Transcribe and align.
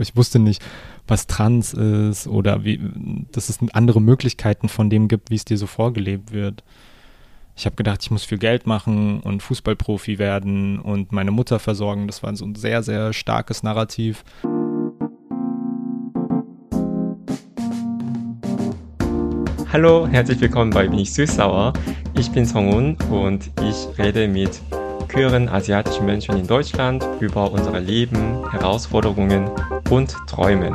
Ich 0.00 0.16
wusste 0.16 0.38
nicht, 0.38 0.64
was 1.06 1.26
Trans 1.26 1.74
ist 1.74 2.26
oder 2.26 2.64
wie, 2.64 2.80
dass 3.30 3.50
es 3.50 3.58
andere 3.74 4.00
Möglichkeiten 4.00 4.70
von 4.70 4.88
dem 4.88 5.06
gibt, 5.06 5.28
wie 5.28 5.34
es 5.34 5.44
dir 5.44 5.58
so 5.58 5.66
vorgelebt 5.66 6.32
wird. 6.32 6.64
Ich 7.56 7.66
habe 7.66 7.76
gedacht, 7.76 7.98
ich 8.00 8.10
muss 8.10 8.24
viel 8.24 8.38
Geld 8.38 8.66
machen 8.66 9.20
und 9.20 9.42
Fußballprofi 9.42 10.18
werden 10.18 10.78
und 10.78 11.12
meine 11.12 11.30
Mutter 11.30 11.58
versorgen. 11.58 12.06
Das 12.06 12.22
war 12.22 12.34
so 12.36 12.46
ein 12.46 12.54
sehr, 12.54 12.82
sehr 12.82 13.12
starkes 13.12 13.62
Narrativ. 13.62 14.24
Hallo, 19.70 20.06
herzlich 20.06 20.40
willkommen 20.40 20.70
bei 20.70 20.88
Bin 20.88 21.00
ich 21.00 21.12
Süßsauer. 21.12 21.74
Ich 22.18 22.30
bin 22.30 22.46
Songun 22.46 22.96
und 23.10 23.50
ich 23.60 23.98
rede 23.98 24.26
mit 24.26 24.58
queeren 25.08 25.50
asiatischen 25.50 26.06
Menschen 26.06 26.38
in 26.38 26.46
Deutschland 26.46 27.06
über 27.20 27.52
unser 27.52 27.78
Leben, 27.78 28.50
Herausforderungen 28.50 29.50
und 29.92 30.16
Träumen. 30.26 30.74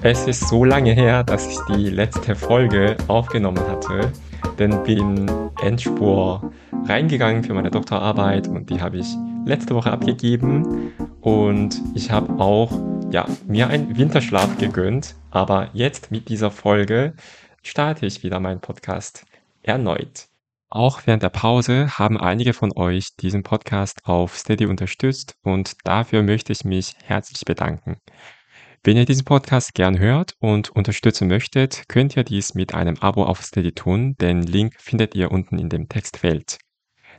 Es 0.00 0.26
ist 0.26 0.48
so 0.48 0.64
lange 0.64 0.92
her, 0.92 1.22
dass 1.22 1.46
ich 1.46 1.58
die 1.68 1.90
letzte 1.90 2.34
Folge 2.34 2.96
aufgenommen 3.06 3.60
hatte, 3.68 4.10
denn 4.58 4.82
bin 4.84 5.30
Endspur 5.60 6.50
reingegangen 6.86 7.44
für 7.44 7.52
meine 7.52 7.70
Doktorarbeit 7.70 8.48
und 8.48 8.70
die 8.70 8.80
habe 8.80 8.96
ich 8.96 9.06
letzte 9.44 9.74
Woche 9.74 9.90
abgegeben 9.90 10.92
und 11.20 11.78
ich 11.94 12.10
habe 12.10 12.42
auch 12.42 12.72
ja, 13.10 13.26
mir 13.46 13.68
einen 13.68 13.98
Winterschlaf 13.98 14.56
gegönnt, 14.56 15.14
aber 15.30 15.68
jetzt 15.74 16.10
mit 16.10 16.30
dieser 16.30 16.50
Folge 16.50 17.12
starte 17.62 18.06
ich 18.06 18.22
wieder 18.22 18.40
meinen 18.40 18.60
Podcast 18.60 19.26
erneut. 19.62 20.26
Auch 20.70 21.02
während 21.04 21.22
der 21.22 21.30
Pause 21.30 21.98
haben 21.98 22.18
einige 22.18 22.54
von 22.54 22.72
euch 22.74 23.14
diesen 23.16 23.42
Podcast 23.42 24.00
auf 24.04 24.38
Steady 24.38 24.64
unterstützt 24.64 25.34
und 25.42 25.76
dafür 25.84 26.22
möchte 26.22 26.52
ich 26.52 26.64
mich 26.64 26.94
herzlich 27.04 27.44
bedanken. 27.44 27.98
Wenn 28.84 28.96
ihr 28.96 29.04
diesen 29.04 29.24
Podcast 29.24 29.74
gern 29.74 29.98
hört 29.98 30.34
und 30.38 30.70
unterstützen 30.70 31.26
möchtet, 31.26 31.88
könnt 31.88 32.16
ihr 32.16 32.22
dies 32.22 32.54
mit 32.54 32.74
einem 32.74 32.96
Abo 33.00 33.24
auf 33.24 33.42
Steady 33.42 33.72
tun. 33.72 34.14
Den 34.20 34.42
Link 34.42 34.76
findet 34.78 35.16
ihr 35.16 35.32
unten 35.32 35.58
in 35.58 35.68
dem 35.68 35.88
Textfeld. 35.88 36.58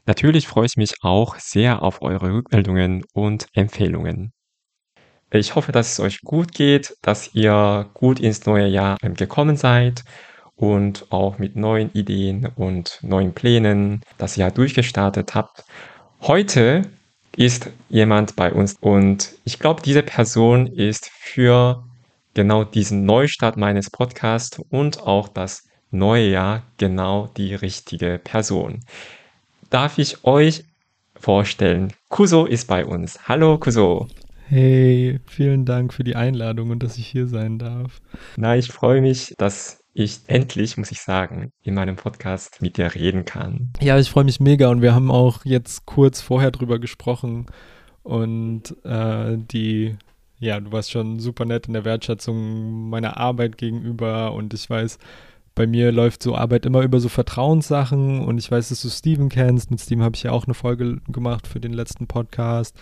Natürlich 0.06 0.48
freue 0.48 0.67
ich 0.67 0.78
mich 0.78 0.94
auch 1.02 1.36
sehr 1.36 1.83
auf 1.83 2.02
eure 2.02 2.31
Rückmeldungen 2.31 3.03
und 3.14 3.48
Empfehlungen. 3.53 4.31
Ich 5.31 5.53
hoffe, 5.56 5.73
dass 5.73 5.92
es 5.92 6.00
euch 6.00 6.22
gut 6.22 6.53
geht, 6.53 6.95
dass 7.02 7.36
ihr 7.36 7.89
gut 7.94 8.20
ins 8.22 8.45
neue 8.45 8.67
Jahr 8.67 8.98
gekommen 8.98 9.58
seid 9.58 10.03
und 10.55 11.11
auch 11.11 11.39
mit 11.39 11.58
neuen 11.58 11.92
Ideen 11.92 12.48
und 12.55 13.00
neuen 13.02 13.33
Plänen 13.33 14.02
das 14.17 14.38
Jahr 14.38 14.52
durchgestartet 14.52 15.36
habt. 15.36 15.66
Heute 16.22 16.83
ist 17.35 17.69
jemand 17.89 18.35
bei 18.35 18.52
uns 18.52 18.75
und 18.81 19.33
ich 19.44 19.59
glaube, 19.59 19.81
diese 19.81 20.03
Person 20.03 20.67
ist 20.67 21.09
für 21.19 21.83
genau 22.33 22.63
diesen 22.63 23.05
Neustart 23.05 23.58
meines 23.58 23.89
Podcasts 23.89 24.59
und 24.69 25.02
auch 25.02 25.27
das 25.27 25.63
neue 25.91 26.30
Jahr 26.30 26.63
genau 26.77 27.27
die 27.38 27.55
richtige 27.55 28.19
Person. 28.23 28.81
Darf 29.69 29.97
ich 29.97 30.23
euch 30.23 30.63
vorstellen? 31.16 31.94
Kuso 32.09 32.45
ist 32.45 32.67
bei 32.67 32.86
uns. 32.86 33.27
Hallo 33.27 33.58
Kuso. 33.58 34.08
Hey, 34.47 35.19
vielen 35.27 35.66
Dank 35.66 35.93
für 35.93 36.03
die 36.03 36.16
Einladung 36.16 36.71
und 36.71 36.81
dass 36.81 36.97
ich 36.97 37.05
hier 37.05 37.27
sein 37.27 37.59
darf. 37.59 38.02
Na, 38.36 38.58
ich 38.58 38.71
freue 38.71 39.02
mich, 39.02 39.36
dass 39.38 39.78
ich 40.00 40.22
endlich, 40.28 40.78
muss 40.78 40.92
ich 40.92 41.02
sagen, 41.02 41.52
in 41.61 41.73
meinem 41.73 41.97
Podcast 41.97 42.61
mit 42.61 42.78
dir 42.78 42.95
reden 42.95 43.25
kann. 43.25 43.73
Ja, 43.81 44.00
ich 44.00 44.09
freue 44.09 44.23
mich 44.23 44.39
mega 44.39 44.69
und 44.69 44.81
wir 44.81 44.95
haben 44.95 45.11
auch 45.11 45.44
jetzt 45.44 45.86
kurz 45.86 46.22
vorher 46.22 46.52
drüber 46.52 46.80
gesprochen 46.80 47.47
und 48.03 48.77
äh, 48.86 49.38
die, 49.38 49.97
ja, 50.39 50.61
du 50.61 50.72
warst 50.72 50.92
schon 50.92 51.20
super 51.20 51.44
nett 51.44 51.67
in 51.67 51.73
der 51.73 51.83
Wertschätzung 51.83 52.89
meiner 52.89 53.17
Arbeit 53.17 53.58
gegenüber 53.58 54.31
und 54.31 54.53
ich 54.53 54.70
weiß, 54.70 55.00
bei 55.53 55.67
mir 55.67 55.92
läuft 55.92 56.23
so 56.23 56.33
Arbeit 56.33 56.66
immer 56.66 56.81
über 56.83 57.02
so 57.02 57.09
Vertrauenssachen 57.09 58.22
und 58.22 58.38
ich 58.38 58.50
weiß, 58.50 58.70
dass 58.70 58.81
du 58.81 58.89
Steven 58.89 59.27
kennst. 59.27 59.70
Mit 59.70 59.81
Steven 59.81 60.04
habe 60.04 60.16
ich 60.16 60.23
ja 60.23 60.31
auch 60.31 60.45
eine 60.45 60.54
Folge 60.54 61.02
gemacht 61.10 61.45
für 61.45 61.60
den 61.60 61.73
letzten 61.73 62.08
Podcast 62.08 62.80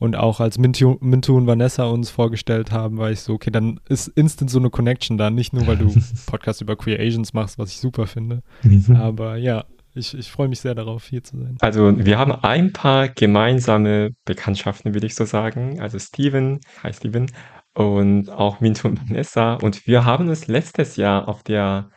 und 0.00 0.16
auch 0.16 0.40
als 0.40 0.58
Mintu, 0.58 0.96
Mintu 1.00 1.36
und 1.36 1.46
Vanessa 1.46 1.84
uns 1.84 2.08
vorgestellt 2.08 2.72
haben, 2.72 2.96
war 2.96 3.10
ich 3.10 3.20
so, 3.20 3.34
okay, 3.34 3.50
dann 3.50 3.78
ist 3.86 4.08
instant 4.08 4.50
so 4.50 4.58
eine 4.58 4.70
Connection 4.70 5.18
da. 5.18 5.28
Nicht 5.28 5.52
nur, 5.52 5.66
weil 5.66 5.76
du 5.76 5.94
Podcast 6.26 6.62
über 6.62 6.74
Queer 6.74 6.98
Asians 6.98 7.34
machst, 7.34 7.58
was 7.58 7.70
ich 7.70 7.76
super 7.76 8.06
finde. 8.06 8.42
Mhm. 8.62 8.96
Aber 8.96 9.36
ja, 9.36 9.66
ich, 9.94 10.16
ich 10.16 10.30
freue 10.30 10.48
mich 10.48 10.60
sehr 10.60 10.74
darauf, 10.74 11.04
hier 11.04 11.22
zu 11.22 11.36
sein. 11.36 11.58
Also 11.60 11.92
wir 11.96 12.18
haben 12.18 12.32
ein 12.32 12.72
paar 12.72 13.08
gemeinsame 13.08 14.12
Bekanntschaften, 14.24 14.94
würde 14.94 15.06
ich 15.06 15.14
so 15.14 15.26
sagen. 15.26 15.80
Also 15.80 15.98
Steven, 15.98 16.60
hi 16.82 16.94
Steven, 16.94 17.26
und 17.74 18.30
auch 18.30 18.60
Mintu 18.60 18.88
und 18.88 19.06
Vanessa. 19.06 19.54
Und 19.54 19.86
wir 19.86 20.06
haben 20.06 20.30
uns 20.30 20.46
letztes 20.46 20.96
Jahr 20.96 21.28
auf 21.28 21.42
der 21.42 21.90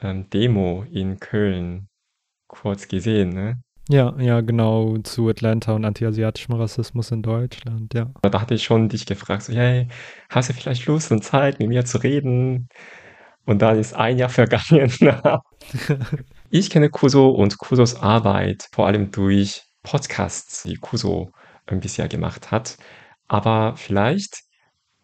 ähm, 0.00 0.28
Demo 0.28 0.84
in 0.90 1.18
Köln 1.20 1.88
kurz 2.48 2.86
gesehen, 2.86 3.30
ne? 3.30 3.62
Ja, 3.88 4.16
ja, 4.18 4.40
genau, 4.40 4.98
zu 4.98 5.28
Atlanta 5.28 5.72
und 5.72 5.84
antiasiatischem 5.84 6.56
Rassismus 6.56 7.12
in 7.12 7.22
Deutschland, 7.22 7.94
ja. 7.94 8.10
Da 8.22 8.40
hatte 8.40 8.54
ich 8.54 8.64
schon 8.64 8.88
dich 8.88 9.06
gefragt, 9.06 9.44
so, 9.44 9.52
hey, 9.52 9.86
hast 10.28 10.48
du 10.48 10.54
vielleicht 10.54 10.86
Lust 10.86 11.12
und 11.12 11.22
Zeit, 11.22 11.60
mit 11.60 11.68
mir 11.68 11.84
zu 11.84 11.98
reden? 11.98 12.68
Und 13.44 13.62
dann 13.62 13.78
ist 13.78 13.94
ein 13.94 14.18
Jahr 14.18 14.28
vergangen. 14.28 14.90
ich 16.50 16.70
kenne 16.70 16.90
Kuso 16.90 17.28
und 17.30 17.58
Kusos 17.58 17.94
Arbeit 17.94 18.66
vor 18.72 18.86
allem 18.86 19.12
durch 19.12 19.62
Podcasts, 19.84 20.64
die 20.64 20.76
Kuso 20.76 21.30
ein 21.66 21.78
bisschen 21.78 22.08
gemacht 22.08 22.50
hat. 22.50 22.76
Aber 23.28 23.74
vielleicht 23.76 24.40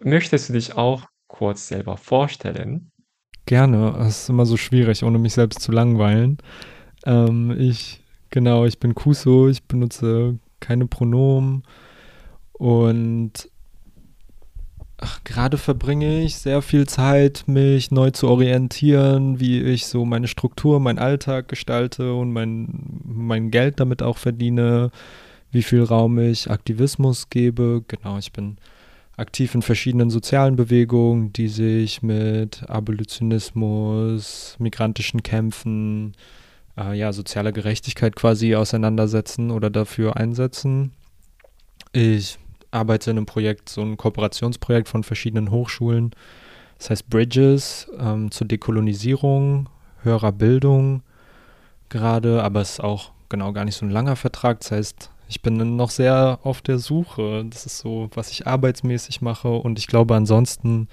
möchtest 0.01 0.49
du 0.49 0.55
dich 0.55 0.77
auch 0.77 1.05
kurz 1.29 1.69
selber 1.69 1.97
vorstellen? 1.97 2.91
Gerne, 3.47 3.97
es 4.01 4.23
ist 4.23 4.29
immer 4.29 4.47
so 4.47 4.57
schwierig, 4.57 5.05
ohne 5.05 5.19
mich 5.19 5.35
selbst 5.35 5.61
zu 5.61 5.73
langweilen. 5.73 6.39
Ähm, 7.05 7.55
ich 7.59 8.02
Genau, 8.33 8.65
ich 8.65 8.79
bin 8.79 8.95
Kuso, 8.95 9.49
ich 9.49 9.63
benutze 9.65 10.39
keine 10.59 10.87
Pronomen 10.87 11.65
und 12.55 13.51
gerade 15.25 15.59
verbringe 15.59 16.23
ich 16.23 16.37
sehr 16.37 16.63
viel 16.63 16.87
Zeit, 16.87 17.45
mich 17.47 17.91
neu 17.91 18.11
zu 18.11 18.29
orientieren, 18.29 19.39
wie 19.39 19.61
ich 19.61 19.87
so 19.87 20.07
meine 20.07 20.29
Struktur, 20.29 20.81
meinen 20.81 20.99
Alltag 20.99 21.49
gestalte 21.49 22.15
und 22.15 22.33
mein, 22.33 23.03
mein 23.05 23.51
Geld 23.51 23.81
damit 23.81 24.03
auch 24.03 24.17
verdiene, 24.17 24.93
wie 25.51 25.63
viel 25.63 25.83
Raum 25.83 26.19
ich 26.19 26.51
Aktivismus 26.51 27.29
gebe. 27.29 27.85
Genau, 27.87 28.17
ich 28.17 28.33
bin 28.33 28.57
aktiv 29.19 29.55
in 29.55 29.61
verschiedenen 29.61 30.09
sozialen 30.09 30.57
Bewegungen, 30.57 31.35
die 31.35 31.49
sich 31.49 32.03
mit 32.03 32.63
Abolitionismus, 32.67 34.57
migrantischen 34.59 35.23
Kämpfen, 35.23 36.15
äh, 36.79 36.97
ja, 36.97 37.13
soziale 37.13 37.53
Gerechtigkeit 37.53 38.17
quasi 38.17 38.55
auseinandersetzen 38.55 39.51
oder 39.51 39.71
dafür 39.71 40.17
einsetzen. 40.17 40.93
Ich 41.93 42.39
arbeite 42.71 43.11
in 43.11 43.19
einem 43.19 43.27
Projekt, 43.27 43.69
so 43.69 43.83
ein 43.83 43.97
Kooperationsprojekt 43.97 44.89
von 44.89 45.05
verschiedenen 45.05 45.51
Hochschulen. 45.51 46.13
Das 46.79 46.91
heißt 46.91 47.11
Bridges 47.11 47.89
ähm, 47.99 48.31
zur 48.31 48.47
Dekolonisierung, 48.47 49.69
höherer 50.03 50.33
Bildung 50.33 51.03
gerade, 51.91 52.43
aber 52.43 52.63
es 52.63 52.73
ist 52.73 52.81
auch 52.81 53.13
genau 53.29 53.53
gar 53.53 53.65
nicht 53.65 53.77
so 53.77 53.85
ein 53.87 53.91
langer 53.91 54.17
Vertrag. 54.17 54.61
Das 54.61 54.73
heißt, 54.73 55.11
ich 55.29 55.43
bin 55.43 55.77
noch 55.77 55.91
sehr 55.91 56.41
auf 56.43 56.61
der 56.63 56.79
Suche. 56.79 57.45
Das 57.49 57.67
ist 57.67 57.79
so, 57.79 58.11
was 58.15 58.31
ich 58.31 58.47
arbeitsmäßig 58.47 59.21
mache 59.21 59.49
und 59.49 59.79
ich 59.79 59.87
glaube 59.87 60.15
ansonsten 60.15 60.89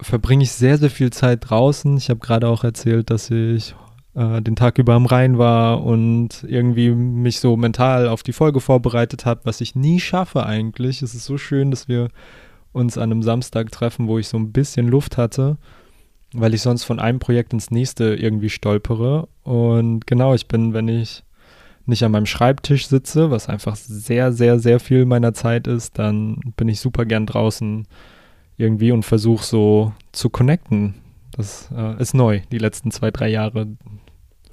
verbringe 0.00 0.44
ich 0.44 0.52
sehr, 0.52 0.78
sehr 0.78 0.90
viel 0.90 1.10
Zeit 1.10 1.48
draußen. 1.48 1.96
Ich 1.96 2.10
habe 2.10 2.20
gerade 2.20 2.48
auch 2.48 2.64
erzählt, 2.64 3.10
dass 3.10 3.30
ich 3.30 3.74
äh, 4.14 4.42
den 4.42 4.56
Tag 4.56 4.78
über 4.78 4.94
am 4.94 5.06
Rhein 5.06 5.38
war 5.38 5.84
und 5.84 6.44
irgendwie 6.46 6.90
mich 6.90 7.40
so 7.40 7.56
mental 7.56 8.08
auf 8.08 8.22
die 8.22 8.32
Folge 8.32 8.60
vorbereitet 8.60 9.24
habe, 9.24 9.40
was 9.44 9.60
ich 9.60 9.74
nie 9.74 10.00
schaffe 10.00 10.44
eigentlich. 10.44 11.02
Es 11.02 11.14
ist 11.14 11.24
so 11.24 11.38
schön, 11.38 11.70
dass 11.70 11.88
wir 11.88 12.08
uns 12.72 12.98
an 12.98 13.10
einem 13.12 13.22
Samstag 13.22 13.70
treffen, 13.70 14.08
wo 14.08 14.18
ich 14.18 14.28
so 14.28 14.36
ein 14.38 14.52
bisschen 14.52 14.88
Luft 14.88 15.16
hatte, 15.16 15.56
weil 16.32 16.54
ich 16.54 16.62
sonst 16.62 16.84
von 16.84 16.98
einem 16.98 17.18
Projekt 17.18 17.52
ins 17.52 17.70
nächste 17.70 18.14
irgendwie 18.14 18.50
stolpere. 18.50 19.28
Und 19.42 20.06
genau, 20.06 20.34
ich 20.34 20.48
bin, 20.48 20.72
wenn 20.72 20.88
ich 20.88 21.22
nicht 21.86 22.04
an 22.04 22.12
meinem 22.12 22.26
Schreibtisch 22.26 22.86
sitze, 22.86 23.30
was 23.30 23.48
einfach 23.48 23.76
sehr, 23.76 24.32
sehr, 24.32 24.58
sehr 24.58 24.80
viel 24.80 25.04
meiner 25.04 25.34
Zeit 25.34 25.66
ist, 25.66 25.98
dann 25.98 26.38
bin 26.56 26.68
ich 26.68 26.80
super 26.80 27.04
gern 27.04 27.26
draußen 27.26 27.86
irgendwie 28.56 28.92
und 28.92 29.04
versuche 29.04 29.44
so 29.44 29.92
zu 30.12 30.30
connecten. 30.30 30.94
Das 31.36 31.70
äh, 31.74 32.00
ist 32.00 32.14
neu, 32.14 32.40
die 32.52 32.58
letzten 32.58 32.90
zwei, 32.90 33.10
drei 33.10 33.28
Jahre. 33.28 33.66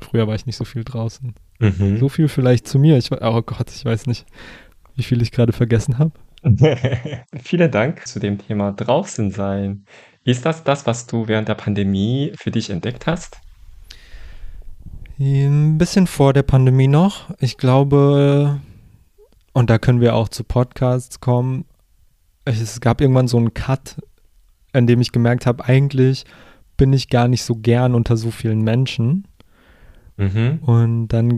Früher 0.01 0.28
war 0.28 0.36
ich 0.36 0.46
nicht 0.46 0.57
so 0.57 0.66
viel 0.66 0.84
draußen. 0.84 1.36
Mhm. 1.60 1.98
So 1.98 2.10
viel 2.10 2.28
vielleicht 2.28 2.68
zu 2.68 2.80
mir. 2.80 2.98
Ich, 2.98 3.12
oh 3.12 3.42
Gott, 3.42 3.72
ich 3.72 3.86
weiß 3.86 4.07
nicht, 4.07 4.25
wie 4.96 5.04
viel 5.04 5.22
ich 5.22 5.31
gerade 5.31 5.54
vergessen 5.54 5.98
habe. 5.98 6.12
Vielen 7.44 7.72
Dank 7.72 8.07
zu 8.07 8.19
dem 8.19 8.38
Thema 8.38 8.72
draußen 8.72 9.31
sein. 9.31 9.86
Ist 10.24 10.46
das 10.46 10.63
das, 10.63 10.86
was 10.86 11.07
du 11.07 11.28
während 11.28 11.48
der 11.48 11.56
Pandemie 11.56 12.34
für 12.38 12.51
dich 12.51 12.69
entdeckt 12.69 13.07
hast? 13.07 13.38
Ein 15.19 15.78
bisschen 15.78 16.07
vor 16.07 16.31
der 16.34 16.44
Pandemie 16.44 16.88
noch. 16.88 17.30
Ich 17.40 17.57
glaube, 17.57 18.62
und 19.54 19.69
da 19.69 19.78
können 19.78 20.00
wir 20.00 20.16
auch 20.16 20.30
zu 20.30 20.44
Podcasts 20.44 21.19
kommen, 21.19 21.66
es 22.46 22.80
gab 22.81 23.01
irgendwann 23.01 23.28
so 23.28 23.38
einen 23.38 23.54
Cut, 23.54 23.98
an 24.74 24.88
dem 24.88 25.01
ich 25.01 25.12
gemerkt 25.12 25.46
habe, 25.46 25.66
eigentlich 25.66 26.25
bin 26.78 26.94
ich 26.94 27.10
gar 27.10 27.28
nicht 27.28 27.44
so 27.44 27.56
gern 27.56 27.94
unter 27.94 28.18
so 28.18 28.31
vielen 28.31 28.62
Menschen. 28.62 29.28
Mhm. 30.19 30.60
Und 30.62 31.07
dann 31.10 31.38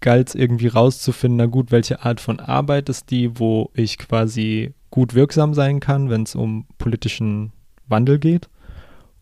galt 0.00 0.28
es 0.28 0.34
irgendwie 0.34 0.68
rauszufinden, 0.68 1.36
na 1.36 1.46
gut, 1.46 1.70
welche 1.70 2.04
Art 2.04 2.20
von 2.20 2.40
Arbeit 2.40 2.88
ist 2.88 3.10
die, 3.10 3.38
wo 3.38 3.70
ich 3.74 3.98
quasi 3.98 4.72
gut 4.90 5.14
wirksam 5.14 5.52
sein 5.52 5.78
kann, 5.78 6.08
wenn 6.08 6.22
es 6.22 6.34
um 6.34 6.66
politischen 6.78 7.52
Wandel 7.86 8.18
geht. 8.18 8.48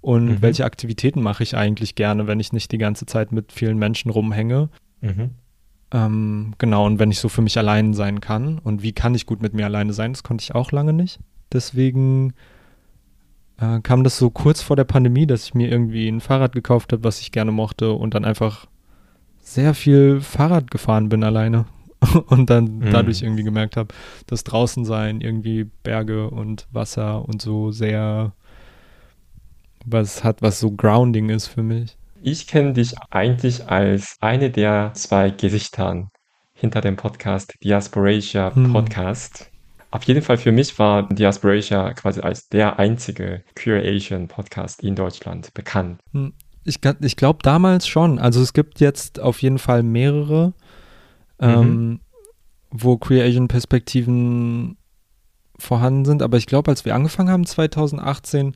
Und 0.00 0.26
mhm. 0.26 0.42
welche 0.42 0.64
Aktivitäten 0.64 1.20
mache 1.20 1.42
ich 1.42 1.56
eigentlich 1.56 1.96
gerne, 1.96 2.28
wenn 2.28 2.38
ich 2.38 2.52
nicht 2.52 2.70
die 2.70 2.78
ganze 2.78 3.06
Zeit 3.06 3.32
mit 3.32 3.50
vielen 3.50 3.76
Menschen 3.76 4.10
rumhänge. 4.10 4.68
Mhm. 5.00 5.30
Ähm, 5.90 6.54
genau, 6.58 6.86
und 6.86 7.00
wenn 7.00 7.10
ich 7.10 7.18
so 7.18 7.28
für 7.28 7.42
mich 7.42 7.58
allein 7.58 7.92
sein 7.92 8.20
kann. 8.20 8.60
Und 8.60 8.82
wie 8.82 8.92
kann 8.92 9.16
ich 9.16 9.26
gut 9.26 9.42
mit 9.42 9.52
mir 9.52 9.64
alleine 9.64 9.92
sein? 9.92 10.12
Das 10.12 10.22
konnte 10.22 10.42
ich 10.42 10.54
auch 10.54 10.70
lange 10.70 10.92
nicht. 10.92 11.18
Deswegen 11.52 12.34
äh, 13.58 13.80
kam 13.80 14.04
das 14.04 14.16
so 14.16 14.30
kurz 14.30 14.62
vor 14.62 14.76
der 14.76 14.84
Pandemie, 14.84 15.26
dass 15.26 15.44
ich 15.44 15.54
mir 15.54 15.70
irgendwie 15.70 16.08
ein 16.08 16.20
Fahrrad 16.20 16.52
gekauft 16.52 16.92
habe, 16.92 17.02
was 17.02 17.20
ich 17.20 17.32
gerne 17.32 17.50
mochte 17.50 17.92
und 17.92 18.14
dann 18.14 18.24
einfach 18.24 18.66
sehr 19.46 19.74
viel 19.74 20.20
Fahrrad 20.20 20.70
gefahren 20.70 21.08
bin 21.08 21.22
alleine 21.22 21.66
und 22.26 22.50
dann 22.50 22.78
mhm. 22.78 22.90
dadurch 22.90 23.22
irgendwie 23.22 23.44
gemerkt 23.44 23.76
habe, 23.76 23.94
dass 24.26 24.44
draußen 24.44 24.84
sein, 24.84 25.20
irgendwie 25.20 25.64
Berge 25.82 26.28
und 26.28 26.66
Wasser 26.72 27.26
und 27.26 27.40
so 27.40 27.70
sehr 27.70 28.32
was 29.84 30.24
hat, 30.24 30.42
was 30.42 30.58
so 30.58 30.72
grounding 30.72 31.30
ist 31.30 31.46
für 31.46 31.62
mich. 31.62 31.96
Ich 32.22 32.48
kenne 32.48 32.72
dich 32.72 32.98
eigentlich 33.10 33.68
als 33.68 34.16
eine 34.20 34.50
der 34.50 34.90
zwei 34.94 35.30
Gesichtern 35.30 36.08
hinter 36.52 36.80
dem 36.80 36.96
Podcast 36.96 37.54
Diasporatia 37.62 38.52
hm. 38.52 38.72
Podcast. 38.72 39.48
Auf 39.92 40.02
jeden 40.02 40.22
Fall 40.22 40.38
für 40.38 40.50
mich 40.50 40.76
war 40.80 41.08
Diasporatia 41.08 41.94
quasi 41.94 42.20
als 42.20 42.48
der 42.48 42.80
einzige 42.80 43.44
Queer 43.54 43.84
Asian 43.84 44.26
Podcast 44.26 44.82
in 44.82 44.96
Deutschland 44.96 45.54
bekannt. 45.54 46.00
Hm. 46.12 46.32
Ich, 46.66 46.80
ich 47.00 47.16
glaube 47.16 47.38
damals 47.42 47.86
schon. 47.86 48.18
Also 48.18 48.42
es 48.42 48.52
gibt 48.52 48.80
jetzt 48.80 49.20
auf 49.20 49.40
jeden 49.42 49.58
Fall 49.58 49.82
mehrere, 49.82 50.52
mhm. 51.40 51.48
ähm, 51.48 52.00
wo 52.70 52.96
Queer 52.96 53.24
Asian 53.24 53.48
Perspektiven 53.48 54.76
vorhanden 55.58 56.04
sind. 56.04 56.22
Aber 56.22 56.36
ich 56.36 56.46
glaube, 56.46 56.70
als 56.70 56.84
wir 56.84 56.94
angefangen 56.94 57.30
haben 57.30 57.46
2018, 57.46 58.54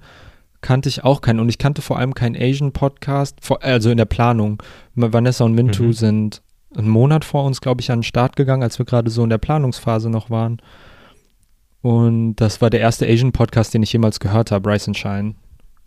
kannte 0.61 0.89
ich 0.89 1.05
auch 1.05 1.21
keinen. 1.21 1.41
Und 1.41 1.49
ich 1.49 1.59
kannte 1.59 1.83
vor 1.83 1.99
allem 1.99 2.15
keinen 2.15 2.37
Asian 2.37 2.73
Podcast, 2.73 3.39
also 3.61 3.91
in 3.91 3.97
der 3.97 4.05
Planung. 4.05 4.63
Vanessa 4.95 5.45
und 5.45 5.55
Mintu 5.55 5.85
mhm. 5.85 5.93
sind 5.93 6.43
einen 6.77 6.89
Monat 6.89 7.25
vor 7.25 7.45
uns, 7.45 7.61
glaube 7.61 7.81
ich, 7.81 7.91
an 7.91 7.99
den 7.99 8.05
Start 8.05 8.37
gegangen, 8.37 8.63
als 8.63 8.79
wir 8.79 8.87
gerade 8.87 9.11
so 9.11 9.25
in 9.25 9.31
der 9.31 9.39
Planungsphase 9.39 10.11
noch 10.11 10.31
waren. 10.31 10.61
Und 11.83 12.37
das 12.37 12.61
war 12.61 12.71
der 12.71 12.81
erste 12.81 13.07
Asian-Podcast, 13.07 13.73
den 13.73 13.83
ich 13.83 13.93
jemals 13.93 14.21
gehört 14.21 14.51
habe, 14.51 14.71
Rise 14.71 14.89
and 14.89 14.99
Shine. 14.99 15.35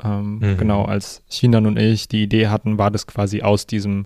Ähm, 0.03 0.39
mhm. 0.39 0.57
Genau, 0.57 0.85
als 0.85 1.23
Chinan 1.29 1.65
und 1.65 1.77
ich 1.77 2.07
die 2.07 2.23
Idee 2.23 2.47
hatten, 2.47 2.77
war 2.77 2.91
das 2.91 3.07
quasi 3.07 3.41
aus 3.41 3.65
diesem 3.65 4.05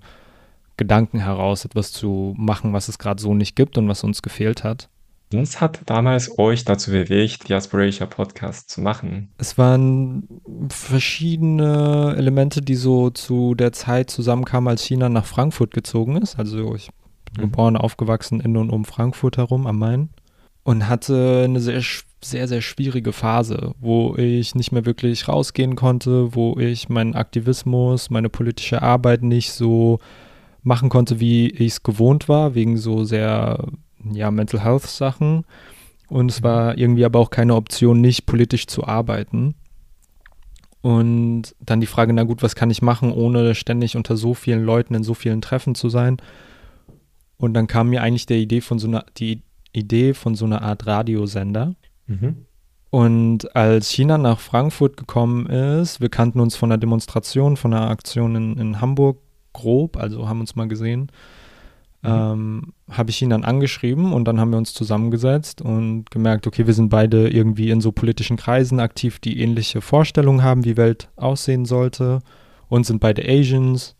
Gedanken 0.77 1.19
heraus, 1.19 1.65
etwas 1.65 1.91
zu 1.91 2.35
machen, 2.37 2.73
was 2.73 2.87
es 2.87 2.99
gerade 2.99 3.21
so 3.21 3.33
nicht 3.33 3.55
gibt 3.55 3.77
und 3.77 3.89
was 3.89 4.03
uns 4.03 4.21
gefehlt 4.21 4.63
hat. 4.63 4.89
Was 5.31 5.59
hat 5.59 5.81
damals 5.87 6.39
euch 6.39 6.63
dazu 6.63 6.91
bewegt, 6.91 7.49
die 7.49 7.53
Aspiratia 7.53 8.05
Podcast 8.05 8.69
zu 8.69 8.79
machen? 8.79 9.29
Es 9.37 9.57
waren 9.57 10.25
verschiedene 10.69 12.15
Elemente, 12.15 12.61
die 12.61 12.75
so 12.75 13.09
zu 13.09 13.53
der 13.53 13.73
Zeit 13.73 14.09
zusammenkamen, 14.09 14.69
als 14.69 14.83
China 14.83 15.09
nach 15.09 15.25
Frankfurt 15.25 15.73
gezogen 15.73 16.15
ist. 16.15 16.39
Also 16.39 16.75
ich 16.75 16.89
bin 17.33 17.43
mhm. 17.43 17.49
geboren, 17.49 17.75
aufgewachsen 17.75 18.39
in 18.39 18.55
und 18.55 18.69
um 18.69 18.85
Frankfurt 18.85 19.35
herum 19.35 19.67
am 19.67 19.79
Main 19.79 20.09
und 20.63 20.87
hatte 20.87 21.43
eine 21.43 21.59
sehr, 21.59 21.81
sehr, 22.23 22.47
sehr 22.47 22.61
schwierige 22.61 23.13
Phase, 23.13 23.73
wo 23.79 24.15
ich 24.15 24.55
nicht 24.55 24.71
mehr 24.71 24.85
wirklich 24.85 25.27
rausgehen 25.27 25.75
konnte, 25.75 26.35
wo 26.35 26.57
ich 26.57 26.89
meinen 26.89 27.15
Aktivismus, 27.15 28.09
meine 28.09 28.29
politische 28.29 28.81
Arbeit 28.81 29.23
nicht 29.23 29.51
so 29.51 29.99
machen 30.63 30.89
konnte, 30.89 31.19
wie 31.19 31.49
ich 31.49 31.73
es 31.73 31.83
gewohnt 31.83 32.27
war, 32.27 32.55
wegen 32.55 32.77
so 32.77 33.03
sehr, 33.03 33.67
ja, 34.11 34.31
Mental 34.31 34.63
Health 34.63 34.87
Sachen. 34.87 35.45
Und 36.09 36.31
es 36.31 36.43
war 36.43 36.77
irgendwie 36.77 37.05
aber 37.05 37.19
auch 37.19 37.29
keine 37.29 37.55
Option, 37.55 38.01
nicht 38.01 38.25
politisch 38.25 38.67
zu 38.67 38.85
arbeiten. 38.85 39.55
Und 40.81 41.55
dann 41.59 41.81
die 41.81 41.87
Frage, 41.87 42.13
na 42.13 42.23
gut, 42.23 42.43
was 42.43 42.55
kann 42.55 42.69
ich 42.69 42.81
machen, 42.81 43.11
ohne 43.11 43.55
ständig 43.55 43.95
unter 43.95 44.15
so 44.15 44.33
vielen 44.33 44.63
Leuten 44.63 44.93
in 44.93 45.03
so 45.03 45.13
vielen 45.13 45.41
Treffen 45.41 45.75
zu 45.75 45.89
sein? 45.89 46.17
Und 47.37 47.53
dann 47.53 47.67
kam 47.67 47.89
mir 47.89 48.01
eigentlich 48.01 48.25
der 48.25 48.37
Idee 48.37 48.61
von 48.61 48.79
so 48.79 48.87
einer, 48.87 49.05
die 49.17 49.43
Idee 49.73 50.13
von 50.13 50.35
so 50.35 50.45
einer 50.45 50.61
Art 50.61 50.87
Radiosender. 50.87 51.75
Mhm. 52.07 52.45
Und 52.89 53.55
als 53.55 53.89
China 53.89 54.17
nach 54.17 54.39
Frankfurt 54.39 54.97
gekommen 54.97 55.45
ist, 55.47 55.99
wir 55.99 56.09
kannten 56.09 56.39
uns 56.39 56.55
von 56.55 56.71
einer 56.71 56.79
Demonstration, 56.79 57.57
von 57.57 57.73
einer 57.73 57.89
Aktion 57.89 58.35
in, 58.35 58.57
in 58.57 58.81
Hamburg 58.81 59.19
grob, 59.53 59.97
also 59.97 60.29
haben 60.29 60.39
uns 60.39 60.55
mal 60.55 60.67
gesehen, 60.67 61.11
mhm. 62.01 62.09
ähm, 62.09 62.73
habe 62.89 63.09
ich 63.09 63.21
ihn 63.21 63.29
dann 63.29 63.43
angeschrieben 63.43 64.13
und 64.13 64.25
dann 64.25 64.39
haben 64.39 64.51
wir 64.51 64.57
uns 64.57 64.73
zusammengesetzt 64.73 65.61
und 65.61 66.09
gemerkt, 66.11 66.47
okay, 66.47 66.65
wir 66.65 66.73
sind 66.73 66.89
beide 66.89 67.27
irgendwie 67.27 67.71
in 67.71 67.81
so 67.81 67.91
politischen 67.91 68.37
Kreisen 68.37 68.79
aktiv, 68.79 69.19
die 69.19 69.41
ähnliche 69.41 69.81
Vorstellungen 69.81 70.43
haben, 70.43 70.63
wie 70.63 70.77
Welt 70.77 71.09
aussehen 71.17 71.65
sollte 71.65 72.19
und 72.69 72.85
sind 72.85 72.99
beide 72.99 73.23
Asians 73.27 73.95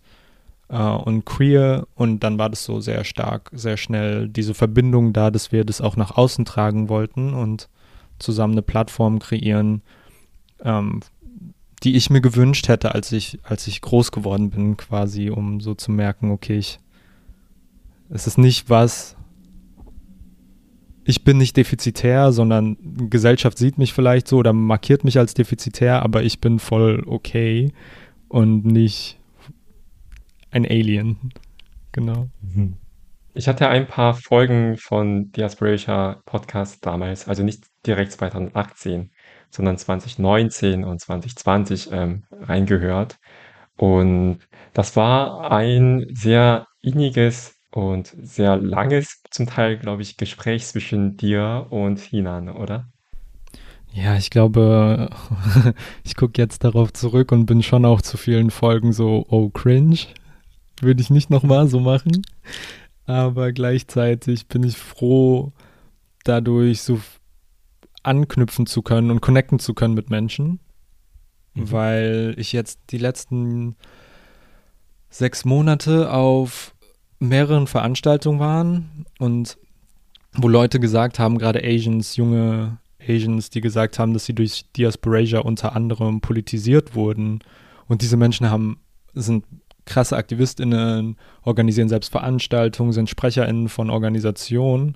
äh, 0.70 0.78
und 0.78 1.26
queer 1.26 1.88
und 1.96 2.24
dann 2.24 2.38
war 2.38 2.50
das 2.50 2.64
so 2.64 2.80
sehr 2.80 3.04
stark, 3.04 3.50
sehr 3.52 3.76
schnell 3.76 4.30
diese 4.30 4.54
Verbindung 4.54 5.12
da, 5.12 5.30
dass 5.30 5.52
wir 5.52 5.66
das 5.66 5.82
auch 5.82 5.98
nach 5.98 6.16
außen 6.16 6.46
tragen 6.46 6.88
wollten 6.88 7.34
und 7.34 7.68
zusammen 8.20 8.54
eine 8.54 8.62
Plattform 8.62 9.20
kreieren, 9.20 9.82
ähm, 10.64 11.02
die 11.84 11.96
ich 11.96 12.10
mir 12.10 12.22
gewünscht 12.22 12.68
hätte, 12.68 12.96
als 12.96 13.12
ich, 13.12 13.40
als 13.44 13.68
ich 13.68 13.82
groß 13.82 14.12
geworden 14.12 14.50
bin, 14.50 14.78
quasi, 14.78 15.30
um 15.30 15.60
so 15.60 15.76
zu 15.76 15.92
merken, 15.92 16.32
okay, 16.32 16.58
ich, 16.58 16.80
es 18.10 18.26
ist 18.26 18.38
nicht 18.38 18.70
was, 18.70 19.16
ich 21.04 21.24
bin 21.24 21.38
nicht 21.38 21.56
defizitär, 21.56 22.32
sondern 22.32 22.78
Gesellschaft 23.10 23.58
sieht 23.58 23.78
mich 23.78 23.94
vielleicht 23.94 24.28
so 24.28 24.38
oder 24.38 24.54
markiert 24.54 25.04
mich 25.04 25.18
als 25.18 25.34
defizitär, 25.34 26.04
aber 26.04 26.24
ich 26.24 26.42
bin 26.42 26.60
voll 26.60 27.04
okay 27.06 27.72
und 28.28 28.66
nicht 28.66 29.18
ein 30.52 30.66
Alien. 30.66 31.32
Genau. 31.92 32.28
Mhm. 32.42 32.74
Ich 33.38 33.48
hatte 33.48 33.70
ein 33.70 33.86
paar 33.86 34.16
Folgen 34.16 34.78
von 34.78 35.32
Aspiratia 35.38 36.24
Podcast 36.26 36.84
damals, 36.84 37.28
also 37.28 37.44
nicht 37.44 37.66
direkt 37.86 38.12
2018, 38.14 39.12
sondern 39.52 39.78
2019 39.78 40.84
und 40.84 41.00
2020 41.00 41.92
ähm, 41.92 42.24
reingehört. 42.32 43.20
Und 43.76 44.40
das 44.74 44.96
war 44.96 45.52
ein 45.52 46.08
sehr 46.12 46.66
inniges 46.82 47.54
und 47.70 48.08
sehr 48.08 48.58
langes, 48.58 49.22
zum 49.30 49.46
Teil, 49.46 49.78
glaube 49.78 50.02
ich, 50.02 50.18
Gespräch 50.18 50.66
zwischen 50.66 51.16
dir 51.16 51.68
und 51.70 52.00
Hinan, 52.00 52.50
oder? 52.50 52.88
Ja, 53.94 54.18
ich 54.18 54.32
glaube, 54.32 55.12
ich 56.04 56.16
gucke 56.16 56.42
jetzt 56.42 56.64
darauf 56.64 56.92
zurück 56.92 57.32
und 57.32 57.46
bin 57.46 57.62
schon 57.62 57.86
auch 57.86 58.02
zu 58.02 58.18
vielen 58.18 58.50
Folgen 58.50 58.94
so, 58.94 59.28
oh, 59.30 59.50
cringe. 59.50 60.00
Würde 60.82 61.02
ich 61.02 61.12
nicht 61.12 61.30
nochmal 61.30 61.68
so 61.68 61.80
machen. 61.80 62.24
Aber 63.08 63.54
gleichzeitig 63.54 64.48
bin 64.48 64.64
ich 64.64 64.78
froh, 64.78 65.54
dadurch 66.24 66.82
so 66.82 67.00
anknüpfen 68.04 68.66
zu 68.66 68.82
können 68.82 69.12
und 69.12 69.22
connecten 69.22 69.60
zu 69.60 69.74
können 69.74 69.94
mit 69.94 70.10
Menschen, 70.10 70.60
mhm. 71.54 71.72
weil 71.72 72.36
ich 72.38 72.54
jetzt 72.54 72.80
die 72.92 72.98
letzten 72.98 73.76
sechs 75.10 75.46
Monate 75.46 76.12
auf 76.12 76.76
mehreren 77.20 77.66
Veranstaltungen 77.66 78.40
waren 78.40 79.06
und 79.20 79.58
wo 80.34 80.50
Leute 80.50 80.80
gesagt 80.80 81.18
haben, 81.18 81.38
gerade 81.38 81.64
Asians, 81.64 82.18
junge 82.18 82.78
Asians, 83.02 83.50
die 83.50 83.62
gesagt 83.62 84.00
haben, 84.00 84.14
dass 84.14 84.26
sie 84.26 84.36
durch 84.36 84.66
Diasporasia 84.74 85.40
unter 85.40 85.76
anderem 85.76 86.22
politisiert 86.22 86.94
wurden. 86.94 87.40
Und 87.88 88.02
diese 88.02 88.18
Menschen 88.18 88.50
haben, 88.50 88.80
sind 89.14 89.46
krasse 89.88 90.16
AktivistInnen, 90.16 91.18
organisieren 91.42 91.90
selbst 91.90 92.12
Veranstaltungen, 92.12 92.92
sind 92.92 93.10
SprecherInnen 93.10 93.70
von 93.70 93.90
Organisationen. 93.90 94.96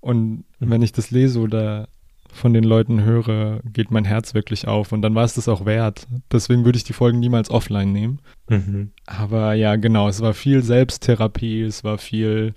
Und 0.00 0.44
mhm. 0.58 0.70
wenn 0.70 0.82
ich 0.82 0.92
das 0.92 1.10
lese 1.10 1.40
oder 1.40 1.88
von 2.32 2.54
den 2.54 2.64
Leuten 2.64 3.04
höre, 3.04 3.60
geht 3.64 3.90
mein 3.90 4.04
Herz 4.04 4.34
wirklich 4.34 4.66
auf. 4.66 4.92
Und 4.92 5.02
dann 5.02 5.14
war 5.14 5.24
es 5.24 5.34
das 5.34 5.48
auch 5.48 5.64
wert. 5.64 6.06
Deswegen 6.30 6.64
würde 6.64 6.76
ich 6.76 6.84
die 6.84 6.94
Folgen 6.94 7.20
niemals 7.20 7.50
offline 7.50 7.92
nehmen. 7.92 8.20
Mhm. 8.48 8.90
Aber 9.06 9.54
ja, 9.54 9.76
genau, 9.76 10.08
es 10.08 10.20
war 10.20 10.34
viel 10.34 10.62
Selbsttherapie, 10.62 11.62
es 11.62 11.84
war 11.84 11.98
viel 11.98 12.54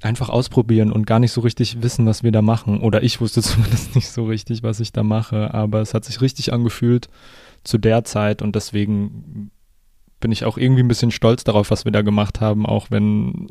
einfach 0.00 0.28
ausprobieren 0.28 0.92
und 0.92 1.06
gar 1.06 1.18
nicht 1.18 1.32
so 1.32 1.40
richtig 1.40 1.82
wissen, 1.82 2.06
was 2.06 2.22
wir 2.22 2.30
da 2.30 2.42
machen. 2.42 2.80
Oder 2.80 3.02
ich 3.02 3.20
wusste 3.20 3.42
zumindest 3.42 3.94
nicht 3.94 4.08
so 4.08 4.24
richtig, 4.24 4.62
was 4.62 4.80
ich 4.80 4.92
da 4.92 5.02
mache. 5.02 5.52
Aber 5.52 5.80
es 5.80 5.92
hat 5.92 6.04
sich 6.04 6.20
richtig 6.20 6.52
angefühlt 6.52 7.08
zu 7.64 7.78
der 7.78 8.04
Zeit 8.04 8.40
und 8.42 8.54
deswegen 8.54 9.50
bin 10.24 10.32
ich 10.32 10.46
auch 10.46 10.56
irgendwie 10.56 10.82
ein 10.82 10.88
bisschen 10.88 11.10
stolz 11.10 11.44
darauf, 11.44 11.70
was 11.70 11.84
wir 11.84 11.92
da 11.92 12.00
gemacht 12.00 12.40
haben, 12.40 12.64
auch 12.64 12.90
wenn 12.90 13.48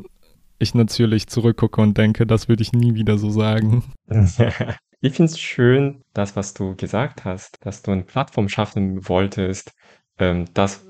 ich 0.57 0.73
natürlich 0.73 1.27
zurückgucke 1.27 1.79
und 1.79 1.99
denke, 1.99 2.25
das 2.25 2.49
würde 2.49 2.63
ich 2.63 2.73
nie 2.73 2.95
wieder 2.95 3.19
so 3.19 3.29
sagen. 3.29 3.83
ich 4.07 5.13
finde 5.13 5.31
es 5.31 5.39
schön, 5.39 6.01
das, 6.15 6.35
was 6.35 6.55
du 6.55 6.75
gesagt 6.75 7.25
hast, 7.25 7.63
dass 7.63 7.83
du 7.83 7.91
eine 7.91 8.01
Plattform 8.01 8.49
schaffen 8.49 9.07
wolltest, 9.07 9.71
ähm, 10.17 10.45
das 10.55 10.83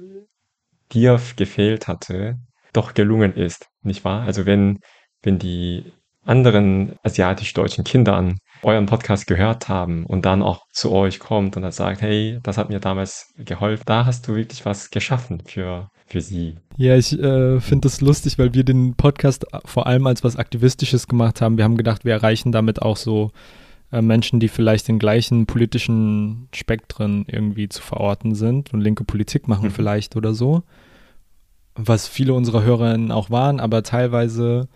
dir 0.94 1.20
gefehlt 1.36 1.90
hatte, 1.90 2.38
doch 2.72 2.94
gelungen 2.94 3.34
ist, 3.34 3.68
nicht 3.82 4.06
wahr? 4.06 4.22
Also 4.22 4.46
wenn, 4.46 4.80
wenn 5.22 5.38
die 5.38 5.92
anderen 6.24 6.96
asiatisch-deutschen 7.04 7.84
Kindern 7.84 8.38
euren 8.64 8.86
Podcast 8.86 9.28
gehört 9.28 9.70
haben 9.70 10.06
und 10.06 10.26
dann 10.26 10.42
auch 10.42 10.62
zu 10.72 10.92
euch 10.92 11.20
kommt 11.20 11.56
und 11.56 11.64
dann 11.64 11.72
sagt, 11.72 12.02
hey, 12.02 12.40
das 12.44 12.58
hat 12.58 12.70
mir 12.70 12.80
damals 12.80 13.34
geholfen, 13.38 13.84
da 13.86 14.06
hast 14.06 14.28
du 14.28 14.36
wirklich 14.36 14.66
was 14.66 14.90
geschaffen 14.92 15.42
für, 15.46 15.90
für 16.06 16.22
sie. 16.22 16.56
Ja, 16.78 16.96
ich 16.96 17.18
äh, 17.20 17.60
finde 17.60 17.88
es 17.88 18.02
lustig, 18.02 18.40
weil 18.40 18.54
wir 18.54 18.64
den 18.64 18.96
Podcast 18.96 19.46
vor 19.66 19.88
allem 19.88 20.08
als 20.08 20.24
was 20.24 20.36
Aktivistisches 20.36 21.08
gemacht 21.08 21.42
haben. 21.42 21.58
Wir 21.58 21.64
haben 21.64 21.78
gedacht, 21.78 22.06
wir 22.06 22.14
erreichen 22.14 22.52
damit 22.52 22.82
auch 22.82 22.98
so 22.98 23.32
äh, 23.92 24.02
Menschen, 24.02 24.40
die 24.40 24.48
vielleicht 24.48 24.90
in 24.90 25.00
gleichen 25.00 25.46
politischen 25.46 26.50
Spektren 26.54 27.26
irgendwie 27.28 27.70
zu 27.70 27.82
verorten 27.82 28.34
sind 28.34 28.74
und 28.74 28.82
linke 28.82 29.04
Politik 29.04 29.48
machen 29.48 29.70
mhm. 29.70 29.72
vielleicht 29.72 30.16
oder 30.16 30.34
so. 30.34 30.64
Was 31.76 32.08
viele 32.08 32.34
unserer 32.34 32.64
Hörerinnen 32.64 33.12
auch 33.12 33.30
waren, 33.30 33.60
aber 33.60 33.84
teilweise 33.84 34.68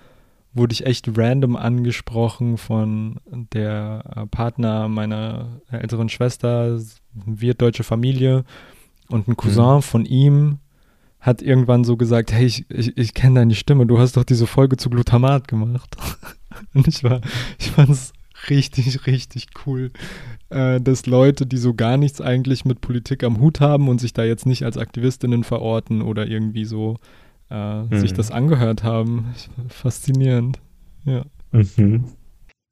wurde 0.58 0.74
ich 0.74 0.86
echt 0.86 1.10
random 1.18 1.56
angesprochen 1.56 2.58
von 2.58 3.20
der 3.26 4.04
äh, 4.16 4.26
Partner 4.28 4.88
meiner 4.88 5.62
älteren 5.72 6.10
Schwester, 6.10 6.80
wir 7.14 7.54
deutsche 7.54 7.84
Familie 7.84 8.44
und 9.10 9.28
ein 9.28 9.38
Cousin 9.38 9.78
mhm. 9.78 9.82
von 9.82 10.06
ihm 10.06 10.60
hat 11.20 11.42
irgendwann 11.42 11.84
so 11.84 11.98
gesagt, 11.98 12.32
hey, 12.32 12.46
ich, 12.46 12.66
ich, 12.70 12.98
ich 12.98 13.14
kenne 13.14 13.40
deine 13.40 13.56
Stimme, 13.56 13.86
du 13.86 13.98
hast 13.98 14.18
doch 14.18 14.24
diese 14.24 14.48
Folge 14.48 14.78
zu 14.78 14.90
Glutamat 14.90 15.48
gemacht. 15.48 15.98
und 16.74 16.88
ich 16.88 17.04
war, 17.04 17.22
ich 17.58 17.72
fand 17.72 17.90
es 17.90 18.14
richtig, 18.50 19.08
richtig 19.08 19.48
cool, 19.66 19.92
äh, 20.50 20.80
dass 20.80 21.06
Leute, 21.06 21.46
die 21.46 21.58
so 21.58 21.74
gar 21.74 21.98
nichts 21.98 22.22
eigentlich 22.22 22.66
mit 22.66 22.82
Politik 22.82 23.24
am 23.24 23.40
Hut 23.40 23.60
haben 23.60 23.90
und 23.90 24.00
sich 24.00 24.14
da 24.14 24.24
jetzt 24.24 24.46
nicht 24.46 24.64
als 24.64 24.78
Aktivistinnen 24.78 25.44
verorten 25.44 26.02
oder 26.02 26.28
irgendwie 26.28 26.66
so 26.66 26.98
äh, 27.50 27.84
mhm. 27.84 28.00
sich 28.00 28.14
das 28.14 28.32
angehört 28.32 28.84
haben. 28.84 29.34
Faszinierend. 29.70 30.60
Ja. 31.06 31.26
Mhm. 31.52 32.06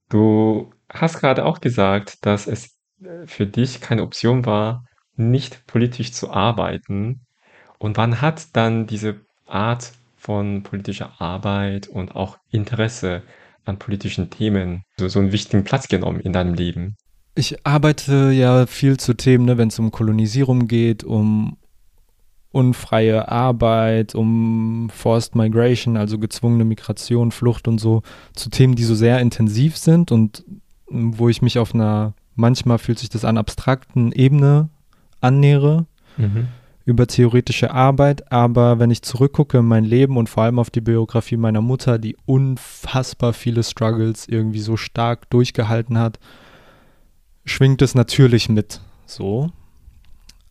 Du 0.10 0.72
hast 0.89 1.20
gerade 1.20 1.46
auch 1.46 1.62
gesagt, 1.62 2.25
dass 2.25 2.48
es 2.48 2.75
äh, 3.01 3.25
für 3.25 3.48
dich 3.48 3.82
keine 3.82 4.03
Option 4.03 4.46
war, 4.46 4.86
nicht 5.15 5.65
politisch 5.67 6.12
zu 6.12 6.32
arbeiten. 6.32 7.22
Und 7.79 7.98
wann 7.98 8.22
hat 8.22 8.55
dann 8.55 8.88
diese 8.88 9.22
Art 9.48 9.94
von 10.17 10.63
politischer 10.63 11.22
Arbeit 11.22 11.88
und 11.88 12.15
auch 12.15 12.38
Interesse 12.50 13.24
an 13.63 13.77
politischen 13.77 14.29
Themen 14.29 14.84
so, 14.98 15.08
so 15.08 15.20
einen 15.20 15.32
wichtigen 15.32 15.63
Platz 15.63 15.88
genommen 15.88 16.20
in 16.20 16.34
deinem 16.34 16.53
Leben? 16.53 16.96
Ich 17.36 17.65
arbeite 17.65 18.32
ja 18.32 18.65
viel 18.65 18.98
zu 18.98 19.13
Themen, 19.13 19.46
ne, 19.46 19.58
wenn 19.58 19.67
es 19.67 19.77
um 19.79 19.91
Kolonisierung 19.91 20.67
geht, 20.67 21.03
um 21.03 21.58
unfreie 22.55 23.27
Arbeit, 23.29 24.15
um 24.15 24.89
Forced 24.89 25.35
Migration, 25.35 25.97
also 25.97 26.17
gezwungene 26.17 26.63
Migration, 26.63 27.31
Flucht 27.31 27.67
und 27.67 27.79
so, 27.79 28.01
zu 28.33 28.50
Themen, 28.50 28.75
die 28.75 28.85
so 28.85 28.95
sehr 28.95 29.19
intensiv 29.19 29.75
sind 29.77 30.12
und 30.12 30.45
wo 30.88 31.27
ich 31.27 31.41
mich 31.41 31.59
auf 31.59 31.75
einer, 31.75 32.13
manchmal 32.35 32.77
fühlt 32.77 33.00
sich 33.00 33.09
das 33.09 33.25
an, 33.25 33.38
abstrakten 33.38 34.12
Ebene 34.13 34.69
annähere. 35.19 35.85
Mhm 36.17 36.47
über 36.88 37.07
theoretische 37.07 37.71
Arbeit, 37.71 38.31
aber 38.31 38.77
wenn 38.77 38.91
ich 38.91 39.01
zurückgucke 39.01 39.57
in 39.57 39.65
mein 39.65 39.83
Leben 39.83 40.17
und 40.17 40.29
vor 40.29 40.43
allem 40.43 40.59
auf 40.59 40.69
die 40.69 40.81
Biografie 40.81 41.35
meiner 41.35 41.62
Mutter, 41.62 41.97
die 41.97 42.15
unfassbar 42.27 43.33
viele 43.33 43.63
Struggles 43.63 44.27
irgendwie 44.27 44.59
so 44.59 44.77
stark 44.77 45.27
durchgehalten 45.31 45.97
hat, 45.97 46.19
schwingt 47.43 47.81
es 47.81 47.95
natürlich 47.95 48.50
mit 48.50 48.81
so, 49.07 49.50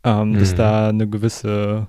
ähm, 0.02 0.30
mhm. 0.30 0.38
dass 0.40 0.56
da 0.56 0.88
eine 0.88 1.08
gewisse 1.08 1.86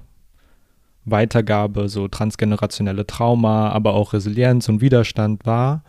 Weitergabe, 1.05 1.87
so 1.89 2.07
transgenerationelle 2.07 3.07
Trauma, 3.07 3.69
aber 3.69 3.93
auch 3.93 4.13
Resilienz 4.13 4.67
und 4.69 4.81
Widerstand 4.81 5.45
war 5.45 5.83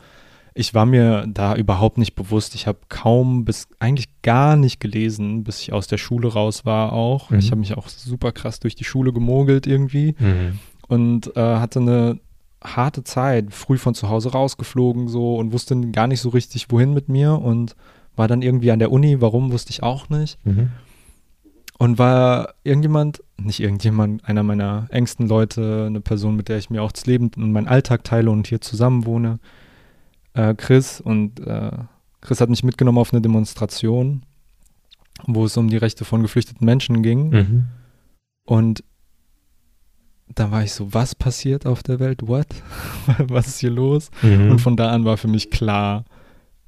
ich 0.58 0.73
war 0.73 0.87
mir 0.87 1.26
da 1.28 1.54
überhaupt 1.54 1.99
nicht 1.99 2.14
bewusst. 2.14 2.54
Ich 2.54 2.66
habe 2.66 2.78
kaum 2.88 3.44
bis 3.44 3.68
eigentlich 3.78 4.08
gar 4.23 4.56
nicht 4.56 4.80
gelesen, 4.80 5.44
bis 5.44 5.61
ich 5.61 5.73
aus 5.75 5.87
der 5.87 5.99
Schule 5.99 6.32
raus 6.32 6.64
war 6.64 6.94
auch. 6.94 7.28
Mhm. 7.28 7.38
Ich 7.38 7.50
habe 7.50 7.61
mich 7.61 7.76
auch 7.76 7.88
super 7.88 8.32
krass 8.32 8.58
durch 8.58 8.75
die 8.75 8.85
Schule 8.85 9.12
gemogelt 9.12 9.66
irgendwie 9.66 10.14
mhm. 10.18 10.58
und 10.88 11.37
äh, 11.37 11.40
hatte 11.40 11.80
eine 11.80 12.18
harte 12.64 13.04
Zeit, 13.04 13.52
früh 13.52 13.76
von 13.76 13.94
zu 13.94 14.08
Hause 14.08 14.32
rausgeflogen 14.32 15.08
so 15.08 15.37
und 15.37 15.52
wusste 15.52 15.78
gar 15.90 16.06
nicht 16.06 16.23
so 16.23 16.30
richtig, 16.30 16.70
wohin 16.70 16.94
mit 16.94 17.11
mir 17.11 17.35
und 17.35 17.76
war 18.16 18.26
dann 18.26 18.40
irgendwie 18.40 18.70
an 18.70 18.78
der 18.78 18.90
Uni. 18.90 19.20
Warum 19.20 19.52
wusste 19.52 19.70
ich 19.73 19.82
auch 19.82 20.08
nicht. 20.08 20.38
Mhm. 20.46 20.70
Und 21.78 21.99
war 21.99 22.54
irgendjemand, 22.64 23.23
nicht 23.37 23.61
irgendjemand, 23.61 24.25
einer 24.25 24.42
meiner 24.42 24.87
engsten 24.90 25.28
Leute, 25.28 25.85
eine 25.87 26.00
Person, 26.00 26.37
mit 26.37 26.49
der 26.49 26.56
ich 26.56 26.71
mir 26.71 26.83
auch 26.83 26.92
das 26.92 27.06
Leben 27.06 27.30
und 27.37 27.52
meinen 27.52 27.68
Alltag 27.68 28.02
teile 28.04 28.30
und 28.30 28.47
hier 28.47 28.61
zusammen 28.62 29.04
wohne, 29.04 29.38
äh, 30.33 30.54
Chris 30.54 31.00
und 31.00 31.40
äh, 31.40 31.73
Chris 32.21 32.40
hat 32.40 32.49
mich 32.49 32.64
mitgenommen 32.64 32.99
auf 32.99 33.12
eine 33.12 33.21
Demonstration, 33.21 34.23
wo 35.26 35.45
es 35.45 35.56
um 35.56 35.68
die 35.68 35.76
Rechte 35.76 36.04
von 36.04 36.23
geflüchteten 36.23 36.64
Menschen 36.64 37.02
ging. 37.02 37.28
Mhm. 37.30 37.64
Und 38.45 38.85
da 40.35 40.50
war 40.50 40.62
ich 40.62 40.73
so, 40.73 40.92
was 40.92 41.14
passiert 41.14 41.66
auf 41.66 41.83
der 41.83 42.00
Welt? 42.00 42.26
What? 42.26 42.49
was 43.28 43.49
ist 43.49 43.61
hier 43.61 43.71
los? 43.71 44.11
Mhm. 44.23 44.50
Und 44.50 44.61
von 44.61 44.76
da 44.76 44.90
an 44.90 45.04
war 45.04 45.16
für 45.16 45.28
mich 45.28 45.50
klar, 45.50 46.04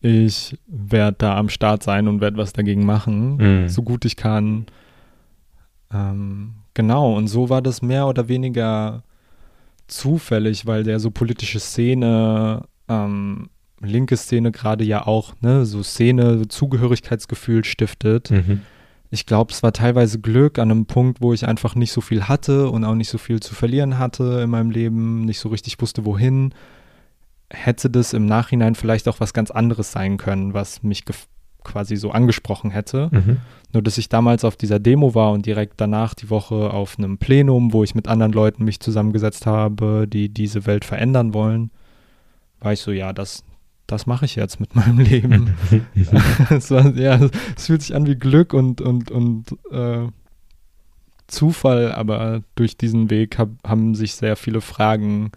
ich 0.01 0.57
werde 0.67 1.17
da 1.19 1.37
am 1.37 1.49
Start 1.49 1.83
sein 1.83 2.07
und 2.07 2.21
werde 2.21 2.37
was 2.37 2.53
dagegen 2.53 2.87
machen, 2.87 3.37
mhm. 3.37 3.69
so 3.69 3.83
gut 3.83 4.05
ich 4.05 4.17
kann. 4.17 4.67
Ähm, 5.93 6.55
genau, 6.75 7.17
und 7.17 7.29
so 7.29 7.49
war 7.49 7.63
das 7.63 7.83
mehr 7.83 8.07
oder 8.07 8.29
weniger 8.29 9.03
zufällig, 9.87 10.67
weil 10.67 10.85
der 10.85 11.01
so 11.01 11.11
politische 11.11 11.61
Szene 11.61 12.63
ähm, 12.89 13.49
linke 13.81 14.17
Szene 14.17 14.53
gerade 14.53 14.85
ja 14.85 15.07
auch, 15.07 15.35
ne, 15.41 15.65
so 15.65 15.83
Szene, 15.83 16.49
Zugehörigkeitsgefühl 16.49 17.65
stiftet. 17.65 18.31
Mhm. 18.31 18.63
Ich 19.11 19.25
glaube, 19.25 19.53
es 19.53 19.63
war 19.63 19.73
teilweise 19.73 20.21
Glück 20.21 20.59
an 20.59 20.71
einem 20.71 20.87
Punkt, 20.87 21.23
wo 21.23 21.33
ich 21.33 21.47
einfach 21.47 21.75
nicht 21.75 21.93
so 21.93 22.01
viel 22.01 22.25
hatte 22.25 22.69
und 22.71 22.85
auch 22.85 22.95
nicht 22.95 23.09
so 23.09 23.19
viel 23.19 23.41
zu 23.41 23.55
verlieren 23.55 23.99
hatte 23.99 24.41
in 24.43 24.51
meinem 24.51 24.71
Leben, 24.71 25.25
nicht 25.25 25.39
so 25.39 25.49
richtig 25.49 25.81
wusste, 25.81 26.05
wohin. 26.05 26.53
Hätte 27.51 27.89
das 27.89 28.13
im 28.13 28.27
Nachhinein 28.27 28.75
vielleicht 28.75 29.09
auch 29.09 29.21
was 29.21 29.33
ganz 29.33 29.51
anderes 29.51 29.93
sein 29.93 30.19
können, 30.19 30.53
was 30.53 30.83
mich 30.83 31.05
quasi 31.69 31.97
so 31.97 32.11
angesprochen 32.11 32.71
hätte. 32.71 33.09
Mhm. 33.13 33.37
Nur, 33.73 33.83
dass 33.83 33.99
ich 33.99 34.09
damals 34.09 34.45
auf 34.45 34.57
dieser 34.57 34.79
Demo 34.79 35.15
war 35.15 35.33
und 35.33 35.45
direkt 35.45 35.75
danach 35.77 36.15
die 36.15 36.31
Woche 36.31 36.71
auf 36.71 36.99
einem 36.99 37.19
Plenum, 37.19 37.73
wo 37.73 37.85
ich 37.85 37.95
mit 37.95 38.09
anderen 38.09 38.33
Leuten 38.33 38.65
mich 38.65 38.81
zusammengesetzt 38.81 39.47
habe, 39.47 40.07
die 40.09 40.31
diese 40.31 40.67
Welt 40.67 40.85
verändern 40.85 41.35
wollen, 41.35 41.71
war 42.61 42.73
ich 42.73 42.81
so, 42.81 42.91
ja, 42.91 43.13
das, 43.13 43.45
das 43.87 44.07
mache 44.07 44.25
ich 44.25 44.37
jetzt 44.37 44.59
mit 44.59 44.75
meinem 44.75 44.99
Leben. 44.99 45.55
es, 46.51 46.71
war, 46.71 46.95
ja, 46.97 47.21
es 47.57 47.67
fühlt 47.67 47.83
sich 47.83 47.95
an 47.95 48.07
wie 48.07 48.17
Glück 48.17 48.55
und, 48.55 48.81
und, 48.81 49.11
und 49.11 49.45
äh, 49.71 50.07
Zufall, 51.27 51.93
aber 51.93 52.43
durch 52.55 52.79
diesen 52.79 53.11
Weg 53.11 53.39
hab, 53.39 53.51
haben 53.67 53.95
sich 53.95 54.15
sehr 54.15 54.35
viele 54.35 54.63
Fragen, 54.63 55.31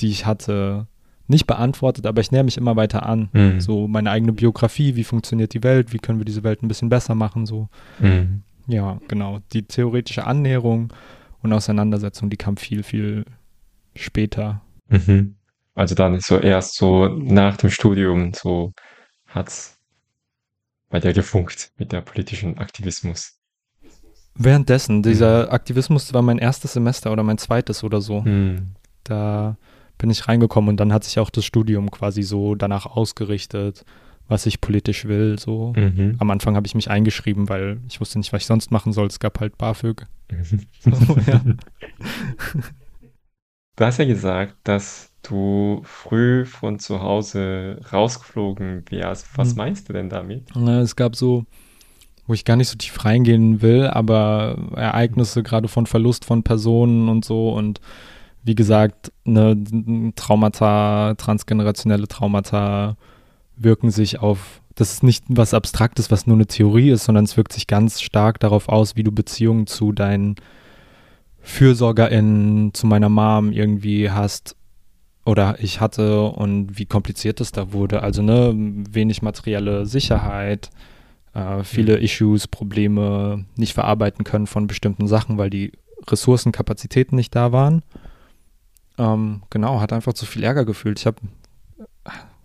die 0.00 0.08
ich 0.08 0.26
hatte, 0.26 0.88
nicht 1.30 1.46
beantwortet, 1.46 2.06
aber 2.06 2.20
ich 2.20 2.32
näher 2.32 2.42
mich 2.42 2.58
immer 2.58 2.76
weiter 2.76 3.06
an. 3.06 3.30
Mhm. 3.32 3.60
So 3.60 3.88
meine 3.88 4.10
eigene 4.10 4.32
Biografie, 4.32 4.96
wie 4.96 5.04
funktioniert 5.04 5.54
die 5.54 5.62
Welt, 5.62 5.92
wie 5.92 5.98
können 5.98 6.18
wir 6.18 6.24
diese 6.24 6.42
Welt 6.42 6.62
ein 6.62 6.68
bisschen 6.68 6.88
besser 6.88 7.14
machen, 7.14 7.46
so. 7.46 7.68
Mhm. 8.00 8.42
Ja, 8.66 9.00
genau. 9.08 9.38
Die 9.52 9.62
theoretische 9.62 10.26
Annäherung 10.26 10.92
und 11.42 11.52
Auseinandersetzung, 11.52 12.30
die 12.30 12.36
kam 12.36 12.56
viel, 12.56 12.82
viel 12.82 13.24
später. 13.94 14.60
Mhm. 14.88 15.36
Also 15.74 15.94
dann 15.94 16.20
so 16.20 16.38
erst 16.38 16.76
so 16.76 17.08
nach 17.08 17.56
dem 17.56 17.70
Studium 17.70 18.34
so 18.34 18.72
hat's 19.26 19.78
bei 20.90 20.98
dir 20.98 21.12
gefunkt 21.12 21.70
mit 21.78 21.92
der 21.92 22.00
politischen 22.00 22.58
Aktivismus. 22.58 23.38
Währenddessen, 24.34 25.02
dieser 25.02 25.46
mhm. 25.46 25.52
Aktivismus 25.52 26.12
war 26.12 26.22
mein 26.22 26.38
erstes 26.38 26.72
Semester 26.72 27.12
oder 27.12 27.22
mein 27.22 27.38
zweites 27.38 27.84
oder 27.84 28.00
so. 28.00 28.22
Mhm. 28.22 28.74
Da 29.04 29.56
bin 30.00 30.10
ich 30.10 30.26
reingekommen 30.26 30.70
und 30.70 30.76
dann 30.78 30.92
hat 30.92 31.04
sich 31.04 31.18
auch 31.18 31.30
das 31.30 31.44
Studium 31.44 31.90
quasi 31.90 32.22
so 32.22 32.54
danach 32.54 32.86
ausgerichtet, 32.86 33.84
was 34.28 34.46
ich 34.46 34.60
politisch 34.60 35.04
will. 35.04 35.38
So 35.38 35.72
mhm. 35.76 36.16
am 36.18 36.30
Anfang 36.30 36.56
habe 36.56 36.66
ich 36.66 36.74
mich 36.74 36.90
eingeschrieben, 36.90 37.48
weil 37.48 37.80
ich 37.88 38.00
wusste 38.00 38.18
nicht, 38.18 38.32
was 38.32 38.42
ich 38.42 38.46
sonst 38.46 38.70
machen 38.70 38.92
soll. 38.92 39.06
Es 39.06 39.20
gab 39.20 39.38
halt 39.40 39.58
BAföG. 39.58 40.06
so, 40.80 41.16
ja. 41.26 41.42
Du 43.76 43.86
hast 43.86 43.96
ja 43.96 44.04
gesagt, 44.04 44.56
dass 44.64 45.10
du 45.22 45.80
früh 45.84 46.44
von 46.44 46.78
zu 46.78 47.00
Hause 47.00 47.80
rausgeflogen 47.90 48.84
wärst. 48.90 49.26
Was 49.38 49.52
mhm. 49.52 49.56
meinst 49.56 49.88
du 49.88 49.94
denn 49.94 50.10
damit? 50.10 50.54
Es 50.54 50.96
gab 50.96 51.16
so, 51.16 51.46
wo 52.26 52.34
ich 52.34 52.44
gar 52.44 52.56
nicht 52.56 52.68
so 52.68 52.76
tief 52.76 53.02
reingehen 53.06 53.62
will, 53.62 53.86
aber 53.86 54.58
Ereignisse 54.76 55.42
gerade 55.42 55.68
von 55.68 55.86
Verlust 55.86 56.26
von 56.26 56.42
Personen 56.42 57.08
und 57.08 57.24
so 57.24 57.54
und 57.54 57.80
wie 58.50 58.56
gesagt, 58.56 59.12
ne, 59.22 59.56
Traumata, 60.16 61.14
transgenerationelle 61.14 62.08
Traumata 62.08 62.96
wirken 63.56 63.92
sich 63.92 64.18
auf 64.18 64.60
das 64.74 64.92
ist 64.92 65.02
nicht 65.04 65.24
was 65.28 65.54
Abstraktes, 65.54 66.10
was 66.10 66.26
nur 66.26 66.36
eine 66.36 66.46
Theorie 66.46 66.90
ist, 66.90 67.04
sondern 67.04 67.26
es 67.26 67.36
wirkt 67.36 67.52
sich 67.52 67.68
ganz 67.68 68.00
stark 68.00 68.40
darauf 68.40 68.68
aus, 68.68 68.96
wie 68.96 69.04
du 69.04 69.12
Beziehungen 69.12 69.68
zu 69.68 69.92
deinen 69.92 70.34
FürsorgerInnen, 71.38 72.74
zu 72.74 72.88
meiner 72.88 73.08
Mom 73.08 73.52
irgendwie 73.52 74.10
hast 74.10 74.56
oder 75.24 75.56
ich 75.60 75.80
hatte 75.80 76.22
und 76.24 76.76
wie 76.76 76.86
kompliziert 76.86 77.40
es 77.40 77.52
da 77.52 77.72
wurde. 77.72 78.02
Also 78.02 78.20
ne, 78.22 78.52
wenig 78.56 79.22
materielle 79.22 79.86
Sicherheit, 79.86 80.70
äh, 81.34 81.62
viele 81.62 81.98
mhm. 81.98 82.02
Issues, 82.02 82.48
Probleme 82.48 83.44
nicht 83.54 83.74
verarbeiten 83.74 84.24
können 84.24 84.48
von 84.48 84.66
bestimmten 84.66 85.06
Sachen, 85.06 85.38
weil 85.38 85.50
die 85.50 85.70
Ressourcenkapazitäten 86.08 87.14
nicht 87.14 87.36
da 87.36 87.52
waren. 87.52 87.82
Ähm, 88.98 89.42
genau, 89.50 89.80
hat 89.80 89.92
einfach 89.92 90.12
zu 90.12 90.26
viel 90.26 90.42
Ärger 90.42 90.64
gefühlt. 90.64 90.98
Ich 90.98 91.06
habe 91.06 91.18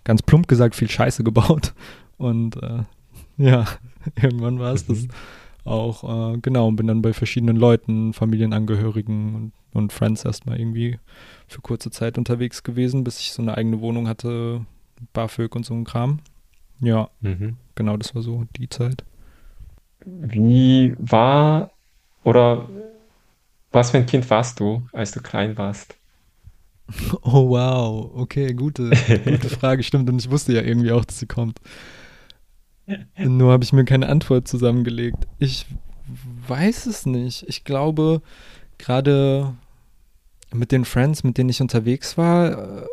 ganz 0.04 0.22
plump 0.22 0.48
gesagt 0.48 0.76
viel 0.76 0.90
Scheiße 0.90 1.24
gebaut 1.24 1.74
und 2.18 2.62
äh, 2.62 2.84
ja, 3.38 3.66
irgendwann 4.16 4.60
war 4.60 4.74
es 4.74 4.88
mhm. 4.88 4.94
das 4.94 5.08
auch, 5.66 6.34
äh, 6.34 6.38
genau, 6.38 6.68
und 6.68 6.76
bin 6.76 6.88
dann 6.88 7.02
bei 7.02 7.12
verschiedenen 7.12 7.58
Leuten, 7.58 8.14
Familienangehörigen 8.14 9.36
und, 9.36 9.52
und 9.74 9.92
Friends 9.92 10.24
erstmal 10.24 10.60
irgendwie 10.60 11.00
für 11.48 11.62
kurze 11.62 11.90
Zeit 11.90 12.18
unterwegs 12.18 12.64
gewesen, 12.64 13.04
bis 13.04 13.20
ich 13.20 13.32
so 13.34 13.42
eine 13.42 13.58
eigene 13.58 13.82
Wohnung 13.82 14.08
hatte, 14.08 14.66
BAföG 15.14 15.56
und 15.56 15.66
so 15.66 15.74
ein 15.74 15.84
Kram. 15.84 16.20
Ja, 16.80 17.10
mhm. 17.22 17.58
genau, 17.74 17.98
das 17.98 18.14
war 18.14 18.22
so 18.22 18.46
die 18.58 18.70
Zeit. 18.70 19.04
Wie 20.06 20.94
war 21.00 21.72
oder 22.24 22.70
was 23.72 23.92
für 23.92 23.98
ein 23.98 24.06
Kind 24.06 24.30
warst 24.30 24.60
du, 24.60 24.88
als 24.94 25.12
du 25.12 25.22
klein 25.22 25.58
warst? 25.58 25.98
Oh 27.22 27.50
wow, 27.50 28.12
okay, 28.16 28.54
gute, 28.54 28.90
gute 28.90 29.50
Frage, 29.60 29.84
stimmt. 29.84 30.10
Und 30.10 30.20
ich 30.20 30.30
wusste 30.30 30.54
ja 30.54 30.62
irgendwie 30.62 30.92
auch, 30.92 31.06
dass 31.06 31.20
sie 31.20 31.26
kommt. 31.26 31.60
Nur 33.18 33.52
habe 33.52 33.64
ich 33.64 33.74
mir 33.74 33.86
keine 33.86 34.08
Antwort 34.10 34.48
zusammengelegt. 34.48 35.28
Ich 35.40 35.66
weiß 36.48 36.86
es 36.86 37.06
nicht. 37.06 37.44
Ich 37.48 37.64
glaube, 37.64 38.22
gerade 38.78 39.56
mit 40.54 40.72
den 40.72 40.86
Friends, 40.86 41.24
mit 41.24 41.38
denen 41.38 41.50
ich 41.50 41.62
unterwegs 41.62 42.18
war, 42.18 42.84
äh, 42.84 42.88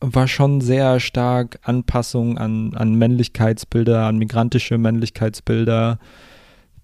war 0.00 0.28
schon 0.28 0.60
sehr 0.60 1.00
stark 1.00 1.58
Anpassung 1.62 2.36
an, 2.36 2.74
an 2.74 2.94
Männlichkeitsbilder, 2.96 4.04
an 4.04 4.18
migrantische 4.18 4.76
Männlichkeitsbilder, 4.76 5.98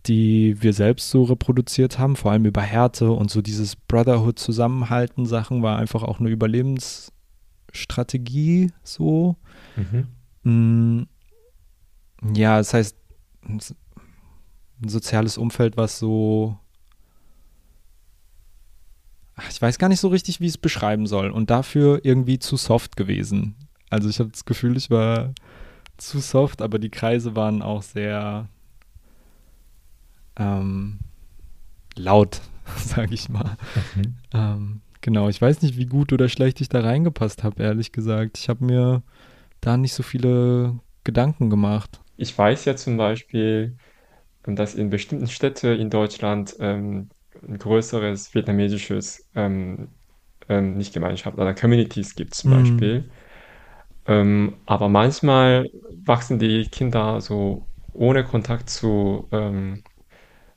die 0.07 0.63
wir 0.63 0.73
selbst 0.73 1.11
so 1.11 1.25
reproduziert 1.25 1.99
haben, 1.99 2.17
vor 2.17 2.33
allem 2.33 2.47
über 2.47 2.63
Härte 2.63 3.11
und 3.11 3.31
so 3.31 3.43
dieses 3.43 3.77
Brotherhood-Zusammenhalten 3.77 5.27
Sachen 5.27 5.63
war 5.63 5.77
einfach 5.79 6.03
auch 6.03 6.21
eine 6.21 6.31
Überlebensstrategie 6.31 8.73
so. 8.83 9.37
Mhm. 9.77 10.07
Mm, 10.43 11.03
ja, 12.35 12.59
das 12.59 12.75
heißt, 12.75 12.97
ein 13.47 13.61
soziales 14.87 15.39
Umfeld, 15.39 15.77
was 15.77 15.99
so 15.99 16.59
ich 19.49 19.63
weiß 19.63 19.79
gar 19.79 19.89
nicht 19.89 20.01
so 20.01 20.09
richtig, 20.09 20.41
wie 20.41 20.47
ich 20.47 20.53
es 20.53 20.59
beschreiben 20.59 21.07
soll. 21.07 21.31
Und 21.31 21.51
dafür 21.51 22.01
irgendwie 22.03 22.39
zu 22.39 22.57
soft 22.57 22.97
gewesen. 22.97 23.55
Also 23.89 24.09
ich 24.09 24.21
habe 24.21 24.31
das 24.31 24.45
Gefühl, 24.45 24.77
ich 24.77 24.91
war 24.91 25.33
zu 25.97 26.19
soft, 26.19 26.63
aber 26.63 26.79
die 26.79 26.91
Kreise 26.91 27.37
waren 27.37 27.63
auch 27.63 27.83
sehr 27.83 28.49
ähm, 30.41 30.99
laut, 31.95 32.41
sage 32.77 33.15
ich 33.15 33.29
mal. 33.29 33.57
Mhm. 33.95 34.15
Ähm, 34.35 34.81
genau, 35.01 35.29
ich 35.29 35.41
weiß 35.41 35.63
nicht, 35.63 35.77
wie 35.77 35.87
gut 35.87 36.13
oder 36.13 36.29
schlecht 36.29 36.61
ich 36.61 36.69
da 36.69 36.81
reingepasst 36.81 37.45
habe, 37.45 37.63
ehrlich 37.63 37.93
gesagt. 37.93 38.39
Ich 38.39 38.49
habe 38.49 38.65
mir 38.65 39.03
da 39.61 39.77
nicht 39.77 39.93
so 39.93 40.03
viele 40.03 40.79
Gedanken 41.05 41.51
gemacht. 41.51 42.01
Ich 42.17 42.37
weiß 42.37 42.65
ja 42.65 42.77
zum 42.77 42.97
Beispiel, 42.97 43.77
dass 44.45 44.75
in 44.75 44.91
bestimmten 44.91 45.29
Städten 45.29 45.79
in 45.79 45.91
Deutschland 45.91 46.57
ähm, 46.61 47.11
ein 47.47 47.59
größeres 47.59 48.35
vietnamesisches, 48.35 49.29
ähm, 49.35 49.89
ähm, 50.49 50.77
nicht 50.77 50.93
Gemeinschaft, 50.93 51.39
oder 51.39 51.55
Communities 51.55 52.15
gibt 52.15 52.35
zum 52.35 52.51
mhm. 52.51 52.55
Beispiel. 52.57 53.11
Ähm, 54.07 54.57
aber 54.67 54.89
manchmal 54.89 55.69
wachsen 56.05 56.39
die 56.39 56.67
Kinder 56.67 57.21
so 57.21 57.67
ohne 57.93 58.25
Kontakt 58.25 58.71
zu, 58.71 59.29
ähm, 59.31 59.83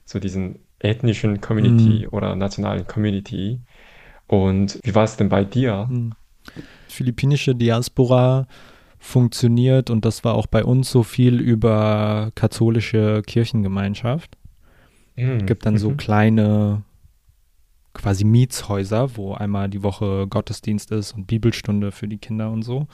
zu 0.06 0.20
diesen 0.20 0.60
ethnischen 0.80 1.42
Community 1.42 2.06
mhm. 2.06 2.10
oder 2.14 2.36
nationalen 2.36 2.86
Community. 2.86 3.60
Und 4.28 4.80
wie 4.84 4.94
war 4.94 5.04
es 5.04 5.18
denn 5.18 5.30
bei 5.30 5.44
dir? 5.44 5.88
Mhm. 5.90 6.14
Philippinische 6.88 7.56
Diaspora 7.56 8.48
funktioniert 9.00 9.90
und 9.90 10.06
das 10.06 10.24
war 10.24 10.36
auch 10.36 10.48
bei 10.48 10.64
uns 10.64 10.90
so 10.90 11.04
viel 11.04 11.40
über 11.40 12.32
katholische 12.36 13.22
Kirchengemeinschaft. 13.26 14.38
Mhm. 15.16 15.38
Es 15.38 15.46
gibt 15.46 15.66
dann 15.66 15.78
so 15.78 15.92
mhm. 15.92 15.98
kleine 15.98 16.84
quasi 17.94 18.24
Mietshäuser, 18.24 19.16
wo 19.16 19.34
einmal 19.34 19.70
die 19.70 19.84
Woche 19.84 20.28
Gottesdienst 20.28 20.92
ist 20.92 21.14
und 21.14 21.28
Bibelstunde 21.28 21.92
für 21.92 22.08
die 22.08 22.18
Kinder 22.18 22.50
und 22.50 22.64
so. 22.64 22.88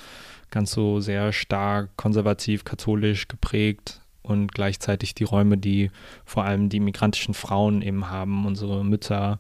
Ganz 0.51 0.71
so 0.71 0.99
sehr 0.99 1.31
stark 1.31 1.95
konservativ, 1.95 2.65
katholisch 2.65 3.27
geprägt 3.27 4.01
und 4.21 4.53
gleichzeitig 4.53 5.15
die 5.15 5.23
Räume, 5.23 5.57
die 5.57 5.91
vor 6.25 6.43
allem 6.43 6.69
die 6.69 6.79
migrantischen 6.79 7.33
Frauen 7.33 7.81
eben 7.81 8.09
haben, 8.09 8.45
unsere 8.45 8.83
Mütter, 8.83 9.39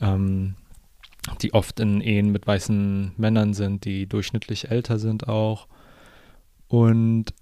ähm, 0.00 0.54
die 1.42 1.54
oft 1.54 1.80
in 1.80 2.00
Ehen 2.00 2.30
mit 2.30 2.46
weißen 2.46 3.12
Männern 3.16 3.52
sind, 3.54 3.84
die 3.84 4.06
durchschnittlich 4.06 4.70
älter 4.70 4.98
sind 4.98 5.28
auch. 5.28 5.66
Und 6.68 7.34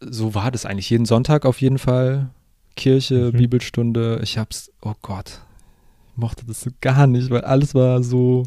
so 0.00 0.34
war 0.34 0.50
das 0.50 0.66
eigentlich 0.66 0.90
jeden 0.90 1.06
Sonntag 1.06 1.44
auf 1.44 1.60
jeden 1.60 1.78
Fall. 1.78 2.30
Kirche, 2.76 3.30
mhm. 3.32 3.38
Bibelstunde. 3.38 4.20
Ich 4.22 4.38
hab's, 4.38 4.70
oh 4.82 4.94
Gott, 5.02 5.40
ich 6.10 6.16
mochte 6.16 6.46
das 6.46 6.60
so 6.60 6.70
gar 6.80 7.06
nicht, 7.06 7.30
weil 7.30 7.42
alles 7.42 7.74
war 7.74 8.02
so 8.02 8.44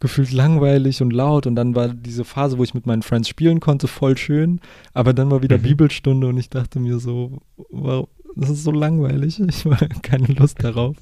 gefühlt 0.00 0.32
langweilig 0.32 1.00
und 1.02 1.12
laut 1.12 1.46
und 1.46 1.56
dann 1.56 1.74
war 1.74 1.88
diese 1.88 2.24
Phase, 2.24 2.58
wo 2.58 2.64
ich 2.64 2.74
mit 2.74 2.86
meinen 2.86 3.02
Friends 3.02 3.28
spielen 3.28 3.60
konnte, 3.60 3.88
voll 3.88 4.16
schön, 4.16 4.60
aber 4.92 5.12
dann 5.12 5.30
war 5.30 5.42
wieder 5.42 5.58
mhm. 5.58 5.62
Bibelstunde 5.62 6.26
und 6.26 6.36
ich 6.36 6.50
dachte 6.50 6.80
mir 6.80 6.98
so, 6.98 7.38
wow, 7.70 8.08
das 8.34 8.50
ist 8.50 8.64
so 8.64 8.70
langweilig, 8.70 9.40
ich 9.48 9.64
habe 9.64 9.88
keine 10.02 10.26
Lust 10.26 10.62
darauf. 10.62 10.96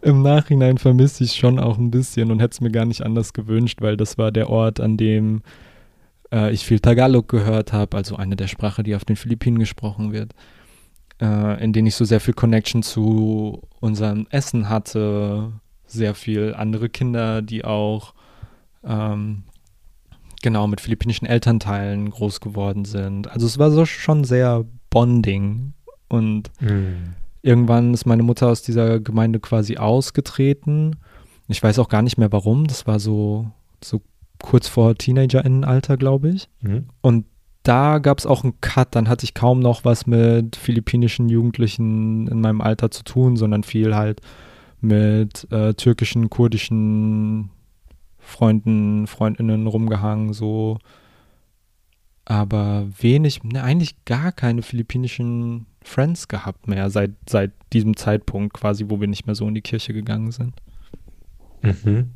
Im 0.00 0.22
Nachhinein 0.22 0.78
vermisse 0.78 1.24
ich 1.24 1.34
schon 1.34 1.58
auch 1.58 1.76
ein 1.76 1.90
bisschen 1.90 2.30
und 2.30 2.40
hätte 2.40 2.52
es 2.52 2.60
mir 2.60 2.70
gar 2.70 2.84
nicht 2.84 3.02
anders 3.02 3.32
gewünscht, 3.32 3.80
weil 3.80 3.96
das 3.96 4.16
war 4.16 4.30
der 4.30 4.48
Ort, 4.48 4.78
an 4.78 4.96
dem 4.96 5.42
äh, 6.30 6.52
ich 6.52 6.64
viel 6.64 6.78
Tagalog 6.78 7.28
gehört 7.28 7.72
habe, 7.72 7.96
also 7.96 8.14
eine 8.14 8.36
der 8.36 8.46
Sprache, 8.46 8.82
die 8.82 8.94
auf 8.94 9.04
den 9.04 9.16
Philippinen 9.16 9.58
gesprochen 9.58 10.12
wird 10.12 10.34
äh, 11.20 11.62
in 11.62 11.72
denen 11.72 11.88
ich 11.88 11.94
so 11.94 12.04
sehr 12.04 12.20
viel 12.20 12.34
Connection 12.34 12.82
zu 12.82 13.62
unserem 13.80 14.26
Essen 14.30 14.68
hatte, 14.68 15.52
sehr 15.86 16.14
viel 16.14 16.54
andere 16.54 16.88
Kinder, 16.88 17.42
die 17.42 17.64
auch 17.64 18.14
ähm, 18.84 19.44
genau 20.42 20.66
mit 20.66 20.80
philippinischen 20.80 21.26
Elternteilen 21.26 22.10
groß 22.10 22.40
geworden 22.40 22.84
sind. 22.84 23.30
Also 23.30 23.46
es 23.46 23.58
war 23.58 23.70
so 23.70 23.84
schon 23.84 24.24
sehr 24.24 24.64
bonding 24.90 25.72
und 26.08 26.50
mm. 26.60 27.14
irgendwann 27.42 27.92
ist 27.94 28.06
meine 28.06 28.22
Mutter 28.22 28.48
aus 28.48 28.62
dieser 28.62 29.00
Gemeinde 29.00 29.40
quasi 29.40 29.76
ausgetreten. 29.76 30.96
Ich 31.48 31.62
weiß 31.62 31.78
auch 31.78 31.88
gar 31.88 32.02
nicht 32.02 32.18
mehr 32.18 32.32
warum. 32.32 32.66
Das 32.66 32.86
war 32.86 33.00
so 33.00 33.50
so 33.82 34.02
kurz 34.42 34.68
vor 34.68 34.94
Teenagerinnenalter, 34.94 35.96
glaube 35.96 36.30
ich. 36.30 36.48
Mhm. 36.60 36.86
Und 37.00 37.26
da 37.62 37.98
gab 37.98 38.18
es 38.18 38.26
auch 38.26 38.44
einen 38.44 38.60
Cut. 38.60 38.94
Dann 38.94 39.08
hatte 39.08 39.24
ich 39.24 39.34
kaum 39.34 39.60
noch 39.60 39.84
was 39.84 40.06
mit 40.06 40.56
philippinischen 40.56 41.28
Jugendlichen 41.28 42.26
in 42.28 42.40
meinem 42.40 42.60
Alter 42.60 42.90
zu 42.90 43.02
tun, 43.02 43.36
sondern 43.36 43.62
viel 43.62 43.94
halt 43.94 44.20
mit 44.80 45.50
äh, 45.50 45.74
türkischen, 45.74 46.30
kurdischen 46.30 47.50
Freunden, 48.28 49.06
Freundinnen 49.06 49.66
rumgehangen, 49.66 50.32
so. 50.32 50.78
Aber 52.24 52.86
wenig, 53.00 53.42
ne, 53.42 53.62
eigentlich 53.62 54.04
gar 54.04 54.32
keine 54.32 54.60
philippinischen 54.60 55.66
Friends 55.82 56.28
gehabt 56.28 56.68
mehr 56.68 56.90
seit, 56.90 57.12
seit 57.28 57.52
diesem 57.72 57.96
Zeitpunkt 57.96 58.52
quasi, 58.52 58.84
wo 58.88 59.00
wir 59.00 59.08
nicht 59.08 59.24
mehr 59.24 59.34
so 59.34 59.48
in 59.48 59.54
die 59.54 59.62
Kirche 59.62 59.94
gegangen 59.94 60.30
sind. 60.30 60.52
Mhm. 61.62 62.10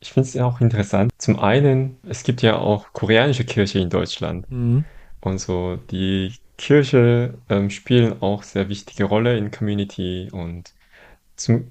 Ich 0.00 0.12
finde 0.12 0.28
es 0.28 0.34
ja 0.34 0.46
auch 0.46 0.62
interessant. 0.62 1.12
Zum 1.18 1.38
einen, 1.38 1.98
es 2.08 2.22
gibt 2.22 2.40
ja 2.40 2.56
auch 2.56 2.92
koreanische 2.94 3.44
Kirche 3.44 3.80
in 3.80 3.90
Deutschland. 3.90 4.50
Mhm. 4.50 4.84
Und 5.20 5.38
so 5.40 5.76
die 5.90 6.34
Kirche 6.56 7.34
ähm, 7.50 7.68
spielen 7.68 8.22
auch 8.22 8.42
sehr 8.42 8.70
wichtige 8.70 9.04
Rolle 9.04 9.36
in 9.36 9.50
Community 9.50 10.30
und 10.32 10.72
zum, 11.36 11.70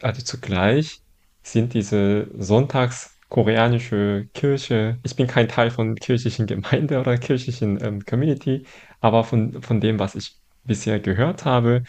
also 0.00 0.22
zugleich 0.22 1.00
sind 1.42 1.74
diese 1.74 2.28
sonntags 2.38 3.16
koreanische 3.28 4.28
Kirche, 4.34 4.98
ich 5.04 5.14
bin 5.16 5.26
kein 5.26 5.48
Teil 5.48 5.70
von 5.70 5.94
kirchlichen 5.94 6.46
Gemeinde 6.46 7.00
oder 7.00 7.16
kirchlichen 7.16 7.82
ähm, 7.82 8.04
Community, 8.04 8.64
aber 9.00 9.24
von, 9.24 9.62
von 9.62 9.80
dem, 9.80 9.98
was 9.98 10.14
ich 10.16 10.36
bisher 10.64 10.98
gehört 11.00 11.44
habe, 11.44 11.84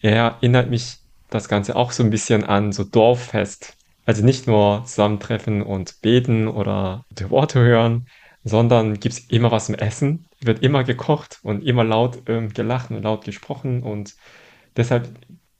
erinnert 0.00 0.70
mich 0.70 0.98
das 1.30 1.48
Ganze 1.48 1.76
auch 1.76 1.90
so 1.92 2.02
ein 2.04 2.10
bisschen 2.10 2.44
an 2.44 2.72
so 2.72 2.84
Dorffest 2.84 3.76
also 4.06 4.24
nicht 4.24 4.46
nur 4.46 4.84
zusammentreffen 4.86 5.62
und 5.62 6.00
beten 6.00 6.48
oder 6.48 7.04
die 7.10 7.28
Worte 7.28 7.60
hören, 7.60 8.06
sondern 8.44 8.94
gibt 8.94 9.14
es 9.14 9.20
immer 9.30 9.50
was 9.50 9.66
zum 9.66 9.74
Essen. 9.74 10.26
wird 10.40 10.62
immer 10.62 10.84
gekocht 10.84 11.40
und 11.42 11.64
immer 11.64 11.82
laut 11.84 12.22
ähm, 12.28 12.52
gelacht 12.52 12.90
und 12.90 13.02
laut 13.02 13.24
gesprochen 13.24 13.82
und 13.82 14.14
deshalb 14.76 15.08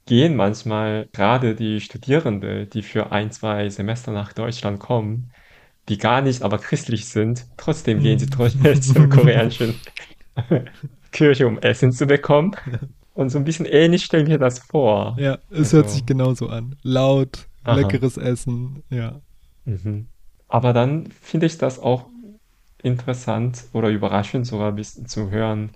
gehen 0.06 0.36
manchmal 0.36 1.08
gerade 1.12 1.54
die 1.54 1.80
Studierende, 1.80 2.66
die 2.66 2.82
für 2.82 3.12
ein, 3.12 3.30
zwei 3.32 3.68
Semester 3.70 4.12
nach 4.12 4.32
Deutschland 4.32 4.80
kommen, 4.80 5.32
die 5.88 5.98
gar 5.98 6.22
nicht 6.22 6.42
aber 6.42 6.58
christlich 6.58 7.06
sind, 7.08 7.46
trotzdem 7.58 8.00
gehen 8.00 8.18
sie 8.18 8.26
trotzdem 8.30 8.80
zur 8.82 9.08
koreanischen 9.08 9.80
Kirche, 11.12 11.46
um 11.46 11.58
Essen 11.60 11.92
zu 11.92 12.06
bekommen. 12.06 12.52
Und 13.14 13.30
so 13.30 13.38
ein 13.38 13.44
bisschen 13.44 13.66
ähnlich 13.66 14.04
stellen 14.04 14.26
wir 14.26 14.38
das 14.38 14.58
vor. 14.60 15.18
Ja, 15.18 15.38
es 15.50 15.72
Also, 15.72 15.72
hört 15.72 15.88
sich 15.88 16.04
genauso 16.06 16.48
an. 16.48 16.76
Laut, 16.82 17.48
aha. 17.64 17.98
leckeres 17.98 18.16
Essen, 18.16 18.82
ja. 18.90 19.20
Mhm. 19.64 20.08
Aber 20.48 20.72
dann 20.72 21.10
finde 21.10 21.46
ich 21.46 21.58
das 21.58 21.78
auch 21.78 22.08
interessant 22.82 23.66
oder 23.74 23.90
überraschend 23.90 24.46
sogar 24.46 24.70
ein 24.70 24.76
bisschen 24.76 25.06
zu 25.08 25.30
hören, 25.30 25.72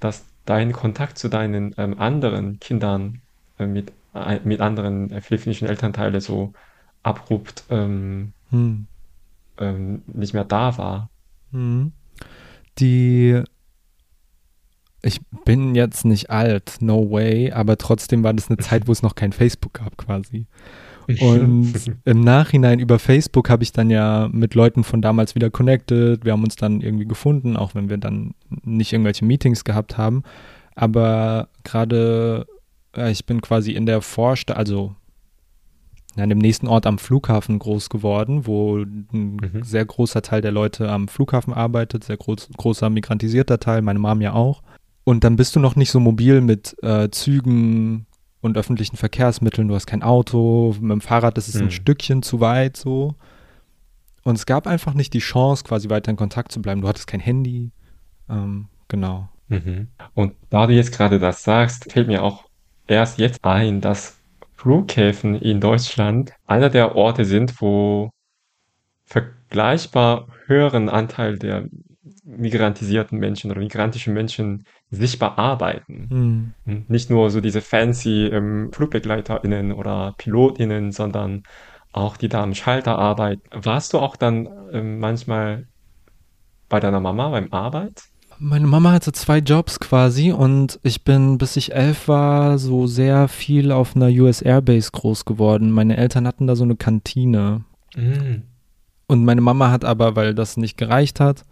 dass 0.00 0.26
dein 0.46 0.72
Kontakt 0.72 1.18
zu 1.18 1.28
deinen 1.30 1.74
ähm, 1.78 1.98
anderen 2.00 2.60
Kindern 2.60 3.22
mit, 3.66 3.92
äh, 4.14 4.40
mit 4.44 4.60
anderen 4.60 5.20
philippinischen 5.20 5.68
Elternteilen 5.68 6.20
so 6.20 6.52
abrupt 7.02 7.64
ähm, 7.70 8.32
Hm. 8.54 8.86
ähm, 9.58 10.02
nicht 10.06 10.32
mehr 10.32 10.44
da 10.44 10.78
war. 10.78 11.10
Hm. 11.50 11.92
Die, 12.78 13.42
ich 15.02 15.20
bin 15.44 15.74
jetzt 15.74 16.04
nicht 16.04 16.30
alt, 16.30 16.76
no 16.80 17.10
way, 17.10 17.50
aber 17.50 17.76
trotzdem 17.76 18.22
war 18.22 18.32
das 18.32 18.48
eine 18.48 18.58
Zeit, 18.58 18.86
wo 18.86 18.92
es 18.92 19.02
noch 19.02 19.16
kein 19.16 19.32
Facebook 19.32 19.74
gab 19.74 19.96
quasi. 19.96 20.46
Und 21.20 21.74
im 22.04 22.20
Nachhinein 22.20 22.78
über 22.78 22.98
Facebook 22.98 23.50
habe 23.50 23.64
ich 23.64 23.72
dann 23.72 23.90
ja 23.90 24.28
mit 24.32 24.54
Leuten 24.54 24.84
von 24.84 25.02
damals 25.02 25.34
wieder 25.34 25.50
connected. 25.50 26.24
Wir 26.24 26.32
haben 26.32 26.44
uns 26.44 26.56
dann 26.56 26.80
irgendwie 26.80 27.06
gefunden, 27.06 27.56
auch 27.56 27.74
wenn 27.74 27.90
wir 27.90 27.98
dann 27.98 28.34
nicht 28.62 28.92
irgendwelche 28.92 29.24
Meetings 29.24 29.64
gehabt 29.64 29.98
haben. 29.98 30.22
Aber 30.76 31.48
gerade, 31.64 32.46
äh, 32.96 33.10
ich 33.10 33.26
bin 33.26 33.40
quasi 33.40 33.72
in 33.72 33.86
der 33.86 34.00
Vorstadt, 34.02 34.56
also 34.56 34.94
in 36.16 36.28
dem 36.28 36.38
nächsten 36.38 36.68
Ort 36.68 36.86
am 36.86 36.98
Flughafen 36.98 37.58
groß 37.58 37.88
geworden, 37.90 38.46
wo 38.46 38.78
ein 38.78 39.08
Mhm. 39.12 39.64
sehr 39.64 39.84
großer 39.84 40.22
Teil 40.22 40.42
der 40.42 40.52
Leute 40.52 40.88
am 40.88 41.08
Flughafen 41.08 41.52
arbeitet, 41.52 42.04
sehr 42.04 42.16
groß, 42.16 42.50
großer 42.56 42.88
migrantisierter 42.88 43.58
Teil, 43.58 43.82
meine 43.82 43.98
Mom 43.98 44.20
ja 44.20 44.32
auch. 44.32 44.62
Und 45.02 45.24
dann 45.24 45.36
bist 45.36 45.56
du 45.56 45.60
noch 45.60 45.74
nicht 45.76 45.90
so 45.90 45.98
mobil 46.00 46.40
mit 46.40 46.76
äh, 46.82 47.10
Zügen 47.10 48.06
und 48.40 48.56
öffentlichen 48.56 48.96
Verkehrsmitteln. 48.96 49.66
Du 49.68 49.74
hast 49.74 49.86
kein 49.86 50.02
Auto, 50.04 50.74
mit 50.80 50.92
dem 50.92 51.00
Fahrrad 51.00 51.36
ist 51.36 51.48
es 51.48 51.56
ein 51.56 51.64
Mhm. 51.66 51.70
Stückchen 51.72 52.22
zu 52.22 52.40
weit 52.40 52.76
so. 52.76 53.14
Und 54.22 54.36
es 54.36 54.46
gab 54.46 54.66
einfach 54.66 54.94
nicht 54.94 55.12
die 55.14 55.18
Chance, 55.18 55.64
quasi 55.64 55.90
weiter 55.90 56.10
in 56.10 56.16
Kontakt 56.16 56.52
zu 56.52 56.62
bleiben. 56.62 56.80
Du 56.80 56.88
hattest 56.88 57.06
kein 57.06 57.20
Handy. 57.20 57.72
Ähm, 58.30 58.68
genau. 58.88 59.28
Mhm. 59.48 59.88
Und 60.14 60.34
da 60.48 60.66
du 60.66 60.72
jetzt 60.74 60.92
gerade 60.96 61.18
das 61.18 61.42
sagst, 61.42 61.92
fällt 61.92 62.06
mir 62.06 62.22
auch 62.22 62.44
erst 62.86 63.18
jetzt 63.18 63.44
ein, 63.44 63.80
dass 63.80 64.18
Flughäfen 64.56 65.34
in 65.34 65.60
Deutschland 65.60 66.32
einer 66.46 66.70
der 66.70 66.96
Orte 66.96 67.24
sind, 67.24 67.60
wo 67.60 68.10
vergleichbar 69.04 70.28
höheren 70.46 70.88
Anteil 70.88 71.38
der 71.38 71.68
migrantisierten 72.24 73.18
Menschen 73.18 73.50
oder 73.50 73.60
migrantischen 73.60 74.14
Menschen 74.14 74.64
sichtbar 74.90 75.38
arbeiten. 75.38 76.08
Hm. 76.10 76.54
Hm, 76.64 76.84
Nicht 76.88 77.10
nur 77.10 77.30
so 77.30 77.40
diese 77.40 77.60
fancy 77.60 78.26
ähm, 78.26 78.70
FlugbegleiterInnen 78.72 79.72
oder 79.72 80.14
PilotInnen, 80.18 80.92
sondern 80.92 81.42
auch 81.92 82.16
die 82.16 82.28
da 82.28 82.42
am 82.42 82.54
Schalter 82.54 82.98
arbeiten. 82.98 83.42
Warst 83.52 83.92
du 83.92 83.98
auch 83.98 84.16
dann 84.16 84.48
ähm, 84.72 84.98
manchmal 84.98 85.66
bei 86.68 86.80
deiner 86.80 87.00
Mama 87.00 87.28
beim 87.28 87.52
Arbeit? 87.52 88.02
Meine 88.46 88.66
Mama 88.66 88.92
hatte 88.92 89.10
zwei 89.12 89.38
Jobs 89.38 89.80
quasi 89.80 90.30
und 90.30 90.78
ich 90.82 91.02
bin, 91.02 91.38
bis 91.38 91.56
ich 91.56 91.72
elf 91.74 92.08
war, 92.08 92.58
so 92.58 92.86
sehr 92.86 93.26
viel 93.26 93.72
auf 93.72 93.96
einer 93.96 94.08
US 94.08 94.42
Airbase 94.42 94.90
groß 94.92 95.24
geworden. 95.24 95.70
Meine 95.70 95.96
Eltern 95.96 96.26
hatten 96.26 96.46
da 96.46 96.54
so 96.54 96.62
eine 96.64 96.76
Kantine. 96.76 97.64
Mm. 97.96 98.42
Und 99.06 99.24
meine 99.24 99.40
Mama 99.40 99.70
hat 99.70 99.86
aber, 99.86 100.14
weil 100.14 100.34
das 100.34 100.58
nicht 100.58 100.76
gereicht 100.76 101.20
hat, 101.20 101.46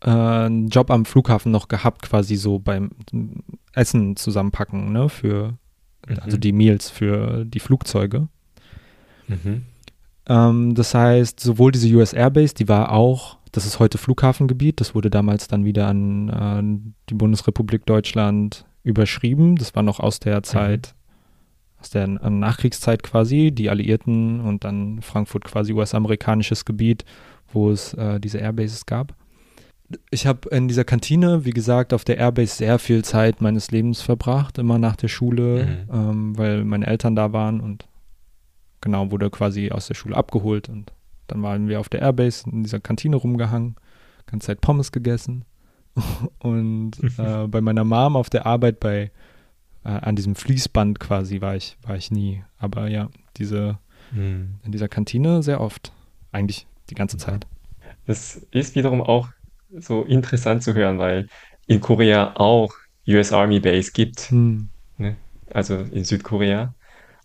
äh, 0.00 0.08
einen 0.08 0.68
Job 0.68 0.90
am 0.90 1.04
Flughafen 1.04 1.52
noch 1.52 1.68
gehabt, 1.68 2.00
quasi 2.00 2.36
so 2.36 2.58
beim 2.58 2.92
Essen 3.74 4.16
zusammenpacken, 4.16 4.92
ne, 4.94 5.10
für, 5.10 5.58
also 6.22 6.38
Mhm. 6.38 6.40
die 6.40 6.52
Meals 6.52 6.88
für 6.88 7.44
die 7.44 7.60
Flugzeuge. 7.60 8.28
Mhm. 9.28 9.64
Ähm, 10.26 10.74
das 10.74 10.94
heißt, 10.94 11.38
sowohl 11.38 11.70
diese 11.72 11.94
US 11.94 12.14
Airbase, 12.14 12.54
die 12.54 12.68
war 12.68 12.92
auch, 12.92 13.36
das 13.52 13.66
ist 13.66 13.78
heute 13.78 13.98
Flughafengebiet, 13.98 14.80
das 14.80 14.94
wurde 14.94 15.10
damals 15.10 15.46
dann 15.46 15.64
wieder 15.64 15.86
an 15.88 16.28
äh, 16.28 16.92
die 17.10 17.14
Bundesrepublik 17.14 17.86
Deutschland 17.86 18.64
überschrieben. 18.82 19.56
Das 19.56 19.74
war 19.74 19.82
noch 19.82 20.00
aus 20.00 20.18
der 20.20 20.42
Zeit, 20.42 20.94
aus 21.78 21.90
der 21.90 22.06
Nachkriegszeit 22.08 23.02
quasi, 23.02 23.52
die 23.52 23.70
Alliierten 23.70 24.40
und 24.40 24.64
dann 24.64 25.02
Frankfurt 25.02 25.44
quasi 25.44 25.72
US-amerikanisches 25.72 26.64
Gebiet, 26.64 27.04
wo 27.52 27.70
es 27.70 27.94
äh, 27.94 28.18
diese 28.18 28.38
Airbases 28.38 28.86
gab. 28.86 29.14
Ich 30.10 30.26
habe 30.26 30.48
in 30.48 30.68
dieser 30.68 30.84
Kantine, 30.84 31.44
wie 31.44 31.50
gesagt, 31.50 31.92
auf 31.92 32.04
der 32.04 32.16
Airbase 32.16 32.56
sehr 32.56 32.78
viel 32.78 33.04
Zeit 33.04 33.42
meines 33.42 33.70
Lebens 33.70 34.00
verbracht, 34.00 34.56
immer 34.56 34.78
nach 34.78 34.96
der 34.96 35.08
Schule, 35.08 35.86
Mhm. 35.90 35.94
ähm, 35.94 36.38
weil 36.38 36.64
meine 36.64 36.86
Eltern 36.86 37.14
da 37.14 37.34
waren 37.34 37.60
und 37.60 37.86
genau, 38.80 39.10
wurde 39.10 39.28
quasi 39.28 39.70
aus 39.70 39.88
der 39.88 39.94
Schule 39.94 40.16
abgeholt 40.16 40.70
und 40.70 40.92
dann 41.28 41.42
waren 41.42 41.68
wir 41.68 41.80
auf 41.80 41.88
der 41.88 42.02
Airbase 42.02 42.48
in 42.50 42.62
dieser 42.64 42.80
Kantine 42.80 43.16
rumgehangen, 43.16 43.76
ganze 44.26 44.48
Zeit 44.48 44.60
Pommes 44.60 44.92
gegessen 44.92 45.44
und 46.40 46.92
äh, 47.18 47.46
bei 47.48 47.60
meiner 47.60 47.84
Mom 47.84 48.16
auf 48.16 48.30
der 48.30 48.46
Arbeit 48.46 48.80
bei 48.80 49.10
äh, 49.84 49.88
an 49.88 50.16
diesem 50.16 50.34
Fließband 50.34 51.00
quasi 51.00 51.40
war 51.40 51.56
ich 51.56 51.76
war 51.82 51.96
ich 51.96 52.10
nie, 52.10 52.44
aber 52.58 52.88
ja, 52.88 53.08
diese 53.36 53.78
Mhm. 54.10 54.56
in 54.64 54.72
dieser 54.72 54.88
Kantine 54.88 55.42
sehr 55.42 55.60
oft, 55.60 55.90
eigentlich 56.32 56.66
die 56.90 56.94
ganze 56.94 57.16
Zeit. 57.16 57.46
Das 58.06 58.36
ist 58.50 58.74
wiederum 58.74 59.00
auch 59.00 59.28
so 59.78 60.02
interessant 60.02 60.62
zu 60.62 60.74
hören, 60.74 60.98
weil 60.98 61.28
in 61.66 61.80
Korea 61.80 62.34
auch 62.36 62.74
US 63.08 63.32
Army 63.32 63.58
Base 63.60 63.92
gibt, 63.92 64.30
Hm. 64.30 64.68
ne? 64.98 65.16
Also 65.50 65.76
in 65.78 66.04
Südkorea. 66.04 66.74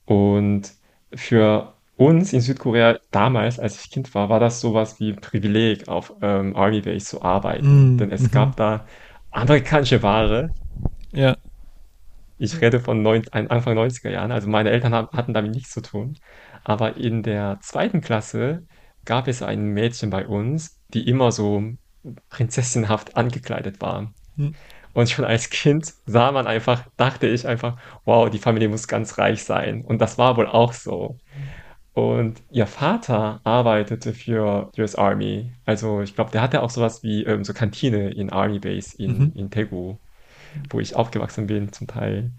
Und 0.06 0.72
für 1.14 1.74
uns 1.98 2.34
in 2.34 2.42
Südkorea 2.42 3.00
damals, 3.12 3.60
als 3.60 3.84
ich 3.84 3.92
Kind 3.92 4.14
war, 4.16 4.30
war 4.30 4.40
das 4.40 4.62
sowas 4.62 5.00
wie 5.00 5.12
ein 5.12 5.22
Privileg, 5.22 5.88
auf 5.88 6.14
ähm, 6.22 6.56
Army 6.56 6.82
Base 6.82 7.06
zu 7.06 7.22
arbeiten. 7.24 7.96
Mm, 7.96 7.98
Denn 7.98 8.12
es 8.12 8.28
mhm. 8.28 8.32
gab 8.32 8.56
da 8.56 8.86
amerikanische 9.32 10.04
Ware. 10.04 10.56
Ja, 11.14 11.36
Ich 12.38 12.62
rede 12.62 12.80
von 12.80 13.02
neun, 13.02 13.24
Anfang 13.32 13.78
90er 13.78 14.10
Jahren, 14.12 14.32
also 14.32 14.48
meine 14.50 14.70
Eltern 14.70 14.94
haben, 14.94 15.10
hatten 15.18 15.34
damit 15.34 15.52
nichts 15.54 15.72
zu 15.72 15.82
tun. 15.82 16.18
Aber 16.64 16.98
in 16.98 17.24
der 17.24 17.60
zweiten 17.62 18.02
Klasse 18.02 18.68
gab 19.06 19.28
es 19.28 19.42
ein 19.42 19.68
Mädchen 19.74 20.10
bei 20.12 20.28
uns, 20.28 20.80
die 20.94 21.08
immer 21.08 21.32
so 21.32 21.64
prinzessinhaft 22.30 23.18
angekleidet 23.18 23.82
war. 23.82 24.14
Hm. 24.36 24.56
Und 24.94 25.10
schon 25.10 25.26
als 25.26 25.50
Kind 25.50 25.94
sah 26.06 26.32
man 26.32 26.48
einfach, 26.48 26.88
dachte 26.98 27.28
ich 27.28 27.48
einfach, 27.48 27.78
wow, 28.06 28.30
die 28.30 28.40
Familie 28.40 28.70
muss 28.70 28.88
ganz 28.88 29.18
reich 29.18 29.44
sein. 29.44 29.84
Und 29.86 30.00
das 30.02 30.18
war 30.18 30.38
wohl 30.38 30.48
auch 30.48 30.74
so. 30.74 31.20
Und 31.98 32.44
ihr 32.52 32.68
Vater 32.68 33.42
arbeitete 33.44 34.14
für 34.14 34.70
US 34.78 34.96
Army. 34.96 35.56
Also 35.66 36.02
ich 36.02 36.14
glaube, 36.14 36.30
der 36.32 36.42
hatte 36.44 36.62
auch 36.62 36.70
sowas 36.70 37.02
wie 37.02 37.24
ähm, 37.24 37.44
so 37.44 37.54
Kantine 37.54 38.12
in 38.12 38.30
Army 38.30 38.60
Base 38.60 38.96
in, 38.98 39.32
Mhm. 39.32 39.34
in 39.34 39.50
Daegu, 39.50 39.98
wo 40.70 40.80
ich 40.80 40.96
aufgewachsen 40.96 41.48
bin 41.48 41.74
zum 41.74 41.88
Teil. 41.88 42.34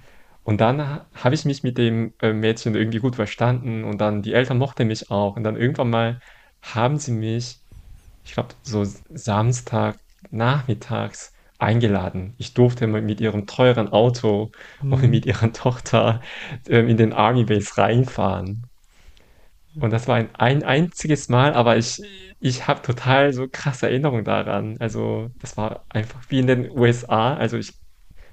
Und 0.44 0.60
dann 0.60 0.80
ha- 0.82 1.10
habe 1.14 1.34
ich 1.36 1.44
mich 1.46 1.62
mit 1.64 1.78
dem 1.78 2.14
äh, 2.22 2.32
Mädchen 2.34 2.74
irgendwie 2.76 3.00
gut 3.00 3.16
verstanden 3.16 3.84
und 3.84 4.00
dann 4.00 4.22
die 4.22 4.34
Eltern 4.34 4.58
mochten 4.58 4.88
mich 4.88 5.10
auch. 5.10 5.36
Und 5.36 5.44
dann 5.44 5.56
irgendwann 5.56 5.90
mal 5.90 6.20
haben 6.62 6.98
sie 6.98 7.12
mich, 7.12 7.62
ich 8.24 8.32
glaube, 8.34 8.54
so 8.62 8.84
Samstag 8.84 9.98
nachmittags 10.30 11.32
eingeladen. 11.58 12.34
Ich 12.38 12.54
durfte 12.54 12.86
mit 12.88 13.20
ihrem 13.20 13.46
teuren 13.46 13.88
Auto 13.90 14.52
und 14.88 15.02
Hm. 15.02 15.10
mit 15.10 15.26
ihrer 15.26 15.52
Tochter 15.54 16.22
ähm, 16.68 16.88
in 16.88 16.96
den 16.98 17.12
Army 17.14 17.44
Base 17.44 17.76
reinfahren. 17.78 18.67
Und 19.78 19.92
das 19.92 20.08
war 20.08 20.16
ein, 20.16 20.34
ein 20.36 20.62
einziges 20.64 21.28
Mal, 21.28 21.54
aber 21.54 21.76
ich, 21.76 22.00
ich 22.40 22.66
habe 22.66 22.82
total 22.82 23.32
so 23.32 23.48
krasse 23.50 23.86
Erinnerungen 23.88 24.24
daran. 24.24 24.76
Also 24.80 25.30
das 25.40 25.56
war 25.56 25.84
einfach 25.90 26.20
wie 26.28 26.40
in 26.40 26.46
den 26.48 26.70
USA, 26.70 27.34
also 27.36 27.56
ich, 27.58 27.72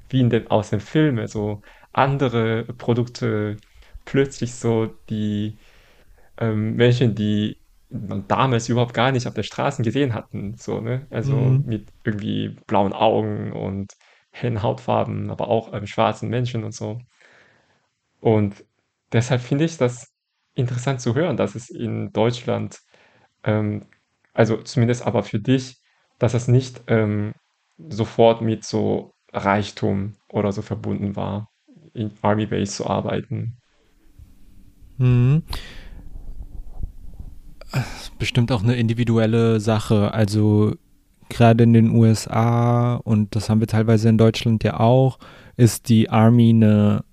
wie 0.10 0.22
in 0.22 0.30
den, 0.30 0.48
aus 0.50 0.72
den 0.72 0.82
Filmen, 0.82 1.28
so 1.28 1.62
andere 1.94 2.66
Produkte, 2.78 3.58
plötzlich 4.06 4.56
so 4.56 4.88
die 5.10 5.60
ähm, 6.38 6.76
Menschen, 6.76 7.16
die 7.16 7.58
man 7.90 8.28
damals 8.28 8.70
überhaupt 8.70 8.94
gar 8.94 9.12
nicht 9.12 9.28
auf 9.28 9.34
der 9.34 9.44
Straße 9.44 9.84
gesehen 9.84 10.14
hatten, 10.14 10.56
so, 10.58 10.82
ne? 10.82 11.08
Also 11.12 11.58
Mhm. 11.58 11.66
mit 11.66 11.90
irgendwie 12.04 12.50
blauen 12.68 12.94
Augen 12.94 13.54
und 13.54 13.94
hellen 14.32 14.62
Hautfarben, 14.64 15.30
aber 15.32 15.48
auch 15.50 15.74
ähm, 15.74 15.88
schwarzen 15.88 16.30
Menschen 16.30 16.64
und 16.64 16.74
so. 16.74 17.00
Und 18.20 18.66
deshalb 19.12 19.42
finde 19.42 19.66
ich 19.66 19.78
das 19.78 20.14
interessant 20.56 21.02
zu 21.02 21.16
hören, 21.16 21.38
dass 21.38 21.56
es 21.56 21.70
in 21.70 22.12
Deutschland, 22.12 22.80
ähm, 23.44 23.86
also 24.34 24.58
zumindest 24.58 25.06
aber 25.06 25.24
für 25.24 25.40
dich, 25.40 25.78
dass 26.20 26.34
es 26.34 26.48
nicht 26.48 26.84
ähm, 26.88 27.34
sofort 27.78 28.42
mit 28.42 28.64
so 28.64 29.14
Reichtum 29.34 30.16
oder 30.30 30.52
so 30.52 30.62
verbunden 30.62 31.16
war, 31.16 31.50
in 31.94 32.12
Army 32.22 32.46
Base 32.46 32.74
zu 32.74 32.88
arbeiten. 32.88 33.58
Mhm. 34.98 35.44
Bestimmt 38.18 38.52
auch 38.52 38.64
eine 38.64 38.76
individuelle 38.76 39.60
Sache. 39.60 40.14
Also 40.14 40.76
gerade 41.30 41.64
in 41.64 41.74
den 41.74 41.90
USA 41.90 42.96
und 42.96 43.36
das 43.36 43.50
haben 43.50 43.60
wir 43.60 43.68
teilweise 43.68 44.10
in 44.10 44.18
Deutschland 44.18 44.64
ja 44.64 44.80
auch, 44.80 45.20
ist 45.58 45.90
die 45.90 46.10
Army 46.10 46.50
eine 46.50 47.04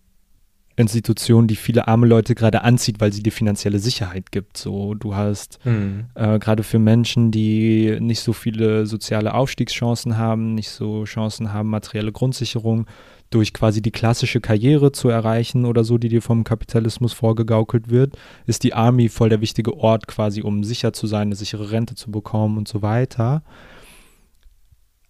Institution, 0.82 1.46
die 1.46 1.56
viele 1.56 1.88
arme 1.88 2.06
Leute 2.06 2.34
gerade 2.34 2.62
anzieht, 2.62 3.00
weil 3.00 3.12
sie 3.12 3.22
dir 3.22 3.32
finanzielle 3.32 3.78
Sicherheit 3.78 4.30
gibt. 4.30 4.56
So, 4.56 4.94
du 4.94 5.14
hast 5.14 5.58
mhm. 5.64 6.04
äh, 6.14 6.38
gerade 6.38 6.62
für 6.62 6.78
Menschen, 6.78 7.30
die 7.30 7.98
nicht 8.00 8.20
so 8.20 8.32
viele 8.32 8.86
soziale 8.86 9.34
Aufstiegschancen 9.34 10.18
haben, 10.18 10.54
nicht 10.54 10.68
so 10.68 11.04
Chancen 11.04 11.52
haben, 11.52 11.70
materielle 11.70 12.12
Grundsicherung 12.12 12.86
durch 13.30 13.54
quasi 13.54 13.80
die 13.80 13.90
klassische 13.90 14.40
Karriere 14.40 14.92
zu 14.92 15.08
erreichen 15.08 15.64
oder 15.64 15.84
so, 15.84 15.98
die 15.98 16.08
dir 16.08 16.22
vom 16.22 16.44
Kapitalismus 16.44 17.12
vorgegaukelt 17.12 17.88
wird, 17.88 18.16
ist 18.46 18.62
die 18.62 18.74
Army 18.74 19.08
voll 19.08 19.30
der 19.30 19.40
wichtige 19.40 19.76
Ort 19.78 20.06
quasi, 20.06 20.42
um 20.42 20.64
sicher 20.64 20.92
zu 20.92 21.06
sein, 21.06 21.28
eine 21.28 21.36
sichere 21.36 21.70
Rente 21.70 21.94
zu 21.94 22.10
bekommen 22.10 22.58
und 22.58 22.68
so 22.68 22.82
weiter. 22.82 23.42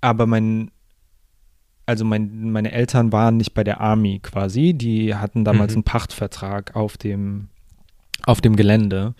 Aber 0.00 0.26
mein 0.26 0.70
also 1.86 2.04
mein, 2.04 2.50
meine 2.52 2.72
Eltern 2.72 3.12
waren 3.12 3.36
nicht 3.36 3.54
bei 3.54 3.64
der 3.64 3.80
Army 3.80 4.20
quasi, 4.22 4.74
die 4.74 5.14
hatten 5.14 5.44
damals 5.44 5.72
mhm. 5.72 5.78
einen 5.78 5.84
Pachtvertrag 5.84 6.76
auf 6.76 6.96
dem, 6.96 7.48
auf 8.24 8.40
dem 8.40 8.56
Gelände. 8.56 9.14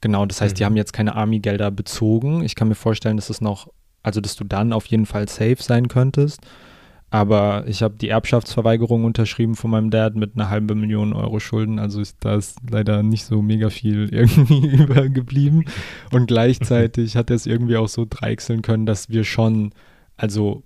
Genau, 0.00 0.26
das 0.26 0.40
heißt, 0.40 0.54
mhm. 0.54 0.56
die 0.56 0.64
haben 0.64 0.76
jetzt 0.76 0.92
keine 0.92 1.16
Army-Gelder 1.16 1.70
bezogen. 1.70 2.42
Ich 2.44 2.54
kann 2.54 2.68
mir 2.68 2.74
vorstellen, 2.74 3.16
dass 3.16 3.30
es 3.30 3.40
noch, 3.40 3.68
also 4.02 4.20
dass 4.20 4.36
du 4.36 4.44
dann 4.44 4.72
auf 4.72 4.86
jeden 4.86 5.06
Fall 5.06 5.28
safe 5.28 5.56
sein 5.60 5.88
könntest. 5.88 6.40
Aber 7.10 7.64
ich 7.66 7.82
habe 7.82 7.94
die 7.96 8.10
Erbschaftsverweigerung 8.10 9.04
unterschrieben 9.04 9.54
von 9.54 9.70
meinem 9.70 9.90
Dad 9.90 10.14
mit 10.14 10.32
einer 10.34 10.50
halben 10.50 10.78
Million 10.78 11.14
Euro 11.14 11.40
Schulden. 11.40 11.78
Also 11.78 12.00
ist, 12.00 12.18
da 12.20 12.36
ist 12.36 12.58
leider 12.70 13.02
nicht 13.02 13.24
so 13.24 13.40
mega 13.40 13.70
viel 13.70 14.08
irgendwie 14.12 14.66
übergeblieben. 14.66 15.64
Und 16.12 16.26
gleichzeitig 16.26 17.16
hat 17.16 17.30
er 17.30 17.36
es 17.36 17.46
irgendwie 17.46 17.76
auch 17.76 17.88
so 17.88 18.06
dreichseln 18.08 18.60
können, 18.62 18.84
dass 18.84 19.08
wir 19.08 19.24
schon, 19.24 19.72
also 20.16 20.64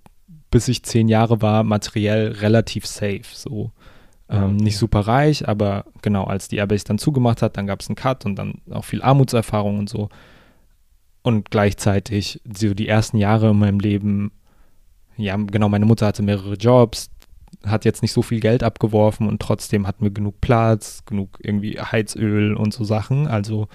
bis 0.53 0.67
ich 0.67 0.83
zehn 0.83 1.07
Jahre 1.07 1.41
war, 1.41 1.63
materiell 1.63 2.31
relativ 2.33 2.85
safe. 2.85 3.23
So. 3.33 3.71
Ähm, 4.29 4.43
okay. 4.43 4.63
Nicht 4.65 4.77
super 4.77 4.99
reich, 4.99 5.47
aber 5.49 5.85
genau, 6.03 6.25
als 6.25 6.47
die 6.47 6.57
Airbase 6.57 6.83
dann 6.85 6.99
zugemacht 6.99 7.41
hat, 7.41 7.57
dann 7.57 7.65
gab 7.65 7.81
es 7.81 7.89
einen 7.89 7.95
Cut 7.95 8.23
und 8.23 8.35
dann 8.35 8.61
auch 8.69 8.85
viel 8.85 9.01
Armutserfahrung 9.01 9.79
und 9.79 9.89
so. 9.89 10.09
Und 11.23 11.49
gleichzeitig, 11.49 12.39
so 12.45 12.75
die 12.75 12.87
ersten 12.87 13.17
Jahre 13.17 13.49
in 13.49 13.57
meinem 13.57 13.79
Leben, 13.79 14.31
ja, 15.17 15.35
genau, 15.37 15.69
meine 15.69 15.87
Mutter 15.87 16.05
hatte 16.05 16.21
mehrere 16.21 16.53
Jobs, 16.53 17.09
hat 17.65 17.83
jetzt 17.83 18.03
nicht 18.03 18.13
so 18.13 18.21
viel 18.21 18.39
Geld 18.39 18.61
abgeworfen 18.61 19.27
und 19.27 19.41
trotzdem 19.41 19.87
hatten 19.87 20.03
wir 20.03 20.11
genug 20.11 20.39
Platz, 20.39 21.03
genug 21.07 21.39
irgendwie 21.41 21.79
Heizöl 21.79 22.53
und 22.53 22.75
so 22.75 22.83
Sachen. 22.83 23.25
Also, 23.25 23.69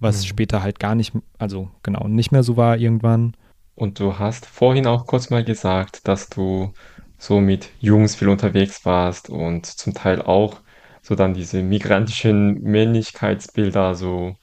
was 0.00 0.22
mhm. 0.22 0.28
später 0.28 0.62
halt 0.62 0.80
gar 0.80 0.94
nicht, 0.94 1.12
also 1.36 1.68
genau, 1.82 2.08
nicht 2.08 2.32
mehr 2.32 2.42
so 2.42 2.56
war 2.56 2.78
irgendwann. 2.78 3.34
Und 3.74 3.98
du 3.98 4.18
hast 4.18 4.46
vorhin 4.46 4.86
auch 4.86 5.06
kurz 5.06 5.30
mal 5.30 5.44
gesagt, 5.44 6.06
dass 6.06 6.28
du 6.28 6.72
so 7.18 7.40
mit 7.40 7.70
Jungs 7.80 8.16
viel 8.16 8.28
unterwegs 8.28 8.84
warst 8.84 9.30
und 9.30 9.66
zum 9.66 9.94
Teil 9.94 10.20
auch 10.20 10.60
so 11.02 11.14
dann 11.14 11.34
diese 11.34 11.62
migrantischen 11.62 12.60
Männlichkeitsbilder 12.62 13.94
so, 13.94 14.34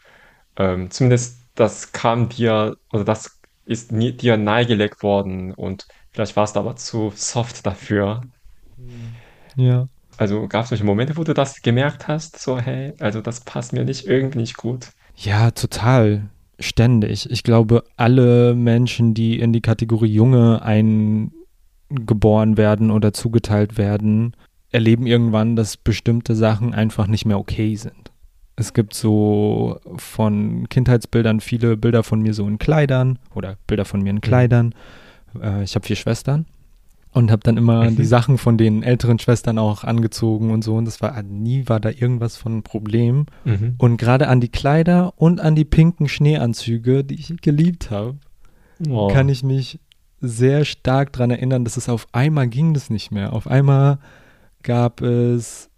ähm, 0.58 0.90
zumindest 0.90 1.40
das 1.56 1.92
kam 1.92 2.30
dir, 2.30 2.78
oder 2.92 3.04
das 3.04 3.40
ist 3.66 3.92
dir 3.92 4.38
nahegelegt 4.38 5.04
worden 5.04 5.54
und 5.54 5.88
vielleicht 6.12 6.36
warst 6.36 6.56
du 6.56 6.62
aber 6.62 6.76
zu 6.76 7.12
soft 7.16 7.66
dafür. 7.66 8.22
Ja. 9.56 9.88
Also 10.18 10.48
gab 10.48 10.64
es 10.64 10.70
solche 10.70 10.84
Momente, 10.84 11.18
wo 11.18 11.24
du 11.24 11.34
das 11.34 11.62
gemerkt 11.62 12.08
hast, 12.08 12.40
so 12.40 12.60
hey, 12.60 12.94
also 13.00 13.22
das 13.22 13.42
passt 13.42 13.74
mir 13.74 13.86
nicht 13.86 14.08
irgendwie 14.08 14.40
nicht 14.40 14.58
gut. 14.58 14.88
Ja, 15.16 15.52
total 15.52 16.30
ständig. 16.60 17.30
Ich 17.30 17.44
glaube, 17.44 17.84
alle 17.96 18.56
Menschen, 18.56 19.14
die 19.14 19.40
in 19.40 19.54
die 19.54 19.62
Kategorie 19.62 20.12
Junge 20.12 20.62
eingeboren 20.62 22.58
werden 22.58 22.92
oder 22.92 23.14
zugeteilt 23.14 23.78
werden, 23.78 24.36
erleben 24.72 25.08
irgendwann, 25.08 25.56
dass 25.56 25.78
bestimmte 25.78 26.36
Sachen 26.36 26.74
einfach 26.74 27.08
nicht 27.08 27.26
mehr 27.26 27.40
okay 27.40 27.76
sind. 27.76 28.12
Es 28.56 28.74
gibt 28.74 28.94
so 28.94 29.80
von 29.98 30.68
Kindheitsbildern 30.70 31.40
viele 31.40 31.78
Bilder 31.78 32.04
von 32.04 32.22
mir 32.22 32.34
so 32.34 32.48
in 32.48 32.60
Kleidern 32.60 33.18
oder 33.34 33.58
Bilder 33.68 33.86
von 33.86 34.02
mir 34.02 34.10
in 34.10 34.18
mhm. 34.18 34.22
Kleidern. 34.22 34.76
Äh, 35.42 35.64
ich 35.64 35.76
habe 35.76 35.86
vier 35.86 35.96
Schwestern 35.96 36.46
und 37.12 37.32
habe 37.32 37.42
dann 37.44 37.58
immer 37.58 37.90
mhm. 37.90 37.96
die 37.96 38.06
Sachen 38.06 38.38
von 38.38 38.58
den 38.58 38.84
älteren 38.84 39.20
Schwestern 39.20 39.58
auch 39.58 39.84
angezogen 39.84 40.52
und 40.52 40.64
so 40.64 40.76
und 40.76 40.86
das 40.86 41.02
war 41.02 41.22
nie 41.24 41.68
war 41.68 41.80
da 41.80 41.90
irgendwas 41.90 42.38
von 42.38 42.58
ein 42.58 42.64
Problem 42.64 43.26
mhm. 43.46 43.76
und 43.78 43.98
gerade 43.98 44.28
an 44.28 44.42
die 44.42 44.50
Kleider 44.50 45.14
und 45.16 45.40
an 45.40 45.56
die 45.56 45.66
pinken 45.66 46.08
Schneeanzüge, 46.08 47.04
die 47.04 47.16
ich 47.16 47.34
geliebt 47.42 47.92
habe, 47.92 48.18
oh. 48.90 49.08
kann 49.08 49.30
ich 49.30 49.44
mich 49.44 49.80
sehr 50.22 50.66
stark 50.66 51.14
daran 51.14 51.32
erinnern, 51.32 51.64
dass 51.64 51.78
es 51.78 51.90
auf 51.90 52.08
einmal 52.12 52.48
ging 52.48 52.74
das 52.74 52.90
nicht 52.90 53.12
mehr. 53.12 53.34
Auf 53.34 53.48
einmal 53.48 54.00
gab 54.64 55.02
es 55.02 55.70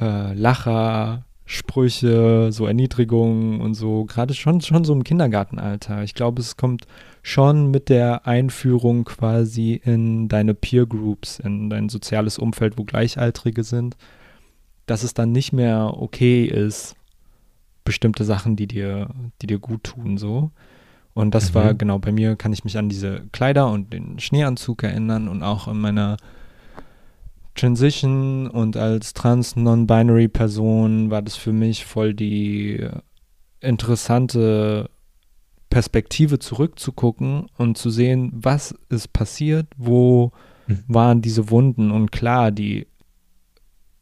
äh, 0.00 0.32
Lacher, 0.34 1.24
Sprüche, 1.44 2.52
so 2.52 2.66
Erniedrigungen 2.66 3.60
und 3.60 3.74
so, 3.74 4.04
gerade 4.04 4.34
schon, 4.34 4.60
schon 4.60 4.84
so 4.84 4.92
im 4.92 5.02
Kindergartenalter. 5.02 6.02
Ich 6.02 6.14
glaube, 6.14 6.40
es 6.40 6.56
kommt 6.56 6.86
schon 7.28 7.70
mit 7.70 7.90
der 7.90 8.26
Einführung 8.26 9.04
quasi 9.04 9.80
in 9.84 10.28
deine 10.28 10.54
Peer 10.54 10.86
Groups, 10.86 11.38
in 11.38 11.68
dein 11.68 11.90
soziales 11.90 12.38
Umfeld, 12.38 12.78
wo 12.78 12.84
Gleichaltrige 12.84 13.64
sind, 13.64 13.98
dass 14.86 15.02
es 15.02 15.12
dann 15.12 15.30
nicht 15.30 15.52
mehr 15.52 15.92
okay 15.98 16.46
ist, 16.46 16.96
bestimmte 17.84 18.24
Sachen, 18.24 18.56
die 18.56 18.66
dir, 18.66 19.10
die 19.42 19.46
dir 19.46 19.58
gut 19.58 19.84
tun, 19.84 20.16
so. 20.16 20.50
Und 21.12 21.34
das 21.34 21.50
mhm. 21.50 21.54
war 21.54 21.74
genau 21.74 21.98
bei 21.98 22.12
mir, 22.12 22.34
kann 22.34 22.54
ich 22.54 22.64
mich 22.64 22.78
an 22.78 22.88
diese 22.88 23.24
Kleider 23.30 23.70
und 23.70 23.92
den 23.92 24.18
Schneeanzug 24.18 24.82
erinnern 24.82 25.28
und 25.28 25.42
auch 25.42 25.68
in 25.68 25.78
meiner 25.78 26.16
Transition 27.54 28.46
und 28.46 28.78
als 28.78 29.12
trans 29.12 29.54
non-binary 29.54 30.28
Person 30.28 31.10
war 31.10 31.20
das 31.20 31.36
für 31.36 31.52
mich 31.52 31.84
voll 31.84 32.14
die 32.14 32.88
interessante 33.60 34.88
Perspektive 35.70 36.38
zurückzugucken 36.38 37.46
und 37.56 37.76
zu 37.76 37.90
sehen, 37.90 38.30
was 38.34 38.74
ist 38.88 39.12
passiert, 39.12 39.66
wo 39.76 40.32
mhm. 40.66 40.84
waren 40.88 41.22
diese 41.22 41.50
Wunden 41.50 41.90
und 41.90 42.10
klar, 42.10 42.50
die 42.50 42.86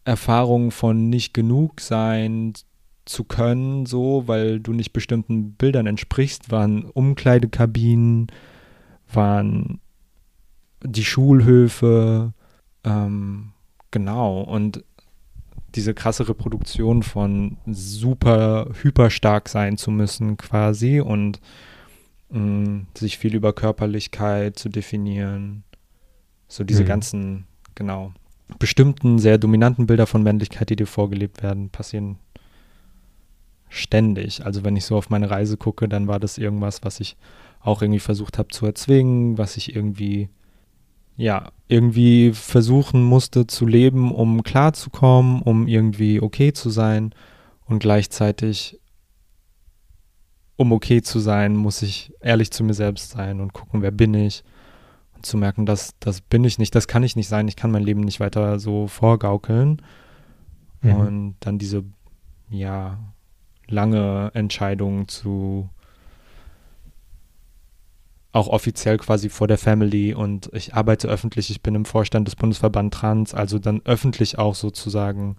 Erfahrung 0.05 0.71
von 0.71 1.09
nicht 1.09 1.35
genug 1.35 1.81
sein 1.81 2.53
zu 3.05 3.25
können, 3.25 3.87
so, 3.87 4.25
weil 4.27 4.61
du 4.61 4.73
nicht 4.73 4.93
bestimmten 4.93 5.53
Bildern 5.53 5.87
entsprichst, 5.87 6.51
waren 6.51 6.85
Umkleidekabinen, 6.85 8.29
waren 9.13 9.81
die 10.83 11.05
Schulhöfe, 11.05 12.33
ähm, 12.85 13.53
genau. 13.91 14.41
Und 14.41 14.85
diese 15.77 15.95
krasse 15.95 16.29
Reproduktion 16.29 17.03
von 17.03 17.59
super 17.67 18.69
hyperstark 18.83 19.49
sein 19.49 19.77
zu 19.77 19.91
müssen 19.91 20.37
quasi 20.37 21.01
und 21.01 21.41
mh, 22.31 22.41
mm, 22.41 22.87
sich 22.97 23.19
viel 23.19 23.35
über 23.35 23.53
Körperlichkeit 23.53 24.59
zu 24.59 24.69
definieren. 24.69 25.63
So 26.49 26.65
diese 26.65 26.83
mhm. 26.83 26.89
ganzen, 26.89 27.47
genau, 27.75 28.13
bestimmten, 28.59 29.19
sehr 29.19 29.39
dominanten 29.39 29.87
Bilder 29.87 30.07
von 30.07 30.23
Männlichkeit, 30.23 30.71
die 30.71 30.77
dir 30.77 30.87
vorgelebt 30.87 31.43
werden, 31.43 31.71
passieren 31.71 32.19
ständig. 33.69 34.45
Also 34.47 34.65
wenn 34.65 34.77
ich 34.77 34.85
so 34.85 34.97
auf 34.97 35.11
meine 35.11 35.31
Reise 35.31 35.57
gucke, 35.57 35.89
dann 35.89 36.09
war 36.09 36.21
das 36.21 36.39
irgendwas, 36.39 36.85
was 36.85 37.01
ich 37.01 37.17
auch 37.61 37.83
irgendwie 37.83 38.01
versucht 38.01 38.39
habe 38.39 38.49
zu 38.49 38.65
erzwingen, 38.65 39.39
was 39.39 39.57
ich 39.57 39.75
irgendwie 39.75 40.29
ja, 41.17 41.51
irgendwie 41.69 42.33
versuchen 42.33 43.03
musste 43.03 43.47
zu 43.47 43.67
leben, 43.67 44.13
um 44.13 44.43
klarzukommen, 44.43 45.43
um 45.43 45.67
irgendwie 45.67 46.21
okay 46.21 46.53
zu 46.53 46.71
sein. 46.71 47.15
Und 47.65 47.81
gleichzeitig, 47.81 48.79
um 50.57 50.73
okay 50.73 51.03
zu 51.03 51.19
sein, 51.19 51.57
muss 51.57 51.83
ich 51.83 52.13
ehrlich 52.21 52.53
zu 52.53 52.63
mir 52.63 52.75
selbst 52.75 53.11
sein 53.11 53.41
und 53.41 53.53
gucken, 53.53 53.83
wer 53.83 53.91
bin 53.91 54.15
ich. 54.15 54.45
Und 55.15 55.27
zu 55.27 55.37
merken, 55.37 55.67
dass 55.67 55.95
das 55.99 56.21
bin 56.21 56.45
ich 56.45 56.59
nicht, 56.59 56.75
das 56.75 56.87
kann 56.87 57.03
ich 57.03 57.17
nicht 57.17 57.29
sein, 57.29 57.49
ich 57.49 57.57
kann 57.57 57.71
mein 57.71 57.83
Leben 57.83 58.03
nicht 58.03 58.21
weiter 58.21 58.59
so 58.59 58.87
vorgaukeln. 58.87 59.83
Mhm. 60.83 60.95
Und 60.95 61.37
dann 61.41 61.59
diese, 61.59 61.85
ja, 62.51 62.99
lange 63.67 64.31
Entscheidung 64.35 65.09
zu 65.09 65.71
auch 68.37 68.49
offiziell 68.49 68.99
quasi 68.99 69.31
vor 69.31 69.49
der 69.49 69.57
Family 69.57 70.13
und 70.13 70.51
ich 70.53 70.75
arbeite 70.75 71.09
öffentlich, 71.09 71.51
ich 71.51 71.63
bin 71.63 71.75
im 71.75 71.87
Vorstand 71.87 72.29
des 72.29 72.37
Bundesverband 72.37 72.93
Trans, 72.93 73.33
also 73.33 73.59
dann 73.59 73.81
öffentlich 73.87 74.39
auch 74.39 74.55
sozusagen, 74.55 75.37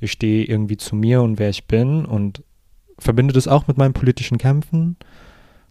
ich 0.00 0.12
stehe 0.12 0.46
irgendwie 0.46 0.78
zu 0.78 0.96
mir 0.96 1.20
und 1.20 1.38
wer 1.38 1.50
ich 1.50 1.66
bin 1.66 2.06
und 2.06 2.42
verbinde 2.98 3.34
das 3.34 3.46
auch 3.46 3.68
mit 3.68 3.76
meinen 3.76 3.92
politischen 3.92 4.38
Kämpfen. 4.38 4.96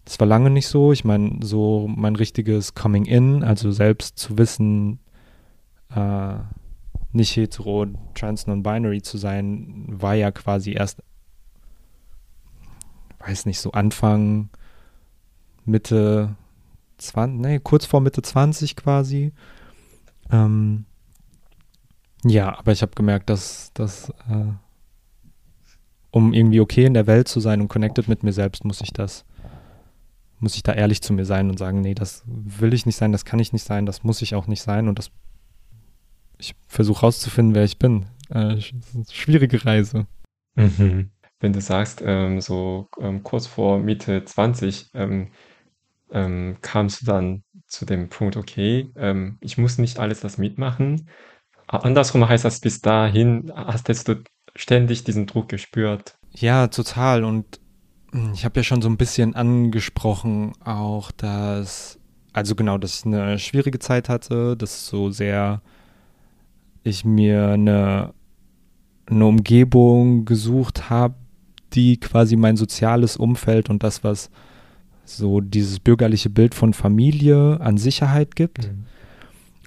Das 0.06 0.20
war 0.20 0.28
lange 0.28 0.52
nicht 0.52 0.68
so. 0.68 0.92
Ich 0.94 1.04
meine, 1.04 1.40
so 1.42 1.88
mein 1.88 2.16
richtiges 2.16 2.76
Coming 2.76 3.06
In, 3.06 3.44
also 3.44 3.72
selbst 3.72 4.20
zu 4.20 4.38
wissen, 4.38 5.00
äh, 5.96 6.36
nicht 7.12 7.36
hetero, 7.36 7.88
trans, 8.14 8.46
non-binary 8.46 9.02
zu 9.02 9.18
sein, 9.18 9.86
war 9.88 10.14
ja 10.14 10.30
quasi 10.30 10.74
erst, 10.74 11.02
weiß 13.20 13.48
nicht, 13.48 13.60
so 13.60 13.72
Anfang, 13.72 14.50
Mitte 15.66 16.36
20, 17.00 17.42
nee, 17.42 17.60
kurz 17.60 17.86
vor 17.86 18.02
Mitte 18.02 18.22
20 18.22 18.76
quasi. 18.76 19.34
Ähm, 20.32 20.86
ja, 22.24 22.58
aber 22.58 22.72
ich 22.72 22.82
habe 22.82 22.94
gemerkt, 22.96 23.30
dass, 23.30 23.72
dass 23.74 24.10
äh, 24.30 24.54
um 26.12 26.34
irgendwie 26.34 26.60
okay 26.60 26.86
in 26.86 26.94
der 26.94 27.08
Welt 27.08 27.28
zu 27.28 27.40
sein 27.40 27.62
und 27.62 27.68
connected 27.68 28.08
mit 28.08 28.24
mir 28.24 28.34
selbst, 28.34 28.66
muss 28.66 28.82
ich 28.82 28.92
das, 28.92 29.26
muss 30.40 30.56
ich 30.56 30.64
da 30.64 30.74
ehrlich 30.74 31.02
zu 31.02 31.14
mir 31.14 31.26
sein 31.26 31.50
und 31.50 31.58
sagen, 31.58 31.82
nee, 31.82 31.94
das 31.94 32.24
will 32.26 32.74
ich 32.74 32.86
nicht 32.86 32.96
sein, 32.96 33.12
das 33.12 33.26
kann 33.26 33.40
ich 33.40 33.54
nicht 33.54 33.64
sein, 33.64 33.86
das 33.86 34.04
muss 34.04 34.22
ich 34.22 34.36
auch 34.36 34.48
nicht 34.48 34.62
sein 34.62 34.88
und 34.88 35.00
das 35.00 35.12
ich 36.40 36.56
versuche 36.68 37.02
rauszufinden, 37.02 37.54
wer 37.54 37.66
ich 37.66 37.80
bin. 37.80 38.06
Äh, 38.30 38.62
schwierige 39.12 39.66
Reise. 39.66 40.08
Mhm. 40.56 41.12
Wenn 41.42 41.54
du 41.54 41.62
sagst, 41.62 42.02
ähm, 42.06 42.42
so 42.42 42.88
ähm, 43.00 43.24
kurz 43.24 43.46
vor 43.46 43.80
Mitte 43.80 44.24
20, 44.24 44.92
ähm, 44.94 45.28
ähm, 46.12 46.58
kamst 46.62 47.02
du 47.02 47.06
dann 47.06 47.44
zu 47.68 47.86
dem 47.86 48.10
Punkt, 48.10 48.36
okay, 48.36 48.92
ähm, 48.96 49.38
ich 49.42 49.58
muss 49.58 49.78
nicht 49.78 50.00
alles 50.00 50.22
das 50.22 50.38
mitmachen. 50.38 51.08
Andersrum 51.68 52.28
heißt 52.28 52.46
das, 52.46 52.60
bis 52.60 52.82
dahin 52.82 53.52
hast 53.56 53.88
du 54.08 54.24
ständig 54.56 55.04
diesen 55.04 55.28
Druck 55.28 55.50
gespürt. 55.50 56.18
Ja, 56.32 56.68
total. 56.68 57.24
Und 57.24 57.60
hm, 58.12 58.32
ich 58.34 58.44
habe 58.44 58.60
ja 58.60 58.64
schon 58.64 58.82
so 58.82 58.90
ein 58.90 58.98
bisschen 58.98 59.36
angesprochen, 59.36 60.54
auch 60.64 61.12
dass, 61.12 62.00
also 62.34 62.56
genau, 62.56 62.78
dass 62.78 63.00
ich 63.00 63.06
eine 63.06 63.38
schwierige 63.38 63.80
Zeit 63.80 64.10
hatte, 64.10 64.58
dass 64.58 64.88
so 64.88 65.12
sehr 65.12 65.62
ich 66.84 67.06
mir 67.06 67.50
eine, 67.50 68.14
eine 69.06 69.26
Umgebung 69.26 70.26
gesucht 70.26 70.90
habe, 70.90 71.16
die 71.74 72.00
quasi 72.00 72.36
mein 72.36 72.58
soziales 72.58 73.16
Umfeld 73.16 73.70
und 73.70 73.84
das, 73.84 74.04
was 74.04 74.32
so 75.10 75.42
dieses 75.42 75.80
bürgerliche 75.80 76.30
Bild 76.30 76.56
von 76.56 76.74
Familie 76.74 77.60
an 77.62 77.78
Sicherheit 77.78 78.36
gibt. 78.36 78.68
Mhm. 78.68 78.86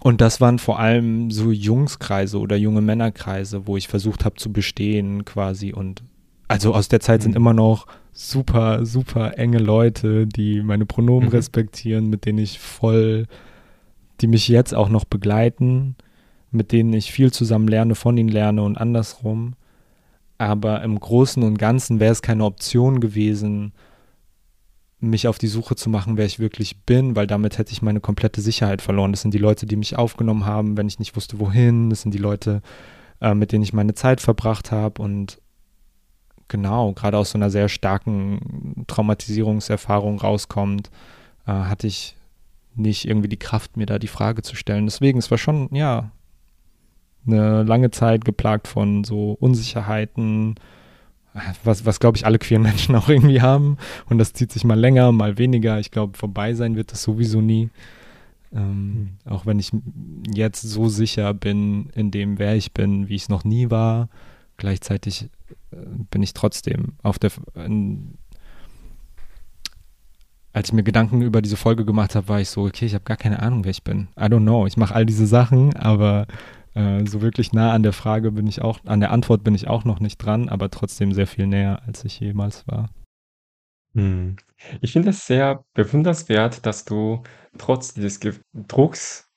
Und 0.02 0.20
das 0.20 0.40
waren 0.40 0.58
vor 0.58 0.80
allem 0.80 1.30
so 1.30 1.52
Jungskreise 1.52 2.38
oder 2.38 2.56
junge 2.56 2.80
Männerkreise, 2.80 3.66
wo 3.66 3.76
ich 3.76 3.86
versucht 3.86 4.24
habe 4.24 4.34
zu 4.36 4.52
bestehen 4.52 5.24
quasi. 5.24 5.72
Und 5.72 6.02
also 6.48 6.74
aus 6.74 6.88
der 6.88 7.00
Zeit 7.00 7.20
mhm. 7.20 7.24
sind 7.24 7.36
immer 7.36 7.54
noch 7.54 7.86
super, 8.12 8.84
super 8.84 9.38
enge 9.38 9.58
Leute, 9.58 10.26
die 10.26 10.62
meine 10.62 10.86
Pronomen 10.86 11.28
mhm. 11.28 11.34
respektieren, 11.34 12.10
mit 12.10 12.26
denen 12.26 12.38
ich 12.38 12.58
voll, 12.58 13.26
die 14.20 14.26
mich 14.26 14.48
jetzt 14.48 14.74
auch 14.74 14.88
noch 14.88 15.04
begleiten 15.04 15.96
mit 16.52 16.70
denen 16.70 16.92
ich 16.92 17.10
viel 17.10 17.32
zusammen 17.32 17.66
lerne, 17.66 17.94
von 17.94 18.16
ihnen 18.16 18.28
lerne 18.28 18.62
und 18.62 18.76
andersrum. 18.76 19.54
Aber 20.38 20.82
im 20.82 21.00
Großen 21.00 21.42
und 21.42 21.58
Ganzen 21.58 21.98
wäre 21.98 22.12
es 22.12 22.22
keine 22.22 22.44
Option 22.44 23.00
gewesen, 23.00 23.72
mich 25.02 25.26
auf 25.26 25.38
die 25.38 25.48
Suche 25.48 25.74
zu 25.74 25.90
machen, 25.90 26.16
wer 26.16 26.26
ich 26.26 26.38
wirklich 26.38 26.82
bin, 26.82 27.16
weil 27.16 27.26
damit 27.26 27.58
hätte 27.58 27.72
ich 27.72 27.82
meine 27.82 28.00
komplette 28.00 28.40
Sicherheit 28.40 28.82
verloren. 28.82 29.12
Das 29.12 29.22
sind 29.22 29.34
die 29.34 29.38
Leute, 29.38 29.66
die 29.66 29.76
mich 29.76 29.98
aufgenommen 29.98 30.46
haben, 30.46 30.76
wenn 30.76 30.86
ich 30.86 30.98
nicht 30.98 31.16
wusste, 31.16 31.40
wohin. 31.40 31.90
Das 31.90 32.02
sind 32.02 32.14
die 32.14 32.18
Leute, 32.18 32.62
äh, 33.20 33.34
mit 33.34 33.52
denen 33.52 33.64
ich 33.64 33.72
meine 33.72 33.94
Zeit 33.94 34.20
verbracht 34.20 34.70
habe. 34.70 35.02
Und 35.02 35.40
genau, 36.48 36.92
gerade 36.92 37.18
aus 37.18 37.32
so 37.32 37.38
einer 37.38 37.50
sehr 37.50 37.68
starken 37.68 38.84
Traumatisierungserfahrung 38.86 40.20
rauskommt, 40.20 40.90
äh, 41.46 41.52
hatte 41.52 41.88
ich 41.88 42.16
nicht 42.74 43.06
irgendwie 43.06 43.28
die 43.28 43.38
Kraft, 43.38 43.76
mir 43.76 43.86
da 43.86 43.98
die 43.98 44.08
Frage 44.08 44.42
zu 44.42 44.54
stellen. 44.54 44.86
Deswegen, 44.86 45.18
es 45.18 45.30
war 45.30 45.38
schon, 45.38 45.68
ja, 45.74 46.12
eine 47.26 47.62
lange 47.64 47.90
Zeit 47.90 48.24
geplagt 48.24 48.68
von 48.68 49.04
so 49.04 49.36
Unsicherheiten, 49.40 50.56
was, 51.64 51.86
was 51.86 52.00
glaube 52.00 52.16
ich 52.16 52.26
alle 52.26 52.38
queeren 52.38 52.62
Menschen 52.62 52.94
auch 52.96 53.08
irgendwie 53.08 53.40
haben. 53.40 53.78
Und 54.08 54.18
das 54.18 54.32
zieht 54.32 54.52
sich 54.52 54.64
mal 54.64 54.78
länger, 54.78 55.12
mal 55.12 55.38
weniger. 55.38 55.78
Ich 55.78 55.90
glaube, 55.90 56.16
vorbei 56.16 56.54
sein 56.54 56.76
wird 56.76 56.92
das 56.92 57.02
sowieso 57.02 57.40
nie. 57.40 57.70
Ähm, 58.54 58.94
mhm. 58.94 59.08
Auch 59.24 59.46
wenn 59.46 59.58
ich 59.58 59.70
jetzt 60.32 60.62
so 60.62 60.88
sicher 60.88 61.32
bin 61.34 61.90
in 61.94 62.10
dem, 62.10 62.38
wer 62.38 62.54
ich 62.54 62.72
bin, 62.72 63.08
wie 63.08 63.14
ich 63.14 63.22
es 63.22 63.28
noch 63.28 63.44
nie 63.44 63.70
war, 63.70 64.08
gleichzeitig 64.56 65.30
äh, 65.70 65.76
bin 66.10 66.22
ich 66.22 66.34
trotzdem 66.34 66.94
auf 67.02 67.18
der. 67.18 67.30
In, 67.54 68.14
als 70.54 70.68
ich 70.68 70.74
mir 70.74 70.82
Gedanken 70.82 71.22
über 71.22 71.40
diese 71.40 71.56
Folge 71.56 71.86
gemacht 71.86 72.14
habe, 72.14 72.28
war 72.28 72.38
ich 72.38 72.50
so, 72.50 72.64
okay, 72.66 72.84
ich 72.84 72.92
habe 72.92 73.04
gar 73.04 73.16
keine 73.16 73.40
Ahnung, 73.40 73.64
wer 73.64 73.70
ich 73.70 73.84
bin. 73.84 74.08
I 74.18 74.24
don't 74.24 74.42
know. 74.42 74.66
Ich 74.66 74.76
mache 74.76 74.94
all 74.94 75.06
diese 75.06 75.26
Sachen, 75.26 75.74
aber 75.76 76.26
äh, 76.74 77.06
so 77.06 77.22
wirklich 77.22 77.52
nah 77.52 77.72
an 77.72 77.82
der 77.82 77.92
Frage 77.92 78.32
bin 78.32 78.46
ich 78.46 78.62
auch, 78.62 78.80
an 78.84 79.00
der 79.00 79.10
Antwort 79.10 79.44
bin 79.44 79.54
ich 79.54 79.68
auch 79.68 79.84
noch 79.84 80.00
nicht 80.00 80.18
dran, 80.18 80.48
aber 80.48 80.70
trotzdem 80.70 81.12
sehr 81.12 81.26
viel 81.26 81.46
näher, 81.46 81.82
als 81.86 82.04
ich 82.04 82.20
jemals 82.20 82.66
war. 82.66 82.90
Hm. 83.94 84.36
Ich 84.80 84.92
finde 84.92 85.10
es 85.10 85.26
sehr 85.26 85.64
bewundernswert, 85.74 86.64
dass 86.64 86.84
du 86.84 87.22
trotz 87.58 87.94
dieses 87.94 88.20
Ge 88.20 88.34
Drucks, 88.54 89.28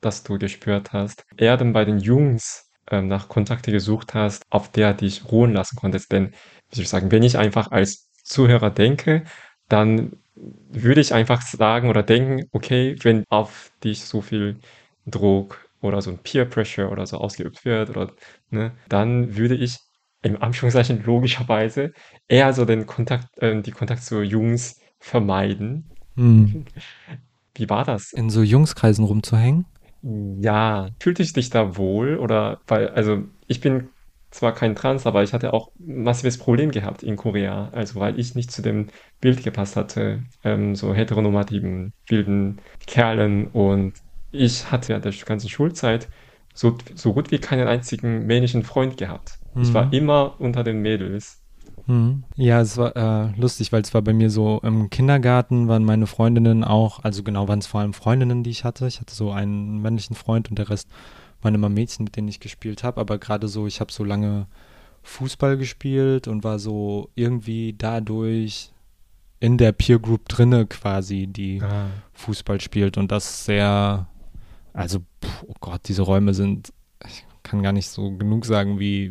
das 0.00 0.22
du 0.22 0.38
gespürt 0.38 0.92
hast, 0.92 1.24
eher 1.36 1.56
dann 1.56 1.72
bei 1.72 1.84
den 1.84 1.98
Jungs 1.98 2.70
äh, 2.88 3.02
nach 3.02 3.28
Kontakte 3.28 3.70
gesucht 3.70 4.14
hast, 4.14 4.42
auf 4.50 4.70
der 4.70 4.94
dich 4.94 5.30
ruhen 5.30 5.52
lassen 5.52 5.76
konntest. 5.76 6.10
Denn, 6.12 6.32
wie 6.70 6.76
soll 6.76 6.84
ich 6.84 6.88
sagen, 6.88 7.12
wenn 7.12 7.22
ich 7.22 7.38
einfach 7.38 7.70
als 7.70 8.10
Zuhörer 8.24 8.70
denke, 8.70 9.24
dann 9.68 10.16
würde 10.34 11.00
ich 11.00 11.14
einfach 11.14 11.42
sagen 11.42 11.88
oder 11.88 12.02
denken, 12.02 12.48
okay, 12.52 12.96
wenn 13.02 13.24
auf 13.28 13.72
dich 13.84 14.04
so 14.04 14.22
viel 14.22 14.58
Druck 15.06 15.69
oder 15.80 16.02
so 16.02 16.10
ein 16.10 16.18
Peer 16.18 16.44
Pressure 16.44 16.90
oder 16.90 17.06
so 17.06 17.18
ausgeübt 17.18 17.64
wird 17.64 17.90
oder, 17.90 18.12
ne, 18.50 18.72
dann 18.88 19.36
würde 19.36 19.54
ich 19.54 19.78
im 20.22 20.40
Anführungszeichen 20.40 21.02
logischerweise 21.04 21.92
eher 22.28 22.52
so 22.52 22.64
den 22.64 22.86
Kontakt, 22.86 23.26
äh, 23.38 23.60
die 23.62 23.70
Kontakt 23.70 24.02
zu 24.02 24.22
Jungs 24.22 24.80
vermeiden. 24.98 25.90
Hm. 26.16 26.64
Wie 27.54 27.68
war 27.68 27.84
das? 27.84 28.12
In 28.12 28.30
so 28.30 28.42
Jungskreisen 28.42 29.04
rumzuhängen? 29.04 29.66
Ja, 30.02 30.88
fühlte 31.00 31.22
ich 31.22 31.32
dich 31.32 31.50
da 31.50 31.76
wohl 31.76 32.16
oder 32.16 32.60
weil, 32.66 32.88
also 32.88 33.24
ich 33.46 33.60
bin 33.60 33.88
zwar 34.30 34.54
kein 34.54 34.74
Trans, 34.74 35.06
aber 35.06 35.22
ich 35.22 35.32
hatte 35.32 35.52
auch 35.52 35.68
ein 35.78 36.04
massives 36.04 36.38
Problem 36.38 36.70
gehabt 36.70 37.02
in 37.02 37.16
Korea, 37.16 37.68
also 37.72 38.00
weil 38.00 38.18
ich 38.18 38.34
nicht 38.34 38.50
zu 38.50 38.62
dem 38.62 38.86
Bild 39.20 39.42
gepasst 39.42 39.76
hatte, 39.76 40.22
ähm, 40.44 40.74
so 40.74 40.94
heteronormativen, 40.94 41.92
wilden 42.08 42.60
Kerlen 42.86 43.48
und 43.48 43.94
ich 44.32 44.70
hatte 44.70 44.92
ja 44.92 44.98
der 44.98 45.12
ganzen 45.12 45.48
Schulzeit 45.48 46.08
so, 46.54 46.76
so 46.94 47.12
gut 47.12 47.30
wie 47.30 47.38
keinen 47.38 47.68
einzigen 47.68 48.26
männlichen 48.26 48.62
Freund 48.62 48.96
gehabt. 48.96 49.38
Mhm. 49.54 49.62
Ich 49.62 49.74
war 49.74 49.86
mhm. 49.86 49.92
immer 49.92 50.40
unter 50.40 50.64
den 50.64 50.80
Mädels. 50.82 51.40
Mhm. 51.86 52.24
Ja, 52.36 52.60
es 52.60 52.76
war 52.76 52.96
äh, 52.96 53.40
lustig, 53.40 53.72
weil 53.72 53.82
es 53.82 53.94
war 53.94 54.02
bei 54.02 54.12
mir 54.12 54.30
so 54.30 54.60
im 54.62 54.90
Kindergarten 54.90 55.68
waren 55.68 55.84
meine 55.84 56.06
Freundinnen 56.06 56.64
auch, 56.64 57.02
also 57.02 57.22
genau 57.22 57.48
waren 57.48 57.58
es 57.58 57.66
vor 57.66 57.80
allem 57.80 57.92
Freundinnen, 57.92 58.42
die 58.42 58.50
ich 58.50 58.64
hatte. 58.64 58.86
Ich 58.86 59.00
hatte 59.00 59.14
so 59.14 59.30
einen 59.32 59.80
männlichen 59.80 60.16
Freund 60.16 60.50
und 60.50 60.58
der 60.58 60.70
Rest 60.70 60.88
waren 61.42 61.54
immer 61.54 61.68
Mädchen, 61.68 62.04
mit 62.04 62.16
denen 62.16 62.28
ich 62.28 62.40
gespielt 62.40 62.84
habe. 62.84 63.00
Aber 63.00 63.18
gerade 63.18 63.48
so, 63.48 63.66
ich 63.66 63.80
habe 63.80 63.92
so 63.92 64.04
lange 64.04 64.46
Fußball 65.02 65.56
gespielt 65.56 66.28
und 66.28 66.44
war 66.44 66.58
so 66.58 67.10
irgendwie 67.14 67.74
dadurch 67.76 68.72
in 69.40 69.56
der 69.56 69.72
Peer 69.72 69.98
Group 69.98 70.28
drinne 70.28 70.66
quasi, 70.66 71.26
die 71.26 71.62
ah. 71.62 71.86
Fußball 72.12 72.60
spielt 72.60 72.98
und 72.98 73.10
das 73.10 73.46
sehr 73.46 74.06
also, 74.72 75.00
oh 75.46 75.54
Gott, 75.60 75.82
diese 75.86 76.02
Räume 76.02 76.34
sind, 76.34 76.72
ich 77.06 77.24
kann 77.42 77.62
gar 77.62 77.72
nicht 77.72 77.88
so 77.88 78.12
genug 78.16 78.44
sagen, 78.44 78.78
wie, 78.78 79.10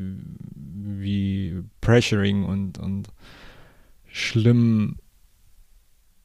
wie 0.56 1.64
pressuring 1.82 2.46
und, 2.46 2.78
und 2.78 3.10
schlimm 4.08 4.98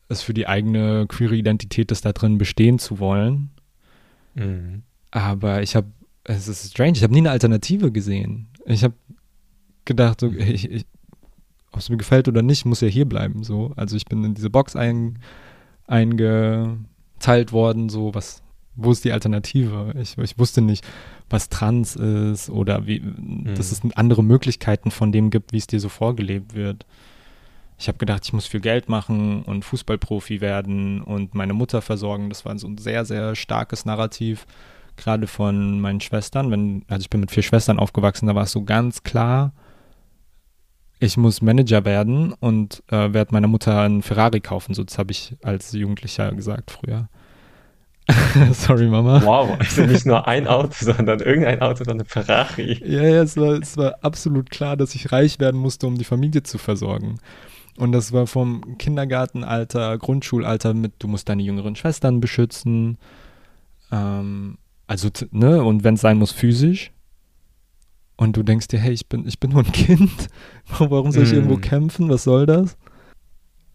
es 0.09 0.23
für 0.23 0.35
die 0.35 0.47
eigene 0.47 1.07
queere 1.09 1.35
Identität 1.35 1.91
ist, 1.91 2.05
da 2.05 2.13
drin 2.13 2.39
bestehen 2.39 2.79
zu 2.79 2.99
wollen. 2.99 3.51
Mhm. 4.35 4.83
Aber 5.11 5.63
ich 5.63 5.77
habe, 5.77 5.89
es 6.25 6.49
ist 6.49 6.71
strange, 6.71 6.93
ich 6.93 7.03
habe 7.03 7.13
nie 7.13 7.21
eine 7.21 7.31
Alternative 7.31 7.91
gesehen. 7.91 8.49
Ich 8.67 8.85
habe 8.85 8.95
gedacht, 9.85 10.23
okay, 10.23 10.45
mhm. 10.45 10.55
ich, 10.55 10.71
ich, 10.71 10.87
ob 11.73 11.81
es 11.81 11.91
mir 11.91 11.97
gefällt 11.97 12.29
oder 12.29 12.43
nicht, 12.43 12.65
muss 12.65 12.81
ja 12.81 12.89
hier 12.89 13.05
bleiben. 13.05 13.43
So. 13.43 13.73
Also 13.77 13.97
ich 13.97 14.05
bin 14.05 14.23
in 14.25 14.35
diese 14.35 14.51
Box 14.51 14.77
ein, 14.77 15.19
eingeteilt 15.87 17.53
worden, 17.53 17.89
so 17.89 18.15
was 18.15 18.44
wo 18.77 18.91
ist 18.91 19.05
die 19.05 19.13
Alternative? 19.13 19.95
Ich, 20.01 20.19
ich 20.19 20.39
wusste 20.39 20.61
nicht, 20.61 20.85
was 21.31 21.49
Trans 21.49 21.97
ist 21.97 22.51
oder 22.51 22.87
wie, 22.87 23.01
mhm. 23.01 23.55
dass 23.55 23.73
es 23.73 23.83
andere 23.95 24.23
Möglichkeiten 24.23 24.91
von 24.91 25.13
dem 25.13 25.31
gibt, 25.31 25.53
wie 25.53 25.59
es 25.59 25.67
dir 25.67 25.81
so 25.81 25.89
vorgelebt 25.89 26.55
wird. 26.55 26.87
Ich 27.79 27.89
habe 27.89 27.99
gedacht, 27.99 28.25
ich 28.25 28.33
muss 28.33 28.47
viel 28.47 28.61
Geld 28.61 28.89
machen 28.89 29.43
und 29.43 29.65
Fußballprofi 29.65 30.41
werden 30.41 31.03
und 31.03 31.35
meine 31.35 31.55
Mutter 31.55 31.83
versorgen. 31.83 32.29
Das 32.29 32.45
war 32.45 32.57
so 32.59 32.69
ein 32.69 32.79
sehr, 32.79 33.05
sehr 33.05 33.35
starkes 33.35 33.85
Narrativ, 33.85 34.47
gerade 34.97 35.27
von 35.27 35.81
meinen 35.81 36.01
Schwestern. 36.01 36.51
Wenn, 36.51 36.85
also 36.89 37.03
ich 37.03 37.11
bin 37.11 37.21
mit 37.21 37.31
vier 37.31 37.43
Schwestern 37.43 37.79
aufgewachsen, 37.79 38.27
da 38.27 38.35
war 38.35 38.45
es 38.45 38.53
so 38.53 38.63
ganz 38.63 39.03
klar, 39.03 39.53
ich 41.01 41.17
muss 41.17 41.43
Manager 41.43 41.85
werden 41.85 42.33
und 42.33 42.83
äh, 42.89 43.13
werde 43.13 43.33
meiner 43.33 43.49
Mutter 43.49 43.81
einen 43.81 44.03
Ferrari 44.03 44.41
kaufen. 44.41 44.75
So, 44.75 44.85
das 44.85 44.97
habe 44.99 45.11
ich 45.11 45.37
als 45.43 45.73
Jugendlicher 45.73 46.33
gesagt 46.33 46.71
früher. 46.71 47.09
Sorry, 48.53 48.89
Mama. 48.89 49.23
Wow, 49.25 49.59
also 49.59 49.87
nicht 49.87 50.05
nur 50.05 50.27
ein 50.27 50.47
Auto, 50.47 50.75
sondern 50.81 51.21
irgendein 51.21 51.61
Auto, 51.61 51.85
sondern 51.85 52.01
eine 52.01 52.05
Ferrari. 52.05 52.81
Ja, 52.85 53.03
ja, 53.03 53.23
es 53.23 53.37
war, 53.37 53.55
es 53.55 53.77
war 53.77 53.97
absolut 54.03 54.51
klar, 54.51 54.77
dass 54.77 54.95
ich 54.95 55.11
reich 55.11 55.41
werden 55.41 55.59
musste, 55.59 55.87
um 55.87 55.97
die 55.97 56.05
Familie 56.05 56.43
zu 56.43 56.59
versorgen. 56.59 57.19
Und 57.77 57.93
das 57.93 58.13
war 58.13 58.27
vom 58.27 58.79
Kindergartenalter, 58.79 59.99
Grundschulalter 59.99 60.75
mit, 60.75 60.93
du 60.99 61.09
musst 61.09 61.29
deine 61.29 61.43
jüngeren 61.43 61.77
Schwestern 61.77 62.21
beschützen. 62.21 62.99
Ähm, 63.91 64.59
also, 64.87 65.09
ne, 65.31 65.63
und 65.63 65.83
wenn 65.83 65.95
es 65.95 66.03
sein 66.03 66.19
muss, 66.19 66.31
physisch. 66.31 66.93
Und 68.17 68.37
du 68.37 68.43
denkst 68.43 68.69
dir, 68.69 68.79
hey, 68.79 68.93
ich 68.93 69.09
bin, 69.09 69.27
ich 69.27 69.41
bin 69.41 69.51
nur 69.51 69.65
ein 69.65 69.73
Kind. 69.73 70.29
Warum 70.79 71.11
soll 71.11 71.25
ich 71.25 71.33
mm. 71.33 71.35
irgendwo 71.35 71.57
kämpfen? 71.57 72.09
Was 72.11 72.25
soll 72.25 72.47
das? 72.47 72.77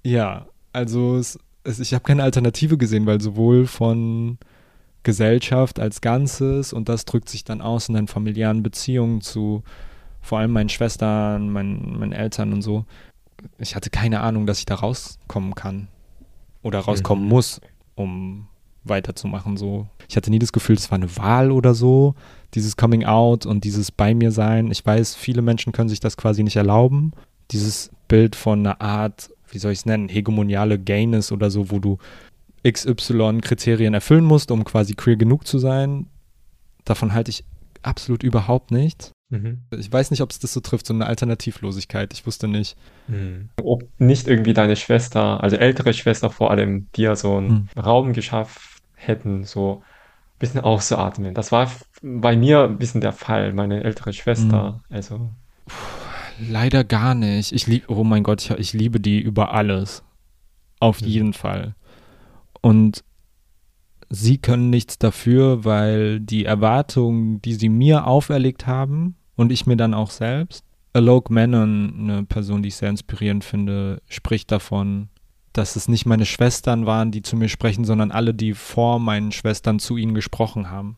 Ja, 0.03 0.47
also 0.71 1.17
es, 1.17 1.37
es, 1.69 1.79
ich 1.79 1.93
habe 1.93 2.03
keine 2.03 2.23
Alternative 2.23 2.77
gesehen, 2.77 3.05
weil 3.05 3.21
sowohl 3.21 3.67
von 3.67 4.37
Gesellschaft 5.03 5.79
als 5.79 6.01
Ganzes 6.01 6.73
und 6.73 6.89
das 6.89 7.05
drückt 7.05 7.29
sich 7.29 7.43
dann 7.43 7.61
aus 7.61 7.87
in 7.87 7.95
deinen 7.95 8.07
familiären 8.07 8.63
Beziehungen 8.63 9.21
zu 9.21 9.63
vor 10.21 10.39
allem 10.39 10.51
meinen 10.51 10.69
Schwestern, 10.69 11.49
meinen, 11.49 11.97
meinen 11.97 12.11
Eltern 12.11 12.51
und 12.51 12.61
so. 12.61 12.85
Ich 13.57 13.75
hatte 13.75 13.89
keine 13.89 14.19
Ahnung, 14.19 14.45
dass 14.45 14.59
ich 14.59 14.65
da 14.65 14.75
rauskommen 14.75 15.55
kann 15.55 15.87
oder 16.61 16.79
rauskommen 16.79 17.23
mhm. 17.23 17.29
muss, 17.29 17.61
um 17.95 18.47
weiterzumachen. 18.83 19.55
So. 19.55 19.87
Ich 20.09 20.17
hatte 20.17 20.29
nie 20.29 20.39
das 20.39 20.51
Gefühl, 20.51 20.75
es 20.75 20.91
war 20.91 20.97
eine 20.97 21.15
Wahl 21.17 21.51
oder 21.51 21.73
so, 21.73 22.15
dieses 22.53 22.75
Coming 22.75 23.05
Out 23.05 23.45
und 23.45 23.63
dieses 23.63 23.91
Bei 23.91 24.13
mir 24.13 24.31
sein. 24.31 24.71
Ich 24.71 24.85
weiß, 24.85 25.15
viele 25.15 25.41
Menschen 25.41 25.71
können 25.71 25.89
sich 25.89 26.01
das 26.01 26.17
quasi 26.17 26.43
nicht 26.43 26.57
erlauben. 26.57 27.13
Dieses 27.51 27.91
Bild 28.09 28.35
von 28.35 28.59
einer 28.59 28.81
Art, 28.81 29.29
wie 29.51 29.59
soll 29.59 29.71
ich 29.71 29.79
es 29.79 29.85
nennen, 29.85 30.09
hegemoniale 30.09 30.79
Gayness 30.79 31.31
oder 31.31 31.49
so, 31.49 31.71
wo 31.71 31.79
du 31.79 31.97
XY-Kriterien 32.67 33.93
erfüllen 33.93 34.25
musst, 34.25 34.51
um 34.51 34.63
quasi 34.63 34.95
queer 34.95 35.15
genug 35.15 35.47
zu 35.47 35.59
sein. 35.59 36.07
Davon 36.85 37.13
halte 37.13 37.31
ich 37.31 37.43
absolut 37.81 38.23
überhaupt 38.23 38.71
nichts. 38.71 39.11
Mhm. 39.29 39.59
Ich 39.77 39.91
weiß 39.91 40.11
nicht, 40.11 40.21
ob 40.21 40.31
es 40.31 40.39
das 40.39 40.53
so 40.53 40.59
trifft, 40.59 40.87
so 40.87 40.93
eine 40.93 41.05
Alternativlosigkeit. 41.05 42.13
Ich 42.13 42.25
wusste 42.25 42.47
nicht. 42.47 42.75
Mhm. 43.07 43.49
Ob 43.61 43.83
nicht 43.99 44.27
irgendwie 44.27 44.53
deine 44.53 44.75
Schwester, 44.75 45.43
also 45.43 45.55
ältere 45.55 45.93
Schwester 45.93 46.29
vor 46.29 46.51
allem, 46.51 46.87
dir 46.95 47.15
so 47.15 47.37
einen 47.37 47.69
mhm. 47.75 47.81
Raum 47.81 48.13
geschafft 48.13 48.59
hätten, 48.95 49.43
so 49.43 49.83
ein 49.83 50.39
bisschen 50.39 50.61
auszuatmen. 50.61 51.33
Das 51.33 51.51
war 51.51 51.71
bei 52.01 52.35
mir 52.35 52.63
ein 52.63 52.77
bisschen 52.77 53.01
der 53.01 53.13
Fall, 53.13 53.53
meine 53.53 53.83
ältere 53.83 54.13
Schwester. 54.13 54.81
Mhm. 54.89 54.95
Also. 54.95 55.29
Puh, 55.67 56.08
leider 56.39 56.83
gar 56.83 57.15
nicht. 57.15 57.51
Ich 57.51 57.67
liebe, 57.67 57.85
oh 57.89 58.03
mein 58.03 58.23
Gott, 58.23 58.41
ich, 58.41 58.51
ich 58.51 58.73
liebe 58.73 58.99
die 58.99 59.19
über 59.19 59.53
alles. 59.53 60.03
Auf 60.79 61.01
mhm. 61.01 61.07
jeden 61.07 61.33
Fall. 61.33 61.75
Und 62.61 63.03
sie 64.09 64.37
können 64.37 64.69
nichts 64.69 64.97
dafür, 64.97 65.65
weil 65.65 66.19
die 66.19 66.45
Erwartungen, 66.45 67.41
die 67.41 67.53
sie 67.53 67.69
mir 67.69 68.07
auferlegt 68.07 68.67
haben 68.67 69.15
und 69.35 69.51
ich 69.51 69.65
mir 69.65 69.77
dann 69.77 69.93
auch 69.93 70.11
selbst, 70.11 70.65
Alok 70.93 71.29
Menon, 71.29 71.93
eine 71.99 72.23
Person, 72.23 72.63
die 72.63 72.69
ich 72.69 72.75
sehr 72.75 72.89
inspirierend 72.89 73.43
finde, 73.43 74.01
spricht 74.09 74.51
davon, 74.51 75.09
dass 75.53 75.75
es 75.75 75.87
nicht 75.87 76.05
meine 76.05 76.25
Schwestern 76.25 76.85
waren, 76.85 77.11
die 77.11 77.21
zu 77.21 77.35
mir 77.35 77.49
sprechen, 77.49 77.85
sondern 77.85 78.11
alle, 78.11 78.33
die 78.33 78.53
vor 78.53 78.99
meinen 78.99 79.31
Schwestern 79.31 79.79
zu 79.79 79.97
ihnen 79.97 80.15
gesprochen 80.15 80.69
haben. 80.69 80.97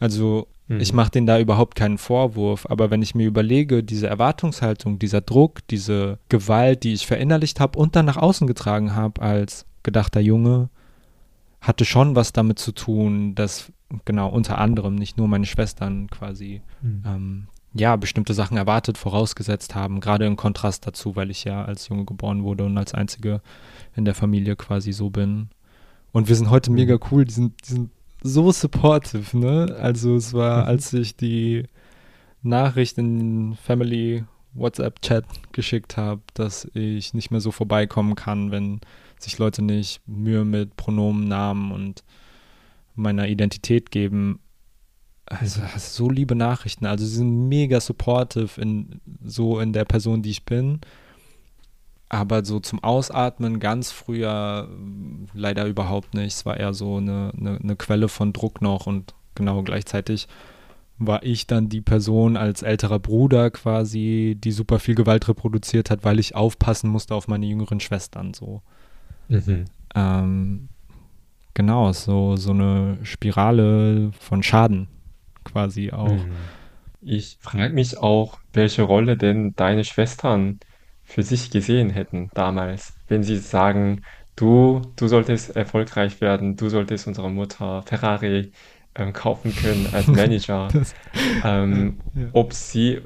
Also 0.00 0.48
mhm. 0.68 0.80
ich 0.80 0.92
mache 0.92 1.10
denen 1.10 1.26
da 1.26 1.38
überhaupt 1.38 1.74
keinen 1.74 1.98
Vorwurf, 1.98 2.66
aber 2.68 2.90
wenn 2.90 3.02
ich 3.02 3.14
mir 3.14 3.26
überlege, 3.26 3.82
diese 3.82 4.06
Erwartungshaltung, 4.06 4.98
dieser 4.98 5.20
Druck, 5.20 5.66
diese 5.68 6.18
Gewalt, 6.28 6.82
die 6.84 6.92
ich 6.92 7.06
verinnerlicht 7.06 7.60
habe 7.60 7.78
und 7.78 7.96
dann 7.96 8.06
nach 8.06 8.16
außen 8.16 8.46
getragen 8.46 8.94
habe 8.94 9.22
als 9.22 9.66
gedachter 9.82 10.20
Junge, 10.20 10.68
hatte 11.60 11.84
schon 11.84 12.14
was 12.14 12.32
damit 12.32 12.58
zu 12.58 12.72
tun, 12.72 13.34
dass 13.34 13.72
genau 14.04 14.28
unter 14.28 14.58
anderem 14.58 14.94
nicht 14.94 15.16
nur 15.16 15.28
meine 15.28 15.46
Schwestern 15.46 16.08
quasi 16.08 16.62
mhm. 16.82 17.02
ähm, 17.06 17.48
ja 17.74 17.96
bestimmte 17.96 18.34
Sachen 18.34 18.56
erwartet, 18.56 18.98
vorausgesetzt 18.98 19.74
haben, 19.74 20.00
gerade 20.00 20.26
im 20.26 20.36
Kontrast 20.36 20.86
dazu, 20.86 21.16
weil 21.16 21.30
ich 21.30 21.44
ja 21.44 21.64
als 21.64 21.88
Junge 21.88 22.04
geboren 22.04 22.44
wurde 22.44 22.64
und 22.64 22.78
als 22.78 22.94
einzige 22.94 23.40
in 23.96 24.04
der 24.04 24.14
Familie 24.14 24.56
quasi 24.56 24.92
so 24.92 25.10
bin. 25.10 25.48
Und 26.12 26.28
wir 26.28 26.36
sind 26.36 26.50
heute 26.50 26.70
mhm. 26.70 26.76
mega 26.76 26.98
cool, 27.10 27.24
die 27.24 27.32
sind, 27.32 27.54
die 27.66 27.72
sind 27.72 27.90
so 28.24 28.50
supportive, 28.50 29.38
ne? 29.38 29.76
Also 29.78 30.16
es 30.16 30.32
war, 30.32 30.62
mhm. 30.62 30.68
als 30.68 30.92
ich 30.92 31.16
die 31.16 31.64
Nachricht 32.42 32.98
in 32.98 33.18
den 33.18 33.54
Family 33.54 34.24
WhatsApp-Chat 34.54 35.24
geschickt 35.52 35.96
habe, 35.96 36.22
dass 36.32 36.66
ich 36.74 37.12
nicht 37.14 37.30
mehr 37.30 37.40
so 37.40 37.50
vorbeikommen 37.50 38.14
kann, 38.14 38.50
wenn 38.50 38.80
sich 39.18 39.38
Leute 39.38 39.62
nicht 39.62 40.00
Mühe 40.06 40.44
mit 40.44 40.76
Pronomen, 40.76 41.28
Namen 41.28 41.70
und 41.70 42.02
meiner 42.94 43.28
Identität 43.28 43.90
geben. 43.90 44.40
Also 45.26 45.60
so 45.76 46.08
liebe 46.08 46.34
Nachrichten. 46.34 46.86
Also 46.86 47.04
sie 47.04 47.16
sind 47.16 47.48
mega 47.48 47.80
supportive 47.80 48.60
in 48.60 49.00
so 49.22 49.60
in 49.60 49.72
der 49.72 49.84
Person, 49.84 50.22
die 50.22 50.30
ich 50.30 50.44
bin. 50.44 50.80
Aber 52.14 52.44
so 52.44 52.60
zum 52.60 52.82
Ausatmen 52.84 53.58
ganz 53.58 53.90
früher 53.90 54.68
leider 55.32 55.66
überhaupt 55.66 56.14
nicht. 56.14 56.34
Es 56.34 56.46
war 56.46 56.56
eher 56.56 56.72
so 56.72 56.98
eine, 56.98 57.32
eine, 57.36 57.58
eine 57.60 57.74
Quelle 57.74 58.08
von 58.08 58.32
Druck 58.32 58.62
noch 58.62 58.86
und 58.86 59.14
genau 59.34 59.64
gleichzeitig 59.64 60.28
war 60.96 61.24
ich 61.24 61.48
dann 61.48 61.68
die 61.68 61.80
Person 61.80 62.36
als 62.36 62.62
älterer 62.62 63.00
Bruder 63.00 63.50
quasi, 63.50 64.36
die 64.38 64.52
super 64.52 64.78
viel 64.78 64.94
Gewalt 64.94 65.26
reproduziert 65.26 65.90
hat, 65.90 66.04
weil 66.04 66.20
ich 66.20 66.36
aufpassen 66.36 66.88
musste 66.88 67.16
auf 67.16 67.26
meine 67.26 67.46
jüngeren 67.46 67.80
Schwestern 67.80 68.32
so. 68.32 68.62
Mhm. 69.26 69.64
Ähm, 69.96 70.68
genau, 71.52 71.92
so, 71.92 72.36
so 72.36 72.52
eine 72.52 72.98
Spirale 73.02 74.12
von 74.20 74.44
Schaden 74.44 74.86
quasi 75.42 75.90
auch. 75.90 76.12
Mhm. 76.12 76.30
Ich 77.00 77.38
frage 77.40 77.74
mich 77.74 77.98
auch, 77.98 78.38
welche 78.52 78.82
Rolle 78.82 79.16
denn 79.16 79.56
deine 79.56 79.82
Schwestern 79.82 80.60
für 81.04 81.22
sich 81.22 81.50
gesehen 81.50 81.90
hätten 81.90 82.30
damals, 82.34 82.94
wenn 83.08 83.22
sie 83.22 83.36
sagen, 83.36 84.02
du, 84.36 84.82
du 84.96 85.08
solltest 85.08 85.54
erfolgreich 85.54 86.20
werden, 86.20 86.56
du 86.56 86.68
solltest 86.68 87.06
unserer 87.06 87.30
Mutter 87.30 87.82
Ferrari 87.82 88.52
ähm, 88.94 89.12
kaufen 89.12 89.54
können 89.54 89.88
als 89.92 90.06
Manager. 90.08 90.68
das, 90.72 90.94
ähm, 91.44 91.98
ja. 92.14 92.28
Ob 92.32 92.52
sie, 92.52 93.00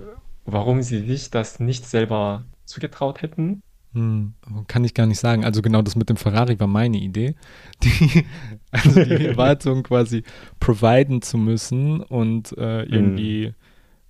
warum 0.45 0.83
sie 0.83 1.01
sich 1.01 1.31
das 1.31 1.61
nicht 1.61 1.87
selber 1.87 2.45
zugetraut 2.65 3.23
hätten 3.23 3.63
hm, 3.95 4.35
kann 4.67 4.85
ich 4.85 4.93
gar 4.93 5.07
nicht 5.07 5.19
sagen. 5.19 5.45
Also 5.45 5.63
genau 5.63 5.81
das 5.83 5.97
mit 5.97 6.11
dem 6.11 6.17
Ferrari 6.17 6.61
war 6.61 6.67
meine 6.67 6.99
Idee. 6.99 7.35
Die, 7.83 8.25
also 8.71 9.03
die 9.03 9.27
Erwartung 9.27 9.83
quasi 9.83 10.25
providen 10.61 11.23
zu 11.23 11.39
müssen 11.39 12.01
und 12.01 12.57
äh, 12.59 12.83
irgendwie 12.83 13.49
mm. 13.49 13.55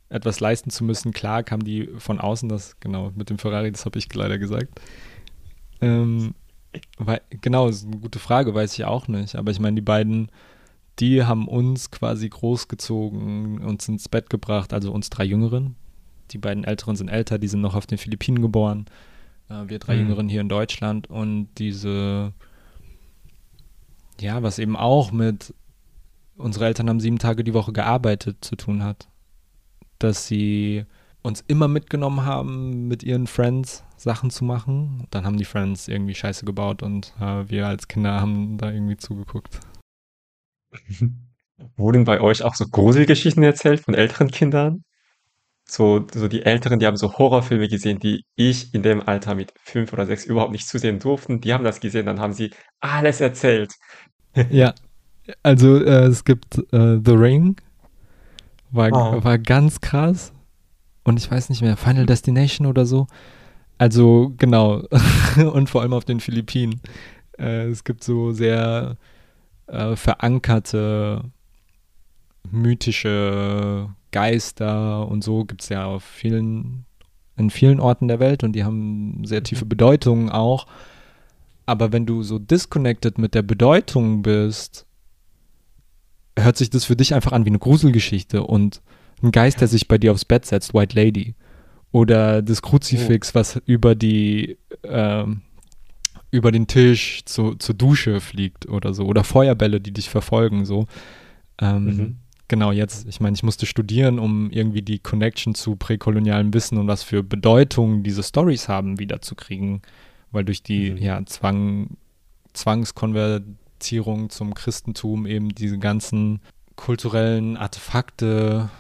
Etwas 0.09 0.41
leisten 0.41 0.71
zu 0.71 0.85
müssen. 0.85 1.13
Klar 1.13 1.43
kam 1.43 1.63
die 1.63 1.89
von 1.99 2.19
außen, 2.21 2.49
das 2.49 2.79
genau 2.81 3.13
mit 3.15 3.31
dem 3.31 3.39
Ferrari, 3.39 3.71
das 3.71 3.85
habe 3.85 3.99
ich 3.99 4.13
leider 4.15 4.39
gesagt. 4.39 4.81
Ähm, 5.81 6.35
weil, 6.99 7.21
genau, 7.41 7.69
ist 7.69 7.87
eine 7.87 7.99
gute 7.99 8.19
Frage, 8.19 8.55
weiß 8.55 8.75
ich 8.75 8.85
auch 8.85 9.09
nicht. 9.09 9.37
Aber 9.37 9.51
ich 9.51 9.61
meine, 9.61 9.77
die 9.77 9.83
beiden, 9.83 10.31
die 10.99 11.25
haben 11.25 11.49
uns 11.49 11.91
quasi 11.91 12.29
großgezogen, 12.29 13.61
uns 13.61 13.89
ins 13.89 14.09
Bett 14.09 14.31
gebracht, 14.31 14.73
also 14.73 14.93
uns 14.93 15.11
drei 15.11 15.25
Jüngeren. 15.25 15.77
Die 16.31 16.39
beiden 16.39 16.65
Älteren 16.65 16.97
sind 16.97 17.09
älter, 17.09 17.39
die 17.39 17.49
sind 17.49 17.61
noch 17.61 17.75
auf 17.75 17.87
den 17.87 17.99
Philippinen 17.99 18.43
geboren 18.43 18.87
äh, 19.49 19.69
wir 19.69 19.79
drei 19.79 19.95
mhm. 19.95 20.01
Jüngeren 20.03 20.29
hier 20.29 20.41
in 20.41 20.49
Deutschland 20.49 21.09
und 21.09 21.49
diese, 21.59 22.33
ja, 24.21 24.43
was 24.43 24.59
eben 24.59 24.77
auch 24.77 25.13
mit, 25.13 25.55
unsere 26.37 26.67
Eltern 26.67 26.89
haben 26.89 27.01
sieben 27.01 27.19
Tage 27.19 27.45
die 27.45 27.55
Woche 27.55 27.73
gearbeitet 27.73 28.39
zu 28.41 28.57
tun 28.57 28.83
hat, 28.83 29.08
dass 29.99 30.27
sie 30.27 30.85
uns 31.23 31.43
immer 31.47 31.69
mitgenommen 31.69 32.25
haben, 32.25 32.89
mit 32.89 33.03
ihren 33.03 33.27
Friends 33.27 33.85
Sachen 33.97 34.31
zu 34.31 34.45
machen. 34.45 35.07
Dann 35.11 35.25
haben 35.25 35.37
die 35.37 35.45
Friends 35.45 35.89
irgendwie 35.89 36.15
Scheiße 36.15 36.45
gebaut 36.45 36.83
und 36.83 37.13
äh, 37.21 37.49
wir 37.49 37.67
als 37.67 37.89
Kinder 37.89 38.21
haben 38.21 38.57
da 38.59 38.71
irgendwie 38.71 38.97
zugeguckt. 38.97 39.61
Wurden 41.77 42.05
bei 42.05 42.21
euch 42.21 42.43
auch 42.43 42.55
so 42.55 42.67
Gruselgeschichten 42.67 43.43
erzählt 43.43 43.81
von 43.81 43.95
älteren 43.95 44.31
Kindern? 44.31 44.85
so, 45.71 46.07
so 46.13 46.29
die 46.29 46.45
Älteren, 46.45 46.79
die 46.79 46.87
haben 46.87 46.97
so 46.97 47.13
Horrorfilme 47.19 47.69
gesehen, 47.69 47.99
die 47.99 48.25
ich 48.37 48.75
in 48.75 48.83
dem 48.83 49.07
Alter 49.07 49.35
mit 49.35 49.53
fünf 49.63 49.93
oder 49.93 50.07
sechs 50.07 50.25
überhaupt 50.25 50.53
nicht 50.53 50.67
zusehen 50.67 50.99
durften. 50.99 51.41
Die 51.41 51.53
haben 51.53 51.65
das 51.65 51.81
gesehen, 51.81 52.07
dann 52.07 52.21
haben 52.21 52.33
sie 52.33 52.51
alles 52.81 53.21
erzählt. 53.21 53.75
Ja, 54.51 54.75
also 55.43 55.77
äh, 55.77 56.07
es 56.07 56.25
gibt 56.25 56.59
äh, 56.73 56.99
The 57.05 57.13
Ring, 57.13 57.57
war, 58.71 58.93
oh. 58.93 59.25
war 59.25 59.39
ganz 59.39 59.81
krass. 59.81 60.33
Und 61.05 61.19
ich 61.19 61.31
weiß 61.31 61.49
nicht 61.49 61.63
mehr, 61.63 61.77
Final 61.77 62.07
Destination 62.07 62.67
oder 62.67 62.85
so. 62.85 63.07
Also 63.79 64.35
genau. 64.37 64.83
und 65.53 65.71
vor 65.71 65.83
allem 65.83 65.93
auf 65.93 66.05
den 66.05 66.21
Philippinen. 66.21 66.81
Äh, 67.39 67.69
es 67.69 67.85
gibt 67.85 68.05
so 68.05 68.33
sehr 68.33 68.97
äh, 69.69 69.97
verankerte 69.97 71.23
mythische 72.51 73.89
Geister 74.11 75.07
und 75.07 75.23
so 75.23 75.45
gibt 75.45 75.63
es 75.63 75.69
ja 75.69 75.85
auf 75.85 76.03
vielen 76.03 76.87
in 77.37 77.51
vielen 77.51 77.79
Orten 77.79 78.09
der 78.09 78.19
Welt 78.19 78.43
und 78.43 78.53
die 78.53 78.65
haben 78.65 79.25
sehr 79.25 79.43
tiefe. 79.43 79.65
Bedeutungen 79.65 80.29
auch. 80.29 80.67
Aber 81.67 81.93
wenn 81.93 82.05
du 82.05 82.23
so 82.23 82.39
disconnected 82.39 83.19
mit 83.19 83.35
der 83.35 83.43
Bedeutung 83.43 84.23
bist, 84.23 84.87
hört 86.43 86.57
sich 86.57 86.71
das 86.71 86.85
für 86.85 86.97
dich 86.97 87.15
einfach 87.15 87.33
an 87.33 87.45
wie 87.45 87.51
eine 87.51 87.59
Gruselgeschichte 87.59 88.43
und 88.43 88.81
ein 89.23 89.31
Geist, 89.33 89.61
der 89.61 89.69
sich 89.69 89.89
bei 89.89 89.99
dir 89.99 90.13
aufs 90.13 90.25
Bett 90.25 90.47
setzt, 90.47 90.75
White 90.75 90.95
Lady. 90.97 91.35
Oder 91.91 92.43
das 92.43 92.61
Kruzifix, 92.63 93.35
was 93.35 93.61
über 93.65 93.95
die, 93.95 94.59
ähm, 94.85 95.41
über 96.31 96.53
den 96.53 96.67
Tisch 96.67 97.23
zu, 97.25 97.55
zur 97.55 97.75
Dusche 97.75 98.21
fliegt 98.21 98.69
oder 98.69 98.93
so. 98.93 99.05
Oder 99.07 99.25
Feuerbälle, 99.25 99.81
die 99.81 99.93
dich 99.93 100.09
verfolgen, 100.11 100.65
so. 100.67 100.87
Ähm, 101.61 101.85
Mhm. 101.85 102.17
Genau, 102.51 102.73
jetzt, 102.73 103.07
ich 103.07 103.21
meine, 103.21 103.35
ich 103.35 103.43
musste 103.43 103.67
studieren, 103.67 104.19
um 104.19 104.51
irgendwie 104.51 104.81
die 104.81 104.99
Connection 105.01 105.55
zu 105.55 105.77
präkolonialem 105.77 106.55
Wissen 106.55 106.79
und 106.79 106.87
was 106.87 107.03
für 107.03 107.23
Bedeutung 107.23 108.03
diese 108.03 108.23
Stories 108.23 108.69
haben, 108.69 108.99
wiederzukriegen. 108.99 109.83
Weil 110.31 110.45
durch 110.45 110.63
die 110.63 110.93
Mhm. 110.93 110.97
ja, 110.99 111.27
Zwang, 111.27 111.97
Zwangskonvertierung 113.79 114.31
zum 114.31 114.55
Christentum 114.55 115.27
eben 115.27 115.55
diese 115.55 115.79
ganzen 115.79 116.41
kulturellen 116.77 117.57
Artefakte 117.57 118.71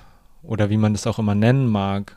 oder 0.42 0.70
wie 0.70 0.76
man 0.76 0.92
das 0.92 1.07
auch 1.07 1.18
immer 1.18 1.34
nennen 1.34 1.66
mag, 1.66 2.16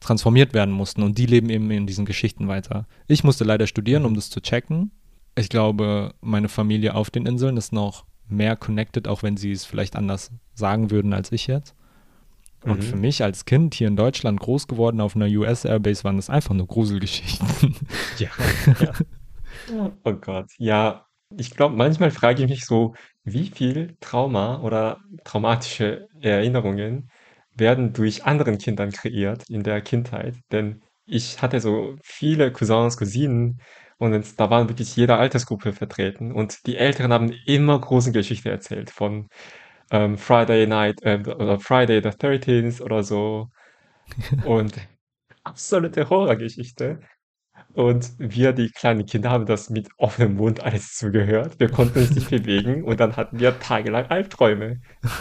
transformiert 0.00 0.54
werden 0.54 0.72
mussten. 0.72 1.02
Und 1.02 1.18
die 1.18 1.26
leben 1.26 1.50
eben 1.50 1.70
in 1.70 1.86
diesen 1.86 2.04
Geschichten 2.04 2.48
weiter. 2.48 2.86
Ich 3.08 3.24
musste 3.24 3.44
leider 3.44 3.66
studieren, 3.66 4.04
um 4.04 4.14
das 4.14 4.30
zu 4.30 4.40
checken. 4.40 4.90
Ich 5.36 5.48
glaube, 5.48 6.14
meine 6.20 6.48
Familie 6.48 6.94
auf 6.94 7.10
den 7.10 7.26
Inseln 7.26 7.56
ist 7.56 7.72
noch 7.72 8.04
mehr 8.28 8.56
connected, 8.56 9.08
auch 9.08 9.22
wenn 9.22 9.36
sie 9.36 9.52
es 9.52 9.64
vielleicht 9.64 9.96
anders 9.96 10.30
sagen 10.54 10.90
würden 10.90 11.12
als 11.12 11.32
ich 11.32 11.46
jetzt. 11.46 11.74
Und 12.64 12.78
Mhm. 12.78 12.82
für 12.82 12.96
mich 12.96 13.22
als 13.22 13.44
Kind 13.44 13.74
hier 13.74 13.86
in 13.86 13.96
Deutschland 13.96 14.40
groß 14.40 14.66
geworden 14.66 15.00
auf 15.00 15.14
einer 15.14 15.26
US 15.26 15.64
Airbase 15.64 16.04
waren 16.04 16.16
das 16.16 16.30
einfach 16.30 16.54
nur 16.54 16.66
Gruselgeschichten. 16.66 17.76
Ja. 18.18 18.28
ja. 18.80 18.92
Oh 20.04 20.12
Gott. 20.12 20.46
Ja, 20.58 21.05
ich 21.36 21.50
glaube, 21.50 21.76
manchmal 21.76 22.10
frage 22.10 22.42
ich 22.44 22.50
mich 22.50 22.64
so, 22.66 22.94
wie 23.24 23.48
viel 23.50 23.96
Trauma 24.00 24.60
oder 24.62 24.98
traumatische 25.24 26.08
Erinnerungen 26.20 27.10
werden 27.54 27.92
durch 27.92 28.24
anderen 28.24 28.58
Kindern 28.58 28.92
kreiert 28.92 29.48
in 29.48 29.62
der 29.62 29.80
Kindheit? 29.82 30.36
Denn 30.52 30.82
ich 31.06 31.42
hatte 31.42 31.60
so 31.60 31.96
viele 32.02 32.52
Cousins, 32.52 32.96
Cousinen 32.96 33.60
und 33.98 34.38
da 34.40 34.50
waren 34.50 34.68
wirklich 34.68 34.94
jede 34.96 35.16
Altersgruppe 35.16 35.72
vertreten 35.72 36.32
und 36.32 36.66
die 36.66 36.76
Älteren 36.76 37.12
haben 37.12 37.32
immer 37.46 37.80
große 37.80 38.12
Geschichte 38.12 38.50
erzählt 38.50 38.90
von 38.90 39.28
ähm, 39.90 40.18
Friday 40.18 40.66
Night 40.66 41.02
äh, 41.02 41.18
oder 41.26 41.60
Friday 41.60 42.02
the 42.02 42.10
13th 42.10 42.82
oder 42.82 43.02
so 43.02 43.48
und 44.44 44.74
absolute 45.44 46.08
Horrorgeschichte. 46.10 47.00
Und 47.76 48.12
wir, 48.16 48.54
die 48.54 48.70
kleinen 48.70 49.04
Kinder, 49.04 49.30
haben 49.30 49.44
das 49.44 49.68
mit 49.68 49.88
offenem 49.98 50.36
Mund 50.36 50.62
alles 50.62 50.96
zugehört. 50.96 51.60
Wir 51.60 51.68
konnten 51.68 51.98
uns 51.98 52.14
nicht 52.14 52.30
bewegen 52.30 52.84
und 52.84 53.00
dann 53.00 53.16
hatten 53.16 53.38
wir 53.38 53.60
tagelang 53.60 54.06
Albträume. 54.06 54.80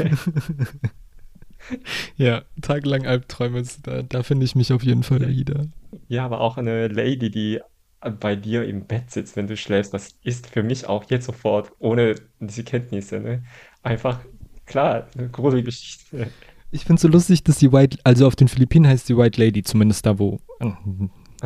ja, 2.15 2.43
tagelang 2.61 3.05
Albträume, 3.05 3.61
da, 3.83 4.03
da 4.03 4.23
finde 4.23 4.45
ich 4.45 4.55
mich 4.55 4.71
auf 4.71 4.83
jeden 4.83 5.03
Fall 5.03 5.27
wieder. 5.27 5.65
Ja, 6.07 6.23
aber 6.23 6.39
auch 6.39 6.57
eine 6.57 6.87
Lady, 6.87 7.29
die 7.29 7.59
bei 7.99 8.37
dir 8.37 8.63
im 8.63 8.85
Bett 8.85 9.11
sitzt, 9.11 9.35
wenn 9.35 9.47
du 9.47 9.57
schläfst, 9.57 9.93
das 9.93 10.17
ist 10.23 10.47
für 10.47 10.63
mich 10.63 10.87
auch 10.87 11.03
jetzt 11.09 11.25
sofort, 11.25 11.73
ohne 11.79 12.15
diese 12.39 12.63
Kenntnisse, 12.63 13.19
ne? 13.19 13.43
Einfach, 13.83 14.21
klar, 14.65 15.09
eine 15.17 15.27
gruselige 15.27 15.65
Geschichte. 15.65 16.29
Ich 16.71 16.85
finde 16.85 16.95
es 16.95 17.01
so 17.01 17.09
lustig, 17.09 17.43
dass 17.43 17.57
die 17.57 17.73
White, 17.73 17.97
also 18.05 18.27
auf 18.27 18.37
den 18.37 18.47
Philippinen 18.47 18.87
heißt 18.87 19.09
die 19.09 19.17
White 19.17 19.41
Lady, 19.41 19.61
zumindest 19.61 20.05
da, 20.05 20.17
wo, 20.17 20.39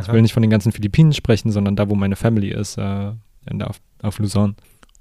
ich 0.02 0.08
Aha. 0.08 0.14
will 0.14 0.22
nicht 0.22 0.34
von 0.34 0.42
den 0.42 0.50
ganzen 0.50 0.72
Philippinen 0.72 1.14
sprechen, 1.14 1.52
sondern 1.52 1.76
da, 1.76 1.90
wo 1.90 1.96
meine 1.96 2.16
Family 2.16 2.50
ist, 2.50 2.78
äh, 2.78 3.12
in 3.50 3.60
der, 3.60 3.70
auf, 3.70 3.80
auf 4.02 4.20
Luzon. 4.20 4.56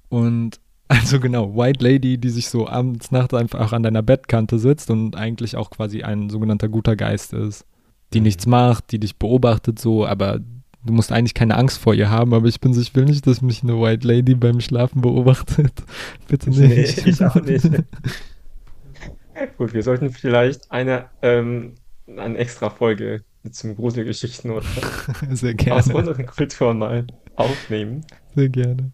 Und 0.08 0.60
also 0.88 1.20
genau, 1.20 1.54
White 1.56 1.84
Lady, 1.84 2.18
die 2.18 2.30
sich 2.30 2.48
so 2.48 2.66
abends, 2.68 3.10
nachts 3.10 3.34
einfach 3.34 3.72
an 3.72 3.82
deiner 3.82 4.02
Bettkante 4.02 4.58
sitzt 4.58 4.90
und 4.90 5.16
eigentlich 5.16 5.56
auch 5.56 5.70
quasi 5.70 6.02
ein 6.02 6.30
sogenannter 6.30 6.68
guter 6.68 6.96
Geist 6.96 7.32
ist, 7.34 7.66
die 8.14 8.20
Mhm. 8.20 8.24
nichts 8.24 8.46
macht, 8.46 8.90
die 8.92 8.98
dich 8.98 9.16
beobachtet 9.16 9.78
so, 9.78 10.06
aber 10.06 10.38
du 10.84 10.92
musst 10.94 11.12
eigentlich 11.12 11.34
keine 11.34 11.56
Angst 11.56 11.78
vor 11.78 11.92
ihr 11.92 12.08
haben, 12.08 12.32
aber 12.32 12.46
ich 12.48 12.60
bin 12.60 12.72
so, 12.72 12.80
ich 12.80 12.94
will 12.94 13.04
nicht, 13.04 13.26
dass 13.26 13.42
mich 13.42 13.62
eine 13.62 13.78
White 13.78 14.06
Lady 14.08 14.34
beim 14.34 14.60
Schlafen 14.60 15.02
beobachtet. 15.02 15.72
Bitte 16.28 16.48
Nee, 16.50 16.68
nicht. 16.68 17.06
ich 17.06 17.22
auch 17.22 17.34
nicht. 17.34 17.68
Gut, 19.58 19.72
wir 19.72 19.82
sollten 19.82 20.10
vielleicht 20.10 20.70
eine, 20.70 21.06
ähm, 21.22 21.74
eine 22.16 22.38
extra 22.38 22.70
Folge 22.70 23.22
zum 23.52 23.76
Gruselgeschichten 23.76 24.50
oder 24.50 24.66
Sehr 25.34 25.54
aus 25.68 25.88
gerne, 25.88 25.90
unseren 25.90 26.26
Kulturen 26.26 26.78
mal 26.78 27.06
aufnehmen. 27.36 28.06
sehr 28.34 28.48
gerne. 28.48 28.92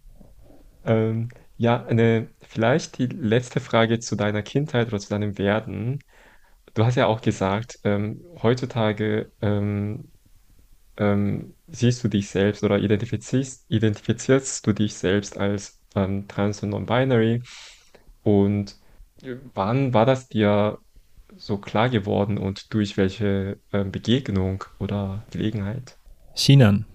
Ähm, 0.85 1.31
ja, 1.57 1.85
eine, 1.87 2.31
vielleicht 2.43 2.99
die 2.99 3.07
letzte 3.07 3.61
Frage 3.61 4.01
zu 4.01 4.17
deiner 4.17 4.43
Kindheit 4.43 4.89
oder 4.89 4.99
zu 4.99 5.09
deinem 5.11 5.39
Werden. 5.39 6.01
Du 6.75 6.85
hast 6.85 6.97
ja 6.97 7.07
auch 7.07 7.21
gesagt, 7.23 7.79
ähm, 7.85 8.25
heutzutage 8.43 9.33
ähm, 9.43 10.13
ähm, 10.99 11.57
siehst 11.69 12.05
du 12.05 12.09
dich 12.09 12.31
selbst 12.31 12.65
oder 12.65 12.79
identifizierst, 12.81 13.67
identifizierst 13.71 14.67
du 14.67 14.73
dich 14.75 14.95
selbst 14.97 15.39
als 15.39 15.81
ähm, 15.97 16.29
trans 16.29 16.63
und 16.63 16.71
non-binary. 16.71 17.43
Und 18.23 18.77
äh, 19.23 19.37
wann 19.55 19.95
war 19.95 20.07
das 20.07 20.29
dir 20.29 20.79
so 21.37 21.59
klar 21.59 21.89
geworden 21.89 22.39
und 22.39 22.73
durch 22.75 22.97
welche 22.97 23.59
ähm, 23.73 23.91
Begegnung 23.93 24.65
oder 24.79 25.25
Gelegenheit? 25.31 25.97
Chinan. 26.35 26.87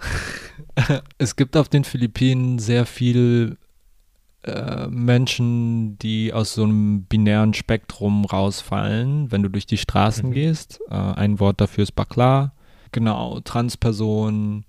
es 1.18 1.36
gibt 1.36 1.56
auf 1.56 1.68
den 1.68 1.84
Philippinen 1.84 2.58
sehr 2.58 2.86
viel 2.86 3.56
äh, 4.42 4.86
Menschen, 4.88 5.98
die 5.98 6.32
aus 6.32 6.54
so 6.54 6.64
einem 6.64 7.04
binären 7.04 7.54
Spektrum 7.54 8.24
rausfallen, 8.24 9.30
wenn 9.32 9.42
du 9.42 9.48
durch 9.48 9.66
die 9.66 9.78
Straßen 9.78 10.28
Mhm. 10.28 10.32
gehst. 10.34 10.80
Äh, 10.90 10.94
ein 10.94 11.40
Wort 11.40 11.60
dafür 11.60 11.82
ist 11.84 11.92
Bakla. 11.92 12.52
Genau, 12.92 13.40
Transpersonen. 13.40 14.64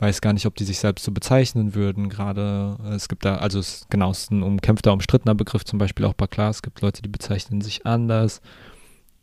Weiß 0.00 0.22
gar 0.22 0.32
nicht, 0.32 0.46
ob 0.46 0.56
die 0.56 0.64
sich 0.64 0.78
selbst 0.78 1.04
so 1.04 1.12
bezeichnen 1.12 1.74
würden 1.74 2.08
gerade. 2.08 2.78
Es 2.90 3.06
gibt 3.06 3.24
da, 3.24 3.36
also 3.36 3.58
es, 3.58 3.86
genau, 3.90 4.10
es 4.10 4.22
ist 4.22 4.30
ein 4.32 4.42
umkämpfter, 4.42 4.94
umstrittener 4.94 5.34
Begriff, 5.34 5.64
zum 5.64 5.78
Beispiel 5.78 6.06
auch 6.06 6.14
Bakla. 6.14 6.48
Es 6.48 6.62
gibt 6.62 6.80
Leute, 6.80 7.02
die 7.02 7.10
bezeichnen 7.10 7.60
sich 7.60 7.84
anders 7.84 8.40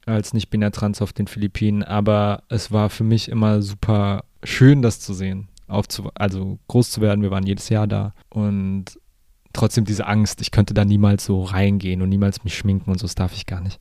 als 0.05 0.33
nicht 0.33 0.49
binär 0.49 0.71
trans 0.71 1.01
auf 1.01 1.13
den 1.13 1.27
Philippinen, 1.27 1.83
aber 1.83 2.43
es 2.47 2.71
war 2.71 2.89
für 2.89 3.03
mich 3.03 3.27
immer 3.29 3.61
super 3.61 4.23
schön, 4.43 4.81
das 4.81 4.99
zu 4.99 5.13
sehen, 5.13 5.49
aufzu 5.67 6.11
also 6.15 6.59
groß 6.67 6.91
zu 6.91 7.01
werden. 7.01 7.21
Wir 7.21 7.31
waren 7.31 7.45
jedes 7.45 7.69
Jahr 7.69 7.87
da 7.87 8.13
und 8.29 8.99
trotzdem 9.53 9.83
diese 9.83 10.07
Angst, 10.07 10.41
ich 10.41 10.51
könnte 10.51 10.73
da 10.73 10.85
niemals 10.85 11.25
so 11.25 11.43
reingehen 11.43 12.01
und 12.01 12.09
niemals 12.09 12.43
mich 12.43 12.55
schminken 12.55 12.91
und 12.91 12.99
so, 12.99 13.05
das 13.05 13.15
darf 13.15 13.33
ich 13.33 13.45
gar 13.45 13.61
nicht. 13.61 13.79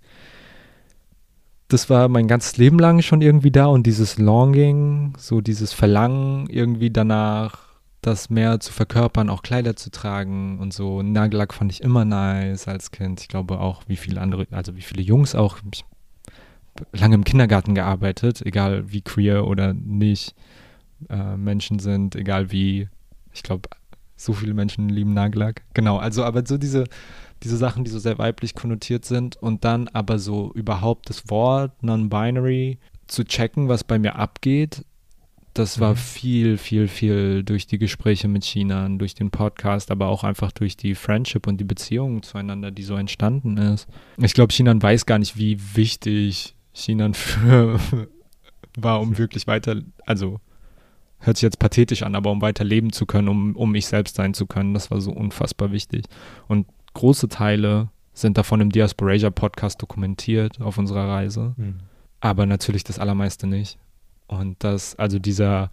Das 1.69 1.91
war 1.91 2.09
mein 2.09 2.29
ganzes 2.29 2.57
Leben 2.59 2.79
lang 2.79 3.03
schon 3.03 3.23
irgendwie 3.23 3.51
da 3.51 3.67
und 3.67 3.87
dieses 3.87 4.19
Longing, 4.19 5.15
so 5.19 5.41
dieses 5.41 5.73
Verlangen 5.73 6.49
irgendwie 6.49 6.91
danach, 6.91 7.67
das 8.03 8.31
mehr 8.31 8.61
zu 8.61 8.73
verkörpern, 8.73 9.29
auch 9.29 9.43
Kleider 9.43 9.75
zu 9.75 9.91
tragen 9.91 10.61
und 10.61 10.73
so. 10.73 11.03
Nagellack 11.03 11.53
fand 11.53 11.73
ich 11.73 11.83
immer 11.83 12.05
nice 12.05 12.69
als 12.69 12.93
Kind. 12.93 13.21
Ich 13.21 13.29
glaube 13.29 13.59
auch, 13.59 13.83
wie 13.89 13.97
viele 13.97 14.21
andere, 14.21 14.47
also 14.53 14.77
wie 14.77 14.83
viele 14.83 15.03
Jungs 15.03 15.35
auch. 15.35 15.59
Ich 15.73 15.85
lange 16.93 17.17
im 17.17 17.25
Kindergarten 17.25 17.75
gearbeitet, 17.75 18.43
egal 18.45 18.93
wie 18.93 19.03
queer 19.03 19.47
oder 19.47 19.75
nicht 19.75 20.35
äh, 21.09 21.37
Menschen 21.37 21.79
sind, 21.79 22.15
egal 22.15 22.53
wie, 22.53 22.89
ich 23.33 23.43
glaube, 23.43 23.69
so 24.17 24.33
viele 24.33 24.55
Menschen 24.55 24.89
lieben 24.89 25.13
Nagellack. 25.13 25.63
Genau, 25.75 25.99
also 25.99 26.25
aber 26.25 26.47
so 26.47 26.59
diese, 26.59 26.85
diese 27.47 27.57
Sachen, 27.57 27.85
die 27.85 27.91
so 27.91 28.01
sehr 28.01 28.19
weiblich 28.19 28.55
konnotiert 28.57 29.05
sind 29.05 29.37
und 29.37 29.65
dann 29.65 29.87
aber 29.89 30.19
so 30.19 30.51
überhaupt 30.55 31.09
das 31.09 31.31
Wort 31.31 31.81
non-binary 31.81 32.79
zu 33.07 33.23
checken, 33.25 33.69
was 33.69 33.85
bei 33.85 34.01
mir 34.01 34.17
abgeht, 34.17 34.85
das 35.55 35.79
war 35.79 35.93
Mhm. 35.93 35.97
viel, 35.97 36.59
viel, 36.59 36.89
viel 36.89 37.45
durch 37.45 37.69
die 37.69 37.79
Gespräche 37.79 38.27
mit 38.27 38.45
China, 38.45 38.89
durch 38.89 39.15
den 39.15 39.31
Podcast, 39.31 39.93
aber 39.93 40.09
auch 40.09 40.25
einfach 40.25 40.51
durch 40.51 40.77
die 40.77 40.97
Friendship 40.97 41.47
und 41.47 41.59
die 41.59 41.65
Beziehung 41.65 42.25
zueinander, 42.25 42.73
die 42.73 42.83
so 42.83 42.97
entstanden 42.97 43.57
ist. 43.57 43.87
Ich 44.19 44.35
glaube, 44.35 44.53
China 44.53 44.75
weiß 44.77 45.07
gar 45.07 45.21
nicht, 45.21 45.39
wie 45.39 45.57
wichtig 45.77 46.57
China 46.73 47.13
für 47.15 47.79
war, 48.77 49.01
um 49.01 49.17
wirklich 49.17 49.47
weiter, 49.47 49.81
also 50.05 50.41
hört 51.21 51.37
sich 51.37 51.45
jetzt 51.45 51.59
pathetisch 51.61 52.03
an, 52.03 52.17
aber 52.17 52.31
um 52.33 52.43
weiter 52.43 52.65
leben 52.65 52.93
zu 52.93 53.07
können, 53.07 53.29
um, 53.29 53.57
um 53.57 53.75
ich 53.77 53.87
selbst 53.87 54.17
sein 54.17 54.35
zu 54.35 54.47
können, 54.47 54.75
das 54.75 54.91
war 54.91 55.01
so 55.01 55.13
unfassbar 55.13 55.73
wichtig. 55.73 56.05
Und 56.49 56.67
große 56.97 57.29
Teile 57.29 57.91
sind 58.13 58.39
davon 58.39 58.61
im 58.61 58.71
Diasporasia 58.71 59.31
Podcast 59.31 59.81
dokumentiert 59.83 60.61
auf 60.61 60.79
unserer 60.79 61.09
Reise, 61.09 61.55
Mhm. 61.57 61.77
aber 62.21 62.47
natürlich 62.47 62.83
das 62.85 62.99
allermeiste 62.99 63.47
nicht. 63.47 63.79
Und 64.27 64.57
das, 64.65 64.97
also 64.97 65.19
dieser 65.19 65.71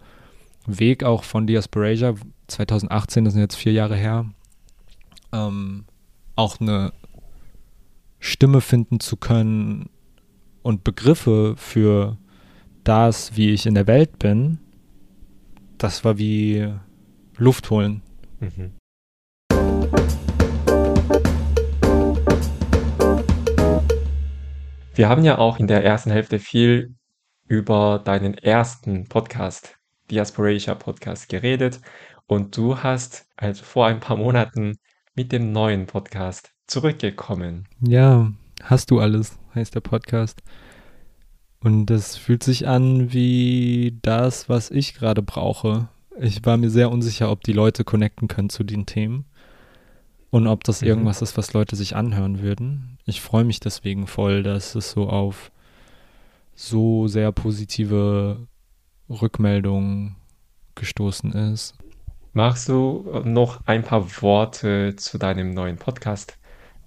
Weg 0.66 1.02
auch 1.02 1.24
von 1.24 1.46
Diasporasia 1.46 2.14
2018, 2.48 3.24
das 3.24 3.32
sind 3.34 3.42
jetzt 3.42 3.56
vier 3.56 3.72
Jahre 3.72 3.96
her, 3.96 4.26
ähm, 5.32 5.84
auch 6.36 6.60
eine 6.60 6.92
Stimme 8.20 8.60
finden 8.60 9.00
zu 9.00 9.16
können 9.16 9.88
und 10.62 10.84
Begriffe 10.84 11.54
für 11.56 12.16
das, 12.84 13.36
wie 13.36 13.50
ich 13.50 13.66
in 13.66 13.74
der 13.74 13.86
Welt 13.86 14.18
bin, 14.18 14.58
das 15.78 16.04
war 16.04 16.18
wie 16.18 16.68
Luft 17.36 17.70
holen. 17.70 18.02
Mhm. 18.40 18.72
Wir 24.96 25.08
haben 25.08 25.24
ja 25.24 25.38
auch 25.38 25.58
in 25.58 25.66
der 25.66 25.84
ersten 25.84 26.12
Hälfte 26.12 26.38
viel 26.38 26.94
über 27.48 28.00
deinen 28.04 28.34
ersten 28.34 29.08
Podcast, 29.08 29.76
Diasporatia 30.08 30.76
Podcast, 30.76 31.28
geredet 31.28 31.80
und 32.28 32.56
du 32.56 32.78
hast 32.78 33.26
also 33.36 33.64
vor 33.64 33.86
ein 33.86 33.98
paar 33.98 34.16
Monaten 34.16 34.78
mit 35.16 35.32
dem 35.32 35.50
neuen 35.50 35.86
Podcast 35.86 36.52
zurückgekommen. 36.68 37.66
Ja, 37.80 38.30
hast 38.62 38.92
du 38.92 39.00
alles, 39.00 39.36
heißt 39.56 39.74
der 39.74 39.80
Podcast. 39.80 40.44
Und 41.58 41.86
das 41.86 42.16
fühlt 42.16 42.44
sich 42.44 42.68
an 42.68 43.12
wie 43.12 43.98
das, 44.00 44.48
was 44.48 44.70
ich 44.70 44.94
gerade 44.94 45.22
brauche. 45.22 45.88
Ich 46.20 46.46
war 46.46 46.56
mir 46.56 46.70
sehr 46.70 46.92
unsicher, 46.92 47.32
ob 47.32 47.42
die 47.42 47.52
Leute 47.52 47.82
connecten 47.82 48.28
können 48.28 48.48
zu 48.48 48.62
den 48.62 48.86
Themen 48.86 49.24
und 50.34 50.48
ob 50.48 50.64
das 50.64 50.80
mhm. 50.80 50.88
irgendwas 50.88 51.22
ist, 51.22 51.36
was 51.36 51.52
Leute 51.52 51.76
sich 51.76 51.94
anhören 51.94 52.42
würden. 52.42 52.98
Ich 53.04 53.20
freue 53.20 53.44
mich 53.44 53.60
deswegen 53.60 54.08
voll, 54.08 54.42
dass 54.42 54.74
es 54.74 54.90
so 54.90 55.08
auf 55.08 55.52
so 56.56 57.06
sehr 57.06 57.30
positive 57.30 58.48
Rückmeldungen 59.08 60.16
gestoßen 60.74 61.30
ist. 61.34 61.76
Magst 62.32 62.68
du 62.68 63.22
noch 63.24 63.60
ein 63.66 63.84
paar 63.84 64.10
Worte 64.22 64.96
zu 64.96 65.18
deinem 65.18 65.54
neuen 65.54 65.76
Podcast 65.76 66.36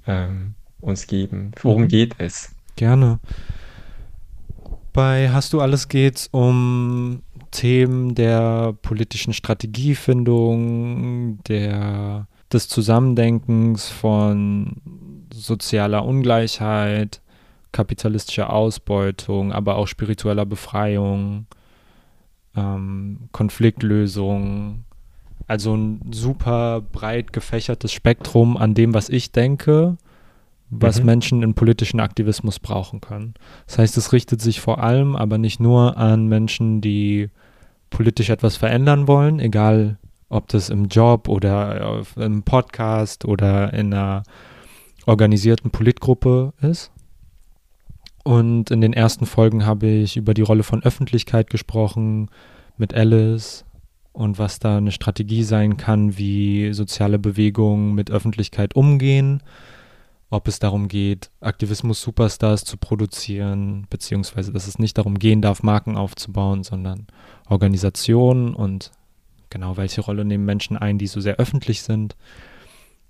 ähm, 0.06 0.56
uns 0.82 1.08
geben? 1.08 1.52
Worum 1.62 1.84
mhm. 1.84 1.88
geht 1.88 2.16
es? 2.18 2.54
Gerne. 2.76 3.22
Bei 4.92 5.30
Hast 5.30 5.54
du 5.54 5.62
alles 5.62 5.88
geht's 5.88 6.28
um 6.34 7.22
Themen 7.52 8.14
der 8.14 8.74
politischen 8.82 9.32
Strategiefindung, 9.32 11.42
der, 11.44 12.28
des 12.52 12.68
Zusammendenkens 12.68 13.90
von 13.90 14.78
sozialer 15.34 16.06
Ungleichheit, 16.06 17.22
kapitalistischer 17.72 18.52
Ausbeutung, 18.52 19.52
aber 19.52 19.76
auch 19.76 19.88
spiritueller 19.88 20.46
Befreiung, 20.46 21.46
ähm, 22.56 23.30
Konfliktlösung, 23.32 24.86
also 25.48 25.76
ein 25.76 26.02
super 26.12 26.82
breit 26.82 27.34
gefächertes 27.34 27.92
Spektrum 27.92 28.58
an 28.58 28.74
dem, 28.74 28.94
was 28.94 29.10
ich 29.10 29.32
denke, 29.32 29.98
was 30.70 31.00
mhm. 31.00 31.06
Menschen 31.06 31.44
in 31.44 31.54
politischen 31.54 32.00
Aktivismus 32.00 32.60
brauchen 32.60 33.00
können. 33.00 33.36
Das 33.68 33.78
heißt, 33.78 33.98
es 33.98 34.12
richtet 34.12 34.42
sich 34.42 34.60
vor 34.60 34.84
allem, 34.84 35.16
aber 35.16 35.38
nicht 35.38 35.60
nur 35.60 35.98
an 35.98 36.28
Menschen, 36.28 36.82
die 36.82 37.30
politisch 37.90 38.30
etwas 38.30 38.58
verändern 38.58 39.08
wollen, 39.08 39.40
egal 39.40 39.98
ob 40.30 40.48
das 40.48 40.70
im 40.70 40.88
Job 40.88 41.28
oder 41.30 42.04
im 42.16 42.44
Podcast 42.44 43.26
oder 43.26 43.74
in 43.74 43.94
einer 43.94 44.24
organisierten 45.06 45.72
Politgruppe 45.72 46.54
ist. 46.62 46.92
Und 48.24 48.72
in 48.72 48.82
den 48.82 48.94
ersten 48.94 49.26
Folgen 49.26 49.66
habe 49.66 49.88
ich 49.88 50.18
über 50.18 50.34
die 50.34 50.42
Rolle 50.42 50.64
von 50.64 50.84
Öffentlichkeit 50.84 51.50
gesprochen 51.50 52.30
mit 52.78 52.94
Alice, 52.94 53.64
und 54.18 54.40
was 54.40 54.58
da 54.58 54.78
eine 54.78 54.92
Strategie 54.92 55.44
sein 55.44 55.78
kann, 55.78 56.18
wie 56.18 56.74
soziale 56.74 57.20
Bewegungen 57.20 57.94
mit 57.94 58.10
Öffentlichkeit 58.10 58.76
umgehen, 58.76 59.44
ob 60.32 60.48
es 60.48 60.58
darum 60.58 60.88
geht, 60.88 61.30
Aktivismus-Superstars 61.40 62.66
zu 62.66 62.78
produzieren, 62.78 63.86
beziehungsweise 63.92 64.52
dass 64.52 64.68
es 64.68 64.80
nicht 64.80 64.98
darum 64.98 65.20
gehen 65.20 65.44
darf, 65.44 65.62
Marken 65.62 65.96
aufzubauen, 65.96 66.64
sondern 66.64 67.06
Organisationen 67.48 68.56
und 68.56 68.92
genau 69.50 69.78
welche 69.78 70.02
Rolle 70.02 70.26
nehmen 70.26 70.46
Menschen 70.46 70.78
ein, 70.78 70.98
die 70.98 71.08
so 71.08 71.20
sehr 71.22 71.38
öffentlich 71.38 71.82
sind. 71.82 72.16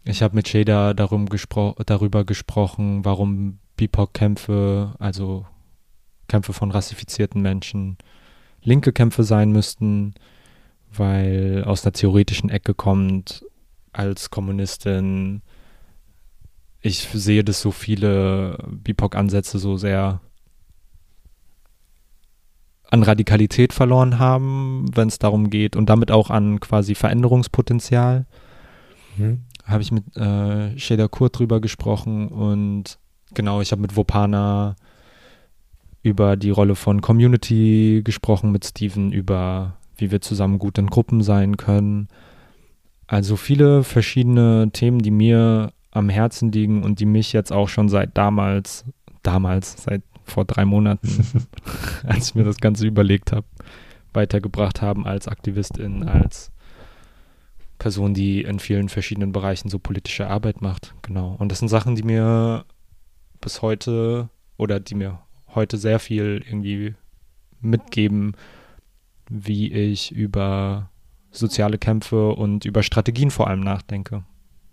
Ich 0.03 0.21
habe 0.21 0.35
mit 0.35 0.47
Shada 0.47 0.93
darum 0.93 1.27
gespro 1.27 1.75
darüber 1.85 2.23
gesprochen, 2.23 3.03
warum 3.03 3.59
BIPOC-Kämpfe, 3.75 4.95
also 4.99 5.45
Kämpfe 6.27 6.53
von 6.53 6.71
rassifizierten 6.71 7.41
Menschen, 7.41 7.97
linke 8.61 8.93
Kämpfe 8.93 9.23
sein 9.23 9.51
müssten, 9.51 10.15
weil 10.91 11.63
aus 11.65 11.83
einer 11.83 11.93
theoretischen 11.93 12.49
Ecke 12.49 12.73
kommt, 12.73 13.45
als 13.91 14.29
Kommunistin, 14.29 15.41
ich 16.81 16.99
sehe, 16.99 17.43
dass 17.43 17.61
so 17.61 17.71
viele 17.71 18.57
BIPOC-Ansätze 18.69 19.57
so 19.59 19.77
sehr 19.77 20.21
an 22.89 23.03
Radikalität 23.03 23.73
verloren 23.73 24.19
haben, 24.19 24.85
wenn 24.95 25.07
es 25.07 25.19
darum 25.19 25.49
geht 25.49 25.75
und 25.75 25.89
damit 25.89 26.11
auch 26.11 26.29
an 26.29 26.59
quasi 26.59 26.95
Veränderungspotenzial. 26.95 28.25
Mhm. 29.17 29.41
Habe 29.65 29.81
ich 29.81 29.91
mit 29.91 30.15
äh, 30.15 30.77
Sheda 30.77 31.07
Kurt 31.07 31.37
drüber 31.37 31.59
gesprochen 31.59 32.29
und 32.29 32.97
genau, 33.33 33.61
ich 33.61 33.71
habe 33.71 33.81
mit 33.81 33.95
Vopana 33.95 34.75
über 36.01 36.37
die 36.37 36.51
Rolle 36.51 36.75
von 36.75 37.01
Community 37.01 38.01
gesprochen, 38.05 38.51
mit 38.51 38.65
Steven 38.65 39.11
über 39.11 39.77
wie 39.97 40.11
wir 40.11 40.21
zusammen 40.21 40.59
gut 40.59 40.77
in 40.77 40.87
Gruppen 40.87 41.21
sein 41.21 41.57
können. 41.57 42.07
Also 43.07 43.35
viele 43.35 43.83
verschiedene 43.83 44.69
Themen, 44.71 44.99
die 44.99 45.11
mir 45.11 45.71
am 45.91 46.09
Herzen 46.09 46.51
liegen 46.51 46.83
und 46.83 46.99
die 46.99 47.05
mich 47.05 47.33
jetzt 47.33 47.51
auch 47.51 47.69
schon 47.69 47.89
seit 47.89 48.17
damals, 48.17 48.85
damals, 49.23 49.83
seit 49.83 50.03
vor 50.27 50.45
drei 50.45 50.65
Monaten, 50.65 51.25
als 52.03 52.29
ich 52.29 52.35
mir 52.35 52.43
das 52.43 52.57
Ganze 52.57 52.85
überlegt 52.85 53.31
habe, 53.31 53.47
weitergebracht 54.13 54.81
haben 54.81 55.05
als 55.05 55.27
Aktivistin, 55.27 56.03
als 56.03 56.51
Person, 57.79 58.13
die 58.13 58.41
in 58.41 58.59
vielen 58.59 58.89
verschiedenen 58.89 59.31
Bereichen 59.31 59.69
so 59.69 59.79
politische 59.79 60.27
Arbeit 60.27 60.61
macht. 60.61 60.93
Genau. 61.03 61.35
Und 61.37 61.51
das 61.51 61.59
sind 61.59 61.67
Sachen, 61.67 61.95
die 61.95 62.03
mir 62.03 62.65
bis 63.41 63.61
heute 63.61 64.29
oder 64.57 64.79
die 64.79 64.95
mir 64.95 65.19
heute 65.53 65.77
sehr 65.77 65.99
viel 65.99 66.43
irgendwie 66.45 66.95
mitgeben, 67.61 68.33
wie 69.29 69.71
ich 69.71 70.11
über 70.11 70.89
soziale 71.31 71.77
Kämpfe 71.77 72.29
und 72.29 72.65
über 72.65 72.83
Strategien 72.83 73.31
vor 73.31 73.47
allem 73.47 73.59
nachdenke. 73.59 74.23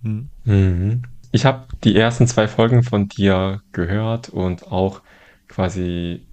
Hm. 0.02 0.30
Mhm. 0.44 1.02
Ich 1.32 1.44
habe 1.44 1.66
die 1.82 1.96
ersten 1.96 2.26
zwei 2.26 2.46
Folgen 2.46 2.82
von 2.82 3.08
dir 3.08 3.62
gehört 3.72 4.28
und 4.28 4.70
auch 4.70 5.02
quasi 5.48 6.26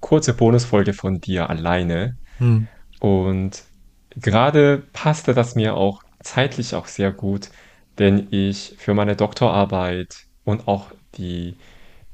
kurze 0.00 0.34
Bonusfolge 0.34 0.92
von 0.92 1.20
dir 1.20 1.50
alleine. 1.50 2.16
Hm. 2.38 2.68
Und 3.00 3.64
gerade 4.10 4.82
passte 4.92 5.34
das 5.34 5.54
mir 5.54 5.74
auch 5.74 6.02
zeitlich 6.20 6.74
auch 6.74 6.86
sehr 6.86 7.12
gut, 7.12 7.50
denn 7.98 8.28
ich 8.30 8.74
für 8.78 8.94
meine 8.94 9.16
Doktorarbeit 9.16 10.26
und 10.44 10.68
auch 10.68 10.90
die 11.16 11.56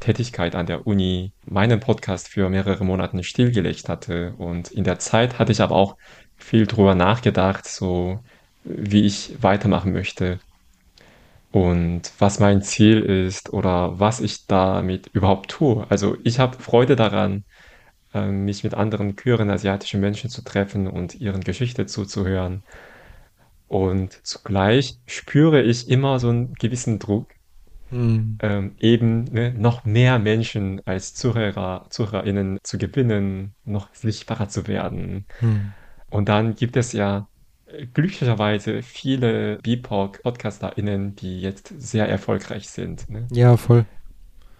Tätigkeit 0.00 0.55
an 0.55 0.66
der 0.66 0.86
Uni 0.86 1.32
meinen 1.44 1.80
Podcast 1.80 2.28
für 2.28 2.48
mehrere 2.48 2.84
Monate 2.84 3.22
stillgelegt 3.22 3.88
hatte. 3.88 4.34
Und 4.36 4.70
in 4.70 4.84
der 4.84 4.98
Zeit 4.98 5.38
hatte 5.38 5.53
ich 5.53 5.61
aber 5.61 5.76
auch 5.76 5.96
viel 6.36 6.66
drüber 6.66 6.94
nachgedacht, 6.94 7.66
so 7.66 8.20
wie 8.64 9.05
ich 9.05 9.36
weitermachen 9.42 9.92
möchte 9.92 10.40
und 11.53 12.12
was 12.18 12.40
mein 12.40 12.62
Ziel 12.62 13.03
ist 13.03 13.53
oder 13.53 14.00
was 14.00 14.20
ich 14.20 14.46
damit 14.48 15.09
überhaupt 15.14 15.50
tue. 15.53 15.86
Also 15.90 16.16
ich 16.24 16.40
habe 16.40 16.59
Freude 16.62 16.96
daran, 16.96 17.44
ähm, 18.14 18.44
mich 18.46 18.64
mit 18.64 18.74
anderen 18.74 19.16
queeren 19.16 19.50
asiatischen 19.50 20.00
Menschen 20.00 20.30
zu 20.30 20.42
treffen 20.44 20.88
und 20.88 21.14
ihren 21.16 21.42
Geschichte 21.42 21.86
zuzuhören. 21.86 22.64
Und 23.68 24.12
zugleich 24.26 25.00
spüre 25.07 25.62
ich 25.62 25.88
immer 25.88 26.18
so 26.20 26.28
einen 26.28 26.55
gewissen 26.55 26.98
Druck, 26.98 27.32
Mhm. 27.90 28.40
ähm, 28.40 28.76
eben 28.78 29.24
ne, 29.24 29.55
noch 29.55 29.84
mehr 29.84 30.18
Menschen 30.18 30.80
als 30.86 31.14
Zuhörer, 31.14 31.86
ZuhörerInnen 31.90 32.59
zu 32.64 32.78
gewinnen, 32.78 33.57
noch 33.64 33.94
sichtbarer 33.94 34.48
zu 34.48 34.66
werden. 34.66 35.26
Mhm. 35.40 35.76
Und 36.11 36.28
dann 36.28 36.55
gibt 36.57 36.76
es 36.76 36.92
ja 36.92 37.28
glücklicherweise 37.95 38.83
viele 38.83 39.59
BIPOC-PodcasterInnen, 39.59 41.16
die 41.16 41.41
jetzt 41.41 41.73
sehr 41.79 42.09
erfolgreich 42.09 42.68
sind. 42.68 43.09
Ne? 43.11 43.27
Ja, 43.31 43.57
voll. 43.57 43.85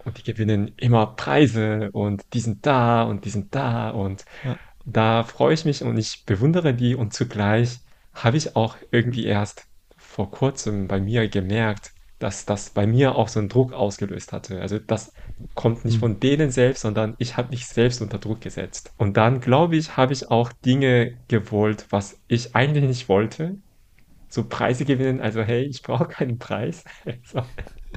Und 0.05 0.17
die 0.17 0.23
gewinnen 0.23 0.73
immer 0.77 1.07
Preise 1.07 1.89
und 1.93 2.23
die 2.33 2.41
sind 2.41 2.65
da 2.65 3.03
und 3.03 3.25
die 3.25 3.29
sind 3.29 3.55
da 3.55 3.89
und 3.89 4.25
ja. 4.43 4.57
da 4.85 5.23
freue 5.23 5.53
ich 5.53 5.63
mich 5.63 5.81
und 5.83 5.97
ich 5.97 6.25
bewundere 6.25 6.73
die 6.73 6.95
und 6.95 7.13
zugleich 7.13 7.79
habe 8.13 8.37
ich 8.37 8.55
auch 8.55 8.75
irgendwie 8.91 9.25
erst 9.25 9.65
vor 9.97 10.29
kurzem 10.29 10.87
bei 10.87 10.99
mir 10.99 11.27
gemerkt, 11.29 11.92
dass 12.23 12.45
das 12.45 12.69
bei 12.69 12.87
mir 12.87 13.15
auch 13.15 13.27
so 13.27 13.39
einen 13.39 13.49
Druck 13.49 13.73
ausgelöst 13.73 14.31
hatte. 14.31 14.61
Also 14.61 14.79
das 14.79 15.11
kommt 15.55 15.83
nicht 15.83 15.95
mhm. 15.95 15.99
von 15.99 16.19
denen 16.21 16.51
selbst, 16.51 16.81
sondern 16.81 17.15
ich 17.17 17.35
habe 17.35 17.49
mich 17.49 17.67
selbst 17.67 18.01
unter 18.01 18.17
Druck 18.17 18.39
gesetzt. 18.39 18.93
Und 18.97 19.17
dann, 19.17 19.41
glaube 19.41 19.75
ich, 19.75 19.97
habe 19.97 20.13
ich 20.13 20.31
auch 20.31 20.53
Dinge 20.53 21.17
gewollt, 21.27 21.85
was 21.89 22.17
ich 22.29 22.55
eigentlich 22.55 22.85
nicht 22.85 23.09
wollte. 23.09 23.57
So 24.29 24.45
Preise 24.45 24.85
gewinnen, 24.85 25.19
also 25.19 25.41
hey, 25.41 25.63
ich 25.63 25.83
brauche 25.83 26.05
keinen 26.05 26.39
Preis. 26.39 26.85
so. 27.25 27.43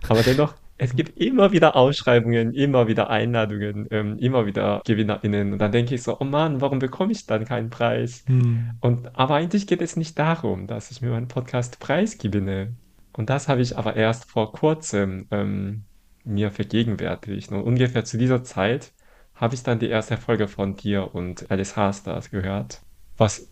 Aber 0.08 0.22
dennoch 0.22 0.54
es 0.78 0.94
gibt 0.94 1.18
immer 1.18 1.52
wieder 1.52 1.74
Ausschreibungen, 1.74 2.52
immer 2.52 2.86
wieder 2.86 3.08
Einladungen, 3.08 3.86
ähm, 3.90 4.18
immer 4.18 4.44
wieder 4.44 4.82
GewinnerInnen. 4.84 5.54
Und 5.54 5.58
dann 5.58 5.72
denke 5.72 5.94
ich 5.94 6.02
so, 6.02 6.18
oh 6.20 6.24
Mann, 6.24 6.60
warum 6.60 6.80
bekomme 6.80 7.12
ich 7.12 7.26
dann 7.26 7.46
keinen 7.46 7.70
Preis? 7.70 8.24
Hm. 8.26 8.72
Und 8.80 9.16
aber 9.16 9.36
eigentlich 9.36 9.66
geht 9.66 9.80
es 9.80 9.96
nicht 9.96 10.18
darum, 10.18 10.66
dass 10.66 10.90
ich 10.90 11.00
mir 11.00 11.10
meinen 11.10 11.28
Podcast 11.28 11.80
Preis 11.80 12.18
gewinne. 12.18 12.74
Und 13.16 13.30
das 13.30 13.48
habe 13.48 13.62
ich 13.62 13.76
aber 13.76 13.96
erst 13.96 14.30
vor 14.30 14.52
kurzem 14.52 15.26
ähm, 15.30 15.84
mir 16.24 16.50
vergegenwärtigt. 16.50 17.50
Und 17.50 17.62
ungefähr 17.62 18.04
zu 18.04 18.18
dieser 18.18 18.44
Zeit 18.44 18.92
habe 19.34 19.54
ich 19.54 19.62
dann 19.62 19.78
die 19.78 19.88
erste 19.88 20.16
Folge 20.16 20.48
von 20.48 20.76
dir 20.76 21.14
und 21.14 21.50
Alice 21.50 21.76
Hasters 21.76 22.30
gehört, 22.30 22.82
was 23.16 23.48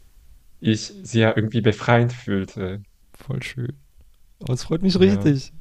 ich 0.60 0.80
sehr 1.02 1.36
irgendwie 1.36 1.60
befreiend 1.60 2.12
fühlte. 2.12 2.82
Voll 3.14 3.42
schön. 3.42 3.72
Aber 4.42 4.52
es 4.54 4.64
freut 4.64 4.82
mich 4.82 4.94
Ja. 4.94 5.00
richtig. 5.00 5.52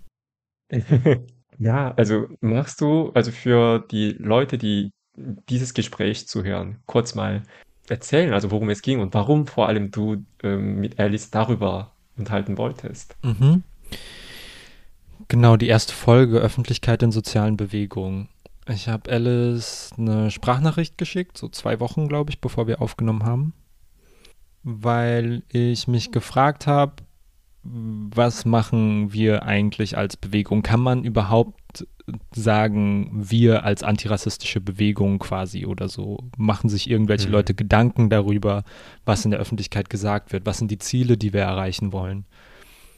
Ja, 1.60 1.94
also 1.94 2.28
machst 2.42 2.82
du, 2.82 3.12
also 3.12 3.32
für 3.32 3.86
die 3.92 4.14
Leute, 4.14 4.58
die 4.58 4.92
dieses 5.16 5.76
Gespräch 5.76 6.28
zuhören, 6.28 6.80
kurz 6.88 7.14
mal 7.14 7.44
erzählen, 7.88 8.34
also 8.34 8.50
worum 8.50 8.72
es 8.72 8.82
ging 8.82 9.00
und 9.00 9.14
warum 9.14 9.46
vor 9.46 9.68
allem 9.68 9.92
du 9.92 10.26
ähm, 10.42 10.80
mit 10.80 11.00
Alice 11.00 11.30
darüber 11.30 11.92
unterhalten 12.18 12.58
wolltest. 12.58 13.16
Mhm. 13.24 13.64
Genau, 15.28 15.58
die 15.58 15.68
erste 15.68 15.94
Folge 15.94 16.40
Öffentlichkeit 16.40 17.02
in 17.04 17.12
sozialen 17.12 17.58
Bewegungen. 17.58 18.30
Ich 18.68 18.88
habe 18.88 19.12
Alice 19.12 19.92
eine 19.98 20.32
Sprachnachricht 20.32 20.98
geschickt, 20.98 21.38
so 21.38 21.50
zwei 21.50 21.80
Wochen, 21.80 22.08
glaube 22.08 22.32
ich, 22.32 22.40
bevor 22.40 22.68
wir 22.68 22.82
aufgenommen 22.82 23.24
haben, 23.24 23.54
weil 24.64 25.44
ich 25.50 25.88
mich 25.88 26.12
gefragt 26.12 26.68
habe, 26.68 26.94
was 27.64 28.46
machen 28.46 29.14
wir 29.14 29.44
eigentlich 29.44 29.98
als 29.98 30.18
Bewegung? 30.18 30.64
Kann 30.64 30.82
man 30.82 31.04
überhaupt 31.06 31.88
sagen, 32.36 33.10
wir 33.14 33.64
als 33.64 33.84
antirassistische 33.84 34.60
Bewegung 34.60 35.20
quasi 35.20 35.66
oder 35.66 35.88
so? 35.88 36.20
Machen 36.38 36.70
sich 36.70 36.90
irgendwelche 36.90 37.28
Mhm. 37.28 37.34
Leute 37.34 37.54
Gedanken 37.54 38.10
darüber, 38.10 38.64
was 39.06 39.24
in 39.24 39.32
der 39.32 39.40
Öffentlichkeit 39.40 39.90
gesagt 39.90 40.34
wird? 40.34 40.46
Was 40.46 40.58
sind 40.58 40.72
die 40.72 40.78
Ziele, 40.80 41.18
die 41.18 41.32
wir 41.32 41.42
erreichen 41.42 41.94
wollen? 41.94 42.26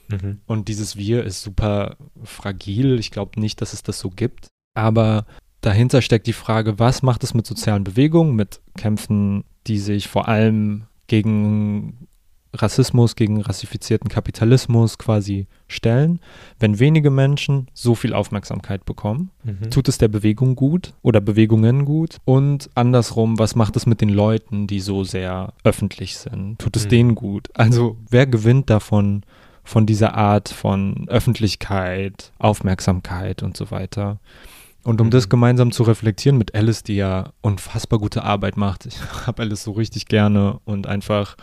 Mhm. 0.08 0.40
Und 0.46 0.68
dieses 0.68 0.96
Wir 0.96 1.24
ist 1.24 1.42
super 1.42 1.96
fragil. 2.22 2.98
Ich 2.98 3.10
glaube 3.10 3.40
nicht, 3.40 3.60
dass 3.60 3.72
es 3.72 3.82
das 3.82 3.98
so 3.98 4.10
gibt. 4.10 4.48
Aber 4.74 5.26
dahinter 5.60 6.02
steckt 6.02 6.26
die 6.26 6.32
Frage, 6.32 6.78
was 6.78 7.02
macht 7.02 7.24
es 7.24 7.34
mit 7.34 7.46
sozialen 7.46 7.84
Bewegungen, 7.84 8.36
mit 8.36 8.60
Kämpfen, 8.76 9.44
die 9.66 9.78
sich 9.78 10.08
vor 10.08 10.28
allem 10.28 10.84
gegen 11.08 12.06
Rassismus, 12.52 13.16
gegen 13.16 13.42
rassifizierten 13.42 14.08
Kapitalismus 14.08 14.96
quasi 14.98 15.46
stellen, 15.68 16.20
wenn 16.58 16.78
wenige 16.78 17.10
Menschen 17.10 17.68
so 17.74 17.94
viel 17.94 18.14
Aufmerksamkeit 18.14 18.84
bekommen. 18.84 19.30
Mhm. 19.44 19.70
Tut 19.70 19.88
es 19.88 19.98
der 19.98 20.08
Bewegung 20.08 20.56
gut 20.56 20.94
oder 21.02 21.20
Bewegungen 21.20 21.84
gut? 21.84 22.16
Und 22.24 22.70
andersrum, 22.74 23.38
was 23.38 23.56
macht 23.56 23.76
es 23.76 23.86
mit 23.86 24.00
den 24.00 24.08
Leuten, 24.08 24.66
die 24.66 24.80
so 24.80 25.04
sehr 25.04 25.52
öffentlich 25.64 26.16
sind? 26.16 26.58
Tut 26.58 26.76
es 26.76 26.84
Mhm. 26.84 26.90
denen 26.90 27.14
gut? 27.14 27.48
Also 27.54 27.98
wer 28.08 28.26
gewinnt 28.26 28.70
davon, 28.70 29.22
von 29.66 29.84
dieser 29.84 30.14
Art 30.14 30.48
von 30.48 31.06
Öffentlichkeit, 31.08 32.32
Aufmerksamkeit 32.38 33.42
und 33.42 33.56
so 33.56 33.70
weiter? 33.70 34.18
Und 34.84 35.00
um 35.00 35.08
Mhm. 35.08 35.10
das 35.10 35.28
gemeinsam 35.28 35.72
zu 35.72 35.82
reflektieren 35.82 36.38
mit 36.38 36.54
Alice, 36.54 36.82
die 36.84 36.96
ja 36.96 37.32
unfassbar 37.40 37.98
gute 37.98 38.22
Arbeit 38.22 38.56
macht, 38.56 38.86
ich 38.86 38.96
habe 39.26 39.42
Alice 39.42 39.64
so 39.64 39.72
richtig 39.72 40.06
gerne 40.06 40.60
und 40.64 40.86
einfach 40.86 41.36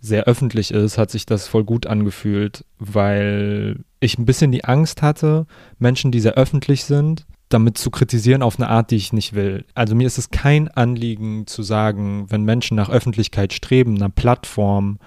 sehr 0.00 0.24
öffentlich 0.24 0.72
ist, 0.72 0.98
hat 0.98 1.12
sich 1.12 1.26
das 1.26 1.46
voll 1.46 1.62
gut 1.62 1.86
angefühlt, 1.86 2.64
weil 2.80 3.76
ich 4.00 4.18
ein 4.18 4.26
bisschen 4.26 4.50
die 4.50 4.64
Angst 4.64 5.00
hatte, 5.00 5.46
Menschen, 5.78 6.10
die 6.10 6.18
sehr 6.18 6.34
öffentlich 6.34 6.82
sind, 6.84 7.24
damit 7.48 7.78
zu 7.78 7.90
kritisieren 7.92 8.42
auf 8.42 8.58
eine 8.58 8.68
Art, 8.68 8.90
die 8.90 8.96
ich 8.96 9.12
nicht 9.12 9.34
will. 9.34 9.64
Also 9.76 9.94
mir 9.94 10.08
ist 10.08 10.18
es 10.18 10.30
kein 10.30 10.66
Anliegen 10.68 11.46
zu 11.46 11.62
sagen, 11.62 12.26
wenn 12.30 12.42
Menschen 12.42 12.76
nach 12.76 12.88
Öffentlichkeit 12.90 13.52
streben, 13.52 13.94
einer 13.94 14.08
Plattform, 14.08 14.98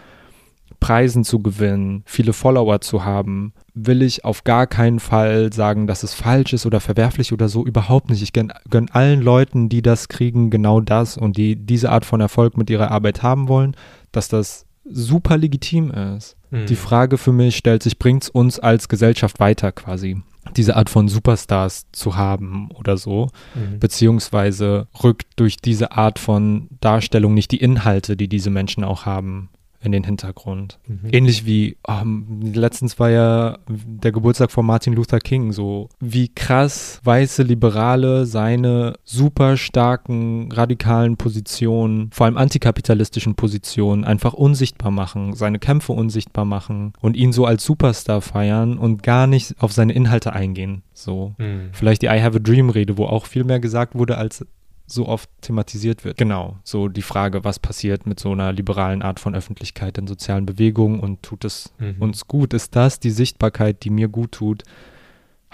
Preisen 0.80 1.24
zu 1.24 1.40
gewinnen, 1.40 2.04
viele 2.06 2.34
Follower 2.34 2.82
zu 2.82 3.04
haben, 3.06 3.54
will 3.74 4.02
ich 4.02 4.24
auf 4.26 4.44
gar 4.44 4.68
keinen 4.68 5.00
Fall 5.00 5.52
sagen, 5.52 5.88
dass 5.88 6.04
es 6.04 6.14
falsch 6.14 6.54
ist 6.54 6.66
oder 6.66 6.80
verwerflich 6.80 7.34
oder 7.34 7.50
so. 7.50 7.66
Überhaupt 7.66 8.10
nicht. 8.10 8.22
Ich 8.22 8.34
gönne 8.34 8.54
gönn 8.70 8.90
allen 8.92 9.22
Leuten, 9.22 9.70
die 9.70 9.82
das 9.82 10.08
kriegen, 10.08 10.50
genau 10.50 10.80
das 10.82 11.18
und 11.18 11.38
die 11.38 11.56
diese 11.56 11.92
Art 11.92 12.06
von 12.06 12.22
Erfolg 12.22 12.58
mit 12.58 12.70
ihrer 12.70 12.92
Arbeit 12.92 13.24
haben 13.24 13.48
wollen, 13.48 13.76
dass 14.12 14.28
das 14.28 14.66
super 14.88 15.38
legitim 15.38 15.92
ist. 15.92 16.38
Mhm. 16.52 16.68
Die 16.68 16.76
Frage 16.76 17.18
für 17.18 17.32
mich 17.34 17.56
stellt 17.58 17.84
sich, 17.84 17.98
bringt 17.98 18.24
es 18.24 18.30
uns 18.30 18.60
als 18.60 18.88
Gesellschaft 18.88 19.40
weiter 19.40 19.72
quasi? 19.72 20.22
Diese 20.56 20.76
Art 20.76 20.92
von 20.92 21.08
Superstars 21.08 21.88
zu 21.92 22.16
haben 22.16 22.70
oder 22.76 22.98
so, 22.98 23.30
Mhm. 23.56 23.80
beziehungsweise 23.80 24.88
rückt 25.04 25.28
durch 25.38 25.58
diese 25.58 25.92
Art 25.94 26.20
von 26.20 26.70
Darstellung 26.82 27.34
nicht 27.34 27.52
die 27.52 27.58
Inhalte, 27.62 28.16
die 28.16 28.28
diese 28.28 28.52
Menschen 28.52 28.84
auch 28.84 29.06
haben, 29.08 29.50
in 29.86 29.92
den 29.92 30.04
Hintergrund. 30.04 30.80
Mhm. 30.88 31.10
Ähnlich 31.12 31.46
wie, 31.46 31.78
ähm, 31.88 32.52
letztens 32.54 33.00
war 33.00 33.10
ja 33.10 33.58
der 33.68 34.12
Geburtstag 34.12 34.52
von 34.52 34.66
Martin 34.66 34.94
Luther 34.94 35.20
King, 35.20 35.52
so 35.52 35.90
wie 36.00 36.30
krass 36.30 37.00
weiße 37.04 37.44
Liberale 37.44 38.26
seine 38.26 38.96
super 39.04 39.58
starken, 39.58 40.52
radikalen 40.52 41.18
Positionen, 41.18 42.10
vor 42.12 42.26
allem 42.26 42.38
antikapitalistischen 42.38 43.36
Positionen, 43.36 44.04
einfach 44.04 44.34
unsichtbar 44.34 44.92
machen, 44.92 45.34
seine 45.34 45.60
Kämpfe 45.60 45.94
unsichtbar 45.94 46.46
machen 46.46 46.94
und 47.02 47.16
ihn 47.16 47.32
so 47.32 47.46
als 47.46 47.64
Superstar 47.64 48.22
feiern 48.22 48.78
und 48.78 49.04
gar 49.04 49.28
nicht 49.28 49.56
auf 49.60 49.72
seine 49.72 49.94
Inhalte 49.94 50.34
eingehen. 50.34 50.84
So. 50.94 51.36
Mhm. 51.38 51.70
Vielleicht 51.74 52.02
die 52.02 52.08
I 52.08 52.22
Have 52.22 52.38
a 52.38 52.40
Dream 52.40 52.70
Rede, 52.70 52.98
wo 52.98 53.06
auch 53.06 53.26
viel 53.26 53.44
mehr 53.44 53.60
gesagt 53.60 53.96
wurde, 53.96 54.18
als 54.18 54.46
so 54.88 55.08
oft 55.08 55.30
thematisiert 55.42 56.06
wird. 56.06 56.18
Genau, 56.18 56.58
so 56.64 56.88
die 56.88 57.02
Frage, 57.02 57.44
was 57.44 57.60
passiert 57.60 58.06
mit 58.06 58.20
so 58.20 58.32
einer 58.32 58.54
liberalen 58.54 59.02
Art 59.02 59.20
von 59.20 59.34
Öffentlichkeit 59.36 59.98
in 59.98 60.08
sozialen 60.08 60.46
Bewegungen 60.46 61.00
und 61.00 61.24
tut 61.24 61.44
es 61.46 61.74
Mhm. 61.80 61.96
uns 62.00 62.28
gut? 62.28 62.54
Ist 62.54 62.76
das 62.76 63.00
die 63.00 63.12
Sichtbarkeit, 63.12 63.84
die 63.84 63.90
mir 63.90 64.08
gut 64.08 64.32
tut? 64.34 64.64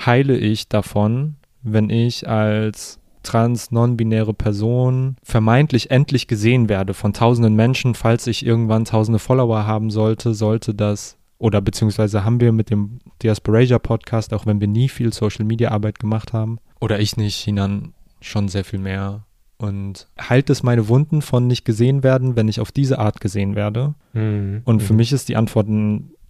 Heile 0.06 0.38
ich 0.38 0.68
davon, 0.68 1.36
wenn 1.62 1.90
ich 1.90 2.28
als 2.28 3.00
trans, 3.24 3.72
non-binäre 3.72 4.34
Person 4.34 5.16
vermeintlich 5.22 5.92
endlich 5.92 6.28
gesehen 6.28 6.70
werde 6.70 6.94
von 6.94 7.14
tausenden 7.14 7.56
Menschen, 7.56 7.94
falls 7.94 8.26
ich 8.26 8.46
irgendwann 8.46 8.86
tausende 8.86 9.20
Follower 9.20 9.68
haben 9.68 9.92
sollte, 9.92 10.34
sollte 10.34 10.74
das 10.74 11.18
oder 11.38 11.62
beziehungsweise 11.62 12.24
haben 12.24 12.40
wir 12.40 12.52
mit 12.52 12.70
dem 12.70 13.00
Diasporasia 13.22 13.80
Podcast, 13.80 14.34
auch 14.34 14.46
wenn 14.46 14.60
wir 14.60 14.68
nie 14.68 14.90
viel 14.90 15.14
Social 15.14 15.46
Media 15.46 15.72
Arbeit 15.72 16.00
gemacht 16.00 16.34
haben, 16.34 16.60
oder 16.80 17.00
ich 17.00 17.16
nicht, 17.18 17.36
Chinan 17.44 17.94
schon 18.22 18.48
sehr 18.48 18.64
viel 18.64 18.80
mehr. 18.80 19.24
Und 19.58 20.08
heilt 20.20 20.50
es 20.50 20.64
meine 20.64 20.88
Wunden 20.88 21.22
von 21.22 21.46
nicht 21.46 21.66
gesehen 21.66 22.02
werden, 22.04 22.36
wenn 22.36 22.48
ich 22.48 22.60
auf 22.60 22.72
diese 22.72 22.98
Art 22.98 23.22
gesehen 23.22 23.56
werde? 23.56 23.94
Mhm. 24.14 24.62
Und 24.66 24.82
für 24.82 24.94
Mhm. 24.94 24.98
mich 24.98 25.12
ist 25.12 25.30
die 25.30 25.36
Antwort 25.36 25.68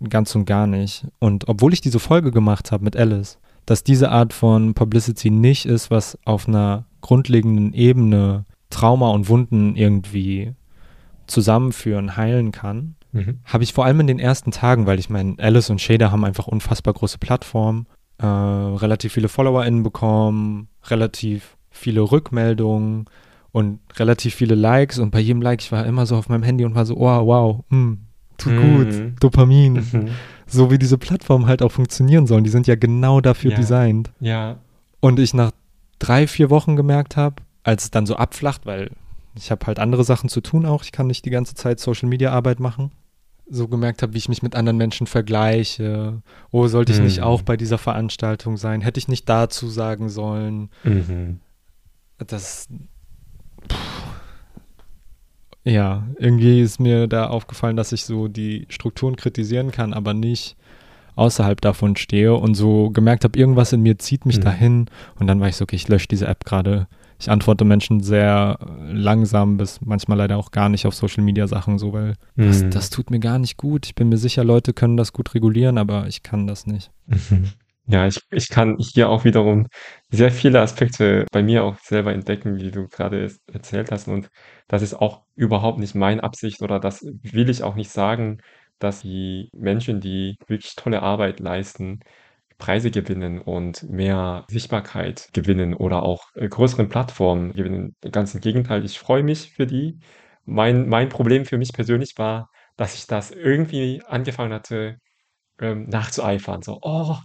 ganz 0.10 0.36
und 0.36 0.46
gar 0.46 0.68
nicht. 0.68 1.06
Und 1.20 1.48
obwohl 1.48 1.72
ich 1.74 1.80
diese 1.82 2.00
Folge 2.00 2.32
gemacht 2.32 2.72
habe 2.72 2.84
mit 2.84 2.98
Alice, 2.98 3.38
dass 3.66 3.84
diese 3.84 4.10
Art 4.10 4.34
von 4.34 4.74
Publicity 4.74 5.30
nicht 5.30 5.66
ist, 5.66 5.92
was 5.92 6.18
auf 6.26 6.48
einer 6.48 6.86
grundlegenden 7.02 7.74
Ebene 7.74 8.46
Trauma 8.70 9.10
und 9.12 9.30
Wunden 9.30 9.76
irgendwie 9.76 10.54
zusammenführen, 11.28 12.18
heilen 12.18 12.52
kann, 12.52 12.96
Mhm. 13.14 13.40
habe 13.46 13.64
ich 13.64 13.74
vor 13.74 13.86
allem 13.86 14.00
in 14.00 14.08
den 14.08 14.20
ersten 14.20 14.52
Tagen, 14.52 14.86
weil 14.86 15.00
ich 15.00 15.10
meine, 15.10 15.36
Alice 15.40 15.70
und 15.70 15.82
Shader 15.82 16.12
haben 16.12 16.24
einfach 16.26 16.48
unfassbar 16.48 16.94
große 16.94 17.18
Plattformen, 17.18 17.86
äh, 18.18 18.26
relativ 18.26 19.14
viele 19.14 19.28
FollowerInnen 19.28 19.84
bekommen, 19.84 20.68
relativ 20.90 21.58
viele 21.72 22.02
Rückmeldungen 22.02 23.06
und 23.52 23.80
relativ 23.98 24.36
viele 24.36 24.56
Likes 24.56 25.00
und 25.00 25.12
bei 25.12 25.20
jedem 25.20 25.42
Like, 25.42 25.62
ich 25.62 25.72
war 25.72 25.86
immer 25.86 26.06
so 26.06 26.16
auf 26.16 26.30
meinem 26.30 26.44
Handy 26.44 26.64
und 26.66 26.76
war 26.76 26.86
so, 26.86 26.96
oh, 26.98 27.26
wow, 27.26 27.64
hm, 27.70 28.00
tut 28.38 28.54
Mhm. 28.54 28.58
gut, 29.14 29.24
Dopamin. 29.24 29.74
Mhm. 29.74 30.10
So 30.48 30.70
wie 30.70 30.78
diese 30.78 30.98
Plattformen 30.98 31.48
halt 31.48 31.62
auch 31.62 31.72
funktionieren 31.72 32.28
sollen, 32.28 32.44
die 32.44 32.50
sind 32.50 32.68
ja 32.68 32.76
genau 32.76 33.22
dafür 33.22 33.52
Ja. 33.52 33.58
designt. 33.58 34.12
Ja. 34.20 34.58
Und 35.00 35.20
ich 35.20 35.34
nach 35.34 35.52
drei, 36.00 36.28
vier 36.28 36.50
Wochen 36.50 36.76
gemerkt 36.76 37.16
habe, 37.18 37.38
als 37.64 37.86
es 37.86 37.92
dann 37.92 38.06
so 38.06 38.16
abflacht, 38.16 38.66
weil 38.66 38.92
ich 39.36 39.50
habe 39.52 39.66
halt 39.68 39.80
andere 39.80 40.04
Sachen 40.04 40.30
zu 40.30 40.42
tun 40.42 40.66
auch, 40.66 40.84
ich 40.84 40.92
kann 40.92 41.08
nicht 41.08 41.26
die 41.26 41.30
ganze 41.30 41.56
Zeit 41.56 41.80
Social 41.80 42.10
Media 42.10 42.32
Arbeit 42.32 42.60
machen, 42.60 42.92
so 43.50 43.68
gemerkt 43.68 44.02
habe, 44.02 44.14
wie 44.14 44.18
ich 44.18 44.30
mich 44.30 44.42
mit 44.44 44.56
anderen 44.56 44.78
Menschen 44.78 45.08
vergleiche. 45.08 46.22
Oh, 46.52 46.68
sollte 46.68 46.92
ich 46.94 47.00
nicht 47.00 47.18
Mhm. 47.20 47.24
auch 47.24 47.42
bei 47.42 47.58
dieser 47.58 47.78
Veranstaltung 47.78 48.58
sein? 48.58 48.82
Hätte 48.82 48.98
ich 48.98 49.08
nicht 49.08 49.28
dazu 49.30 49.68
sagen 49.68 50.10
sollen? 50.10 50.70
Mhm. 50.84 51.40
Das. 52.28 52.68
Puh. 53.68 53.76
Ja, 55.64 56.08
irgendwie 56.18 56.62
ist 56.62 56.80
mir 56.80 57.08
da 57.08 57.28
aufgefallen, 57.28 57.76
dass 57.76 57.92
ich 57.92 58.04
so 58.06 58.28
die 58.28 58.66
Strukturen 58.70 59.16
kritisieren 59.16 59.72
kann, 59.72 59.94
aber 59.94 60.14
nicht 60.14 60.56
außerhalb 61.16 61.62
davon 61.62 61.96
stehe 61.98 62.34
und 62.34 62.56
so 62.56 62.90
gemerkt 62.90 63.24
habe, 63.26 63.38
irgendwas 63.38 63.72
in 63.74 63.82
mir 63.82 64.00
zieht 64.00 64.26
mich 64.26 64.38
Mhm. 64.38 64.42
dahin 64.42 64.86
und 65.20 65.28
dann 65.28 65.40
war 65.40 65.50
ich 65.50 65.56
so, 65.58 65.64
okay, 65.64 65.76
ich 65.76 65.88
lösche 65.88 66.08
diese 66.08 66.26
App 66.28 66.46
gerade. 66.46 66.88
Ich 67.20 67.30
antworte 67.30 67.64
Menschen 67.66 68.02
sehr 68.02 68.58
langsam 68.92 69.58
bis 69.58 69.80
manchmal 69.82 70.18
leider 70.18 70.38
auch 70.38 70.50
gar 70.50 70.70
nicht 70.70 70.88
auf 70.88 70.96
Social 70.96 71.24
Media 71.24 71.48
Sachen 71.48 71.78
so, 71.78 71.94
weil 71.94 72.16
das, 72.36 72.64
Mhm. 72.64 72.72
das 72.72 72.90
tut 72.90 73.12
mir 73.12 73.20
gar 73.20 73.38
nicht 73.38 73.58
gut. 73.58 73.86
Ich 73.86 73.94
bin 73.94 74.10
mir 74.10 74.18
sicher, 74.18 74.44
Leute 74.44 74.74
können 74.74 74.98
das 74.98 75.14
gut 75.14 75.36
regulieren, 75.36 75.78
aber 75.78 76.08
ich 76.08 76.24
kann 76.24 76.48
das 76.48 76.66
nicht. 76.66 76.90
Mhm. 77.08 77.50
Ja, 77.88 78.08
ich, 78.08 78.20
ich 78.32 78.48
kann 78.50 78.78
hier 78.80 79.10
auch 79.10 79.26
wiederum 79.26 79.68
sehr 80.10 80.32
viele 80.32 80.62
Aspekte 80.62 81.26
bei 81.32 81.42
mir 81.44 81.64
auch 81.64 81.78
selber 81.80 82.14
entdecken, 82.14 82.58
wie 82.58 82.72
du 82.72 82.88
gerade 82.88 83.30
erzählt 83.52 83.92
hast. 83.92 84.08
Und 84.08 84.30
das 84.68 84.82
ist 84.82 84.94
auch 84.94 85.24
überhaupt 85.36 85.80
nicht 85.80 85.96
meine 85.96 86.24
Absicht 86.24 86.62
oder 86.62 86.80
das 86.80 87.02
will 87.04 87.50
ich 87.50 87.64
auch 87.64 87.76
nicht 87.76 87.92
sagen, 87.92 88.40
dass 88.80 89.02
die 89.02 89.50
Menschen, 89.54 90.00
die 90.00 90.38
wirklich 90.48 90.76
tolle 90.76 91.02
Arbeit 91.02 91.40
leisten, 91.40 92.00
Preise 92.58 92.92
gewinnen 92.92 93.40
und 93.42 93.84
mehr 93.90 94.46
Sichtbarkeit 94.50 95.30
gewinnen 95.34 95.74
oder 95.74 96.04
auch 96.04 96.26
äh, 96.36 96.48
größeren 96.48 96.90
Plattformen 96.90 97.54
gewinnen. 97.54 97.96
Ganz 98.12 98.36
im 98.36 98.42
Gegenteil, 98.42 98.86
ich 98.86 99.00
freue 99.00 99.24
mich 99.24 99.52
für 99.54 99.66
die. 99.68 100.00
Mein, 100.46 100.88
mein 100.90 101.10
Problem 101.10 101.46
für 101.46 101.58
mich 101.58 101.74
persönlich 101.74 102.14
war, 102.18 102.50
dass 102.78 102.96
ich 102.96 103.08
das 103.08 103.32
irgendwie 103.32 104.02
angefangen 104.08 104.54
hatte, 104.54 104.98
ähm, 105.62 105.88
nachzueifern. 105.90 106.62
So, 106.64 106.80
oh, 106.82 107.18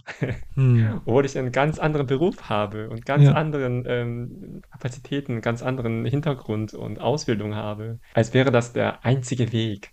Hm. 0.55 1.01
obwohl 1.05 1.25
ich 1.25 1.37
einen 1.37 1.51
ganz 1.51 1.79
anderen 1.79 2.07
Beruf 2.07 2.49
habe 2.49 2.89
und 2.89 3.05
ganz 3.05 3.25
Ja. 3.25 3.33
anderen 3.33 3.83
ähm, 3.87 4.61
Kapazitäten, 4.71 5.41
ganz 5.41 5.63
anderen 5.63 6.05
Hintergrund 6.05 6.73
und 6.73 6.99
Ausbildung 6.99 7.55
habe, 7.55 7.99
als 8.13 8.33
wäre 8.33 8.51
das 8.51 8.73
der 8.73 9.03
einzige 9.05 9.51
Weg. 9.51 9.91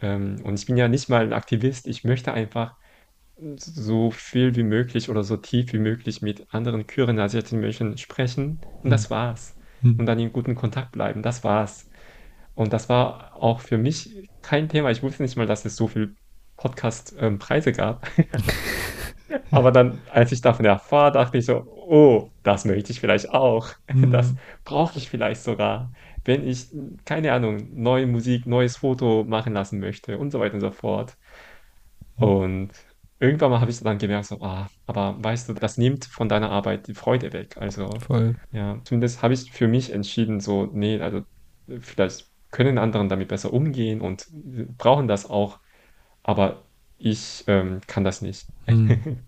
Ähm, 0.00 0.40
und 0.44 0.58
ich 0.58 0.66
bin 0.66 0.76
ja 0.76 0.88
nicht 0.88 1.08
mal 1.08 1.22
ein 1.24 1.32
Aktivist, 1.32 1.86
ich 1.86 2.04
möchte 2.04 2.32
einfach 2.32 2.74
so 3.56 4.10
viel 4.10 4.54
wie 4.56 4.62
möglich 4.64 5.08
oder 5.08 5.24
so 5.24 5.36
tief 5.36 5.72
wie 5.72 5.78
möglich 5.78 6.20
mit 6.22 6.52
anderen 6.52 6.86
queeren 6.86 7.18
asiatischen 7.18 7.60
Menschen 7.60 7.96
sprechen 7.98 8.60
und 8.82 8.90
Hm. 8.90 8.90
das 8.90 9.10
war's. 9.10 9.56
Hm. 9.82 9.90
Und 9.96 10.06
dann 10.06 10.18
in 10.18 10.32
guten 10.32 10.54
Kontakt 10.54 10.92
bleiben, 10.92 11.22
das 11.22 11.44
war's. 11.44 11.88
Und 12.54 12.72
das 12.72 12.88
war 12.88 13.36
auch 13.36 13.60
für 13.60 13.78
mich 13.78 14.30
kein 14.42 14.68
Thema. 14.68 14.90
Ich 14.90 15.02
wusste 15.02 15.22
nicht 15.22 15.36
mal, 15.36 15.46
dass 15.46 15.64
es 15.64 15.76
so 15.76 15.88
viel 15.88 16.14
Podcast-Preise 16.60 17.72
gab. 17.72 18.06
Aber 19.50 19.72
dann, 19.72 20.02
als 20.08 20.32
ich 20.32 20.40
davon 20.40 20.64
erfuhr, 20.64 21.10
dachte 21.10 21.38
ich 21.38 21.46
so, 21.46 21.64
oh, 21.66 22.30
das 22.42 22.64
möchte 22.64 22.92
ich 22.92 23.00
vielleicht 23.00 23.30
auch. 23.32 23.68
Das 24.10 24.30
Hm. 24.30 24.38
brauche 24.64 24.98
ich 24.98 25.08
vielleicht 25.10 25.42
sogar, 25.42 25.92
wenn 26.24 26.46
ich, 26.46 26.68
keine 27.04 27.32
Ahnung, 27.32 27.68
neue 27.80 28.06
Musik, 28.06 28.46
neues 28.46 28.76
Foto 28.78 29.24
machen 29.24 29.52
lassen 29.54 29.80
möchte 29.80 30.18
und 30.18 30.30
so 30.32 30.40
weiter 30.40 30.54
und 30.54 30.60
so 30.60 30.70
fort. 30.72 31.16
Hm. 32.18 32.24
Und 32.24 32.72
irgendwann 33.18 33.50
mal 33.50 33.60
habe 33.60 33.70
ich 33.70 33.80
dann 33.80 33.98
gemerkt, 33.98 34.26
so, 34.26 34.40
ah, 34.42 34.70
aber 34.86 35.22
weißt 35.22 35.48
du, 35.48 35.54
das 35.54 35.78
nimmt 35.78 36.04
von 36.06 36.28
deiner 36.28 36.50
Arbeit 36.50 36.86
die 36.88 36.94
Freude 36.94 37.32
weg. 37.32 37.56
Also, 37.58 38.06
Voll. 38.06 38.36
ja, 38.52 38.80
zumindest 38.84 39.22
habe 39.22 39.34
ich 39.34 39.50
für 39.52 39.68
mich 39.68 39.92
entschieden, 39.92 40.40
so, 40.40 40.66
nee, 40.72 41.00
also 41.00 41.22
vielleicht 41.80 42.30
können 42.50 42.78
anderen 42.78 43.08
damit 43.08 43.28
besser 43.28 43.52
umgehen 43.52 44.00
und 44.00 44.26
brauchen 44.78 45.08
das 45.08 45.28
auch, 45.28 45.60
aber 46.22 46.62
ich 46.98 47.44
ähm, 47.46 47.80
kann 47.86 48.04
das 48.04 48.22
nicht. 48.22 48.46
Hm. 48.66 49.18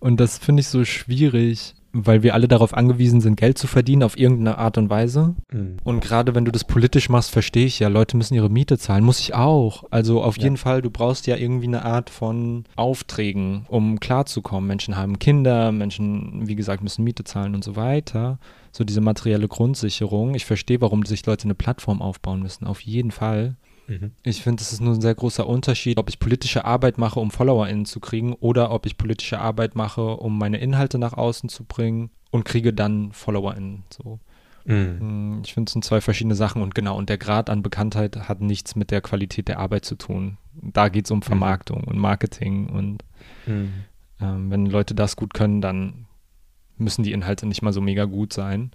Und 0.00 0.20
das 0.20 0.38
finde 0.38 0.60
ich 0.60 0.68
so 0.68 0.84
schwierig, 0.84 1.74
weil 1.92 2.22
wir 2.22 2.34
alle 2.34 2.48
darauf 2.48 2.74
angewiesen 2.74 3.20
sind, 3.20 3.36
Geld 3.36 3.56
zu 3.56 3.66
verdienen 3.66 4.02
auf 4.02 4.18
irgendeine 4.18 4.58
Art 4.58 4.76
und 4.76 4.90
Weise. 4.90 5.34
Mm, 5.52 5.76
Und 5.84 6.00
gerade 6.00 6.34
wenn 6.34 6.44
du 6.44 6.50
das 6.52 6.64
politisch 6.64 7.08
machst, 7.08 7.30
verstehe 7.30 7.64
ich 7.66 7.78
ja, 7.78 7.88
Leute 7.88 8.16
müssen 8.16 8.34
ihre 8.34 8.50
Miete 8.50 8.76
zahlen, 8.76 9.04
muss 9.04 9.20
ich 9.20 9.34
auch. 9.34 9.84
Also 9.90 10.22
auf 10.22 10.36
Ja. 10.36 10.42
jeden 10.44 10.56
Fall, 10.56 10.82
du 10.82 10.90
brauchst 10.90 11.26
ja 11.26 11.36
irgendwie 11.36 11.68
eine 11.68 11.84
Art 11.84 12.10
von 12.10 12.64
Aufträgen, 12.76 13.64
um 13.68 13.98
klarzukommen. 14.00 14.66
Menschen 14.66 14.96
haben 14.96 15.18
Kinder, 15.18 15.70
Menschen, 15.72 16.48
wie 16.48 16.56
gesagt, 16.56 16.82
müssen 16.82 17.04
Miete 17.04 17.24
zahlen 17.24 17.54
und 17.54 17.64
so 17.64 17.76
weiter. 17.76 18.38
So 18.72 18.84
diese 18.84 19.00
materielle 19.00 19.48
Grundsicherung. 19.48 20.34
Ich 20.34 20.44
verstehe, 20.44 20.80
warum 20.80 21.04
sich 21.06 21.24
Leute 21.24 21.44
eine 21.44 21.54
Plattform 21.54 22.02
aufbauen 22.02 22.42
müssen, 22.42 22.66
auf 22.66 22.80
jeden 22.80 23.12
Fall. 23.12 23.54
Mhm. 23.86 24.12
Ich 24.22 24.42
finde, 24.42 24.62
es 24.62 24.72
ist 24.72 24.80
nur 24.80 24.94
ein 24.94 25.00
sehr 25.00 25.14
großer 25.14 25.46
Unterschied, 25.46 25.98
ob 25.98 26.08
ich 26.08 26.18
politische 26.18 26.64
Arbeit 26.64 26.98
mache, 26.98 27.20
um 27.20 27.30
FollowerInnen 27.30 27.86
zu 27.86 28.00
kriegen, 28.00 28.32
oder 28.34 28.70
ob 28.70 28.86
ich 28.86 28.96
politische 28.98 29.38
Arbeit 29.38 29.74
mache, 29.74 30.16
um 30.16 30.38
meine 30.38 30.58
Inhalte 30.58 30.98
nach 30.98 31.12
außen 31.14 31.48
zu 31.48 31.64
bringen 31.64 32.10
und 32.30 32.44
kriege 32.44 32.72
dann 32.72 33.12
FollowerInnen. 33.12 33.84
So. 33.90 34.18
Mm, 34.64 34.72
Hm, 34.72 35.40
Ich 35.44 35.54
finde, 35.54 35.68
es 35.68 35.72
sind 35.74 35.84
zwei 35.84 36.00
verschiedene 36.00 36.34
Sachen 36.34 36.62
und 36.62 36.74
genau, 36.74 36.96
und 36.96 37.08
der 37.08 37.18
Grad 37.18 37.50
an 37.50 37.62
Bekanntheit 37.62 38.28
hat 38.28 38.40
nichts 38.40 38.76
mit 38.76 38.90
der 38.90 39.00
Qualität 39.00 39.48
der 39.48 39.58
Arbeit 39.58 39.84
zu 39.84 39.94
tun. 39.94 40.38
Da 40.54 40.88
geht 40.88 41.04
es 41.04 41.10
um 41.10 41.22
Vermarktung 41.22 41.84
und 41.84 41.98
Marketing 41.98 42.68
und 42.68 43.04
mm, 43.46 43.66
ähm, 44.20 44.50
wenn 44.50 44.66
Leute 44.66 44.94
das 44.94 45.16
gut 45.16 45.34
können, 45.34 45.60
dann 45.60 46.06
müssen 46.78 47.02
die 47.02 47.12
Inhalte 47.12 47.46
nicht 47.46 47.62
mal 47.62 47.72
so 47.72 47.80
mega 47.80 48.04
gut 48.04 48.32
sein. 48.32 48.70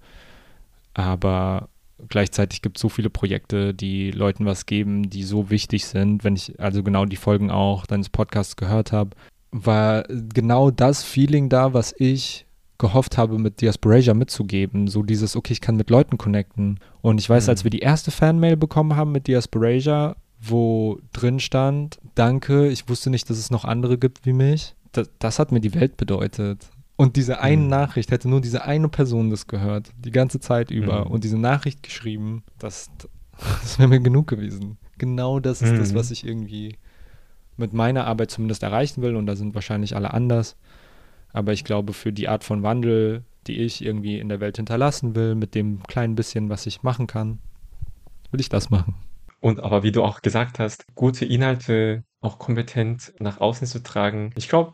Aber 0.93 1.69
gleichzeitig 2.07 2.61
gibt 2.61 2.77
es 2.77 2.81
so 2.81 2.89
viele 2.89 3.09
Projekte, 3.09 3.73
die 3.73 4.11
Leuten 4.11 4.45
was 4.45 4.65
geben, 4.65 5.09
die 5.09 5.23
so 5.23 5.49
wichtig 5.49 5.85
sind. 5.85 6.23
Wenn 6.23 6.35
ich 6.35 6.59
also 6.59 6.83
genau 6.83 7.05
die 7.05 7.15
Folgen 7.15 7.51
auch 7.51 7.85
deines 7.85 8.09
Podcasts 8.09 8.55
gehört 8.55 8.91
habe, 8.91 9.11
war 9.51 10.03
genau 10.03 10.71
das 10.71 11.03
Feeling 11.03 11.49
da, 11.49 11.73
was 11.73 11.93
ich 11.97 12.45
gehofft 12.77 13.17
habe, 13.17 13.37
mit 13.37 13.61
Diasporasia 13.61 14.13
mitzugeben. 14.13 14.87
So 14.87 15.03
dieses, 15.03 15.35
okay, 15.35 15.53
ich 15.53 15.61
kann 15.61 15.75
mit 15.75 15.89
Leuten 15.89 16.17
connecten. 16.17 16.79
Und 17.01 17.19
ich 17.19 17.29
weiß, 17.29 17.45
Mhm. 17.45 17.49
als 17.49 17.63
wir 17.63 17.71
die 17.71 17.79
erste 17.79 18.11
Fanmail 18.11 18.55
bekommen 18.55 18.95
haben 18.95 19.11
mit 19.11 19.27
Diasporasia, 19.27 20.15
wo 20.39 20.99
drin 21.11 21.39
stand, 21.41 21.99
danke, 22.15 22.69
ich 22.69 22.87
wusste 22.87 23.09
nicht, 23.09 23.29
dass 23.29 23.37
es 23.37 23.51
noch 23.51 23.65
andere 23.65 23.97
gibt 23.97 24.25
wie 24.25 24.33
mich. 24.33 24.75
Das, 24.93 25.09
das 25.19 25.39
hat 25.39 25.51
mir 25.51 25.59
die 25.59 25.73
Welt 25.73 25.97
bedeutet. 25.97 26.69
Und 26.99 27.15
diese 27.15 27.39
eine 27.39 27.61
Mhm. 27.61 27.69
Nachricht 27.69 28.11
hätte 28.11 28.27
nur 28.27 28.41
diese 28.41 28.65
eine 28.65 28.89
Person 28.89 29.29
das 29.29 29.47
gehört, 29.47 29.93
die 29.97 30.11
ganze 30.11 30.41
Zeit 30.41 30.69
über. 30.69 31.05
Mhm. 31.05 31.11
Und 31.11 31.23
diese 31.23 31.37
Nachricht 31.37 31.81
geschrieben, 31.81 32.43
das, 32.57 32.89
das 33.61 33.79
wäre 33.79 33.87
mir 33.87 34.01
genug 34.01 34.27
gewesen. 34.27 34.77
Genau 34.97 35.39
das 35.39 35.61
ist 35.61 35.77
das, 35.77 35.93
Mhm. 35.93 35.95
was 35.95 36.11
ich 36.11 36.25
irgendwie 36.27 36.75
mit 37.55 37.71
meiner 37.71 38.05
Arbeit 38.05 38.31
zumindest 38.31 38.63
erreichen 38.63 39.01
will. 39.01 39.15
Und 39.15 39.27
da 39.27 39.37
sind 39.37 39.55
wahrscheinlich 39.55 39.95
alle 39.95 40.13
anders. 40.13 40.57
Aber 41.31 41.53
ich 41.53 41.63
glaube, 41.63 41.93
für 41.93 42.11
die 42.11 42.27
Art 42.27 42.43
von 42.43 42.63
Wandel, 42.63 43.23
die 43.47 43.59
ich 43.61 43.81
irgendwie 43.81 44.19
in 44.19 44.27
der 44.27 44.41
Welt 44.41 44.57
hinterlassen 44.57 45.15
will, 45.15 45.35
mit 45.35 45.55
dem 45.55 45.81
kleinen 45.83 46.15
bisschen, 46.15 46.49
was 46.49 46.65
ich 46.65 46.83
machen 46.83 47.07
kann, 47.07 47.39
will 48.31 48.41
ich 48.41 48.49
das 48.49 48.69
machen. 48.71 48.95
Und 49.39 49.61
aber 49.61 49.83
wie 49.83 49.93
du 49.93 50.03
auch 50.03 50.21
gesagt 50.21 50.59
hast, 50.59 50.85
gute 50.95 51.23
Inhalte 51.23 52.03
auch 52.19 52.39
kompetent 52.39 53.13
nach 53.19 53.39
außen 53.39 53.65
zu 53.67 53.81
tragen. 53.81 54.31
Ich 54.35 54.49
glaube, 54.49 54.73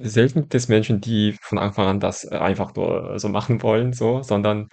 selten 0.00 0.48
es 0.52 0.68
Menschen, 0.68 1.00
die 1.00 1.36
von 1.40 1.58
Anfang 1.58 1.86
an 1.86 2.00
das 2.00 2.24
äh, 2.24 2.36
einfach 2.36 2.74
nur 2.74 3.18
so 3.18 3.28
machen 3.28 3.62
wollen, 3.62 3.92
so, 3.92 4.22
sondern 4.22 4.68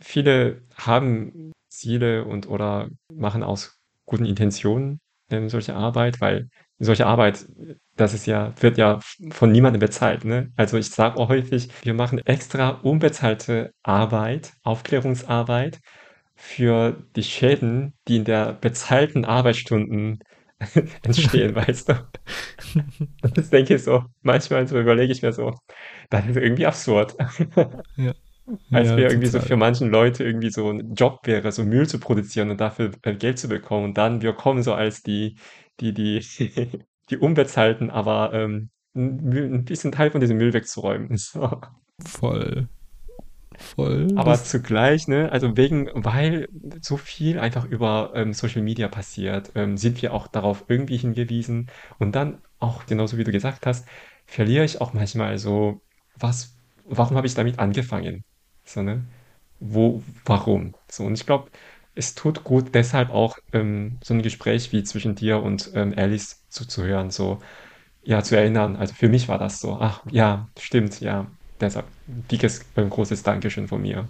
viele 0.00 0.62
haben 0.76 1.52
Ziele 1.68 2.24
und 2.24 2.48
oder 2.48 2.88
machen 3.12 3.42
aus 3.42 3.78
guten 4.04 4.24
Intentionen 4.26 5.00
ähm, 5.30 5.48
solche 5.48 5.74
Arbeit, 5.74 6.20
weil 6.20 6.48
solche 6.78 7.06
Arbeit, 7.06 7.46
das 7.96 8.14
ist 8.14 8.26
ja, 8.26 8.54
wird 8.60 8.78
ja 8.78 9.00
von 9.30 9.50
niemandem 9.52 9.80
bezahlt, 9.80 10.24
ne? 10.24 10.50
Also 10.56 10.78
ich 10.78 10.90
sage 10.90 11.16
auch 11.18 11.28
häufig, 11.28 11.68
wir 11.82 11.94
machen 11.94 12.18
extra 12.24 12.70
unbezahlte 12.70 13.72
Arbeit, 13.82 14.52
Aufklärungsarbeit 14.62 15.80
für 16.36 16.96
die 17.16 17.24
Schäden, 17.24 17.94
die 18.06 18.16
in 18.16 18.24
der 18.24 18.52
bezahlten 18.54 19.24
Arbeitsstunden 19.24 20.20
entstehen, 21.02 21.54
weißt 21.54 21.88
du? 21.90 21.94
Das 23.34 23.50
denke 23.50 23.74
ich 23.76 23.84
so. 23.84 24.04
Manchmal 24.22 24.66
so 24.66 24.78
überlege 24.78 25.12
ich 25.12 25.22
mir 25.22 25.32
so, 25.32 25.54
das 26.10 26.26
ist 26.26 26.36
irgendwie 26.36 26.66
absurd. 26.66 27.16
Ja. 27.96 28.14
Als 28.72 28.90
Ja, 28.90 28.96
wäre 28.96 29.10
irgendwie 29.10 29.28
so 29.28 29.38
total. 29.38 29.46
für 29.46 29.56
manchen 29.56 29.90
Leute 29.90 30.24
irgendwie 30.24 30.50
so 30.50 30.70
ein 30.70 30.94
Job 30.94 31.20
wäre, 31.26 31.52
so 31.52 31.64
Müll 31.64 31.86
zu 31.88 32.00
produzieren 32.00 32.50
und 32.50 32.60
dafür 32.60 32.92
äh, 33.02 33.14
Geld 33.14 33.38
zu 33.38 33.48
bekommen. 33.48 33.84
Und 33.86 33.98
dann 33.98 34.22
wir 34.22 34.32
kommen 34.32 34.62
so 34.62 34.74
als 34.74 35.02
die, 35.02 35.36
die, 35.80 35.92
die, 35.92 36.20
die 37.10 37.16
Unbezahlten, 37.18 37.90
aber 37.90 38.32
ähm, 38.32 38.70
ein 38.96 39.64
bisschen 39.64 39.92
Teil 39.92 40.10
von 40.10 40.20
diesem 40.20 40.38
Müll 40.38 40.54
wegzuräumen. 40.54 41.16
So. 41.16 41.60
Voll. 42.04 42.68
Voll. 43.60 44.06
Aber 44.14 44.22
Das, 44.22 44.44
zugleich, 44.44 45.08
ne, 45.08 45.30
also 45.32 45.56
wegen, 45.56 45.90
weil 45.94 46.48
so 46.80 46.96
viel 46.96 47.38
einfach 47.40 47.64
über 47.64 48.12
ähm, 48.14 48.32
Social 48.32 48.62
Media 48.62 48.88
passiert, 48.88 49.50
ähm, 49.56 49.76
sind 49.76 50.00
wir 50.02 50.14
auch 50.14 50.28
darauf 50.28 50.64
irgendwie 50.68 50.96
hingewiesen. 50.96 51.68
Und 51.98 52.12
dann 52.14 52.42
auch, 52.60 52.86
genauso 52.86 53.18
wie 53.18 53.24
du 53.24 53.32
gesagt 53.32 53.66
hast, 53.66 53.88
verliere 54.26 54.64
ich 54.64 54.80
auch 54.80 54.92
manchmal 54.92 55.38
so, 55.38 55.82
was, 56.16 56.56
warum 56.84 57.16
habe 57.16 57.26
ich 57.26 57.34
damit 57.34 57.58
angefangen? 57.58 58.24
So, 58.64 58.82
ne? 58.82 59.04
Wo, 59.58 60.02
warum? 60.24 60.74
So, 60.90 61.04
und 61.04 61.14
ich 61.14 61.26
glaube, 61.26 61.50
es 61.94 62.14
tut 62.14 62.44
gut, 62.44 62.74
deshalb 62.76 63.10
auch 63.10 63.38
ähm, 63.52 63.98
so 64.04 64.14
ein 64.14 64.22
Gespräch 64.22 64.72
wie 64.72 64.84
zwischen 64.84 65.16
dir 65.16 65.42
und 65.42 65.72
ähm, 65.74 65.94
Alice 65.96 66.44
zuzuhören, 66.48 67.10
so, 67.10 67.40
ja, 68.02 68.22
zu 68.22 68.36
erinnern. 68.36 68.76
Also 68.76 68.94
für 68.94 69.08
mich 69.08 69.28
war 69.28 69.38
das 69.38 69.60
so, 69.60 69.78
ach, 69.80 70.04
ja, 70.10 70.48
stimmt, 70.58 71.00
ja. 71.00 71.30
Deshalb 71.60 71.86
dickes, 72.30 72.64
äh, 72.76 72.84
großes 72.86 73.22
Dankeschön 73.22 73.66
von 73.68 73.82
mir. 73.82 74.06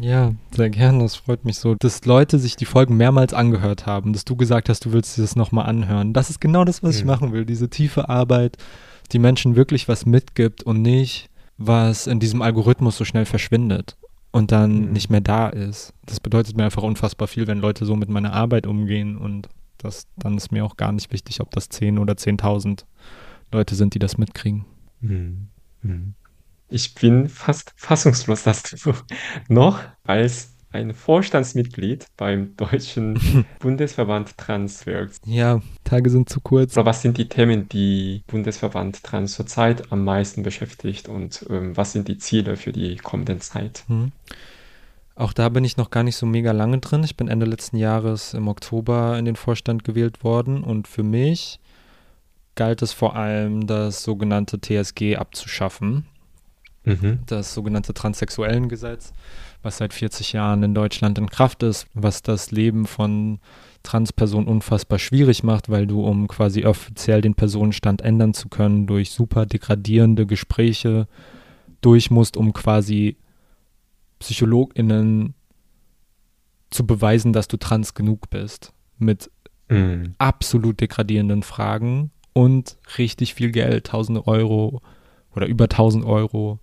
ja, 0.00 0.32
sehr 0.52 0.70
gerne. 0.70 1.00
Das 1.00 1.16
freut 1.16 1.44
mich 1.44 1.58
so, 1.58 1.74
dass 1.74 2.04
Leute 2.04 2.38
sich 2.38 2.54
die 2.56 2.64
Folgen 2.66 2.96
mehrmals 2.96 3.32
angehört 3.34 3.86
haben, 3.86 4.12
dass 4.12 4.24
du 4.24 4.36
gesagt 4.36 4.68
hast, 4.68 4.84
du 4.84 4.92
willst 4.92 5.16
dir 5.16 5.22
das 5.22 5.34
nochmal 5.36 5.66
anhören. 5.66 6.12
Das 6.12 6.30
ist 6.30 6.40
genau 6.40 6.64
das, 6.64 6.82
was 6.84 6.96
ich 6.96 7.02
Mhm. 7.02 7.08
machen 7.10 7.32
will. 7.32 7.44
Diese 7.44 7.68
tiefe 7.68 8.08
Arbeit, 8.08 8.56
die 9.12 9.18
Menschen 9.18 9.56
wirklich 9.56 9.88
was 9.88 10.06
mitgibt 10.06 10.62
und 10.62 10.82
nicht, 10.82 11.30
was 11.56 12.06
in 12.06 12.20
diesem 12.20 12.42
Algorithmus 12.42 12.96
so 12.96 13.04
schnell 13.04 13.24
verschwindet 13.24 13.96
und 14.30 14.52
dann 14.52 14.86
Mhm. 14.86 14.92
nicht 14.92 15.10
mehr 15.10 15.20
da 15.20 15.48
ist. 15.48 15.92
Das 16.06 16.20
bedeutet 16.20 16.56
mir 16.56 16.64
einfach 16.64 16.82
unfassbar 16.84 17.26
viel, 17.26 17.46
wenn 17.48 17.58
Leute 17.58 17.84
so 17.84 17.96
mit 17.96 18.08
meiner 18.08 18.32
Arbeit 18.32 18.66
umgehen 18.68 19.16
und 19.16 19.48
das, 19.78 20.06
dann 20.16 20.36
ist 20.36 20.52
mir 20.52 20.64
auch 20.64 20.76
gar 20.76 20.92
nicht 20.92 21.12
wichtig, 21.12 21.40
ob 21.40 21.50
das 21.52 21.68
10 21.70 21.98
oder 21.98 22.16
10.000 22.16 22.84
Leute 23.52 23.74
sind, 23.74 23.94
die 23.94 23.98
das 23.98 24.16
mitkriegen. 24.18 24.64
Mhm. 25.00 25.48
Ich 26.68 26.94
bin 26.94 27.28
fast 27.28 27.72
fassungslos, 27.76 28.42
dass 28.42 28.62
du 28.62 28.92
noch 29.48 29.80
als 30.04 30.54
ein 30.70 30.92
Vorstandsmitglied 30.92 32.06
beim 32.16 32.54
Deutschen 32.56 33.46
Bundesverband 33.58 34.36
Trans 34.36 34.84
wirkst. 34.84 35.26
Ja, 35.26 35.62
Tage 35.84 36.10
sind 36.10 36.28
zu 36.28 36.40
kurz. 36.40 36.76
Oder 36.76 36.84
was 36.84 37.00
sind 37.00 37.16
die 37.16 37.28
Themen, 37.28 37.68
die 37.70 38.22
Bundesverband 38.26 39.02
Trans 39.02 39.34
zurzeit 39.34 39.90
am 39.90 40.04
meisten 40.04 40.42
beschäftigt 40.42 41.08
und 41.08 41.46
ähm, 41.48 41.76
was 41.76 41.92
sind 41.92 42.06
die 42.08 42.18
Ziele 42.18 42.56
für 42.56 42.72
die 42.72 42.96
kommende 42.96 43.38
Zeit? 43.38 43.84
Hm. 43.86 44.12
Auch 45.14 45.32
da 45.32 45.48
bin 45.48 45.64
ich 45.64 45.78
noch 45.78 45.90
gar 45.90 46.02
nicht 46.02 46.16
so 46.16 46.26
mega 46.26 46.52
lange 46.52 46.78
drin. 46.78 47.02
Ich 47.02 47.16
bin 47.16 47.28
Ende 47.28 47.46
letzten 47.46 47.76
Jahres 47.76 48.34
im 48.34 48.46
Oktober 48.46 49.18
in 49.18 49.24
den 49.24 49.36
Vorstand 49.36 49.84
gewählt 49.84 50.22
worden 50.22 50.62
und 50.62 50.86
für 50.86 51.02
mich 51.02 51.58
galt 52.54 52.82
es 52.82 52.92
vor 52.92 53.16
allem, 53.16 53.66
das 53.66 54.02
sogenannte 54.02 54.60
TSG 54.60 55.16
abzuschaffen. 55.16 56.06
Mhm. 56.84 57.20
Das 57.26 57.54
sogenannte 57.54 57.92
Transsexuellengesetz, 57.92 59.12
was 59.62 59.78
seit 59.78 59.92
40 59.92 60.32
Jahren 60.32 60.62
in 60.62 60.74
Deutschland 60.74 61.18
in 61.18 61.28
Kraft 61.28 61.62
ist, 61.62 61.86
was 61.94 62.22
das 62.22 62.50
Leben 62.50 62.86
von 62.86 63.40
Transpersonen 63.82 64.48
unfassbar 64.48 64.98
schwierig 64.98 65.42
macht, 65.42 65.68
weil 65.68 65.86
du, 65.86 66.04
um 66.04 66.28
quasi 66.28 66.64
offiziell 66.64 67.20
den 67.20 67.34
Personenstand 67.34 68.02
ändern 68.02 68.34
zu 68.34 68.48
können, 68.48 68.86
durch 68.86 69.10
super 69.10 69.46
degradierende 69.46 70.26
Gespräche 70.26 71.08
durch 71.80 72.10
musst, 72.10 72.36
um 72.36 72.52
quasi 72.52 73.16
PsychologInnen 74.18 75.34
zu 76.70 76.86
beweisen, 76.86 77.32
dass 77.32 77.48
du 77.48 77.56
trans 77.56 77.94
genug 77.94 78.30
bist. 78.30 78.72
Mit 78.98 79.30
mm. 79.68 80.14
absolut 80.18 80.80
degradierenden 80.80 81.42
Fragen 81.42 82.10
und 82.32 82.76
richtig 82.98 83.34
viel 83.34 83.52
Geld, 83.52 83.86
tausende 83.86 84.26
Euro 84.26 84.82
oder 85.34 85.46
über 85.46 85.64
1000 85.64 86.04
Euro, 86.04 86.58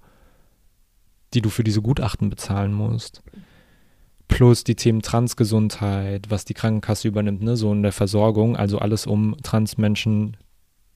die 1.35 1.41
du 1.41 1.49
für 1.49 1.63
diese 1.63 1.81
Gutachten 1.81 2.29
bezahlen 2.29 2.73
musst. 2.73 3.21
Plus 4.27 4.63
die 4.63 4.75
Themen 4.75 5.01
Transgesundheit, 5.01 6.29
was 6.29 6.45
die 6.45 6.55
Krankenkasse 6.55 7.07
übernimmt, 7.07 7.43
ne, 7.43 7.55
so 7.55 7.71
in 7.71 7.83
der 7.83 7.91
Versorgung, 7.91 8.55
also 8.55 8.79
alles 8.79 9.05
um 9.05 9.35
Transmenschen 9.43 10.37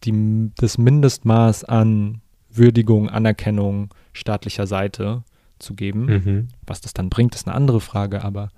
die, 0.04 0.52
das 0.56 0.78
Mindestmaß 0.78 1.66
an 1.66 2.22
Würdigung, 2.50 3.10
Anerkennung 3.10 3.94
staatlicher 4.14 4.66
Seite 4.66 5.24
zu 5.60 5.76
geben. 5.76 6.06
Mhm. 6.06 6.48
Was 6.66 6.82
das 6.82 6.94
dann 6.94 7.10
bringt, 7.10 7.36
ist 7.36 7.48
eine 7.48 7.56
andere 7.56 7.82
Frage, 7.82 8.24
aber 8.24 8.50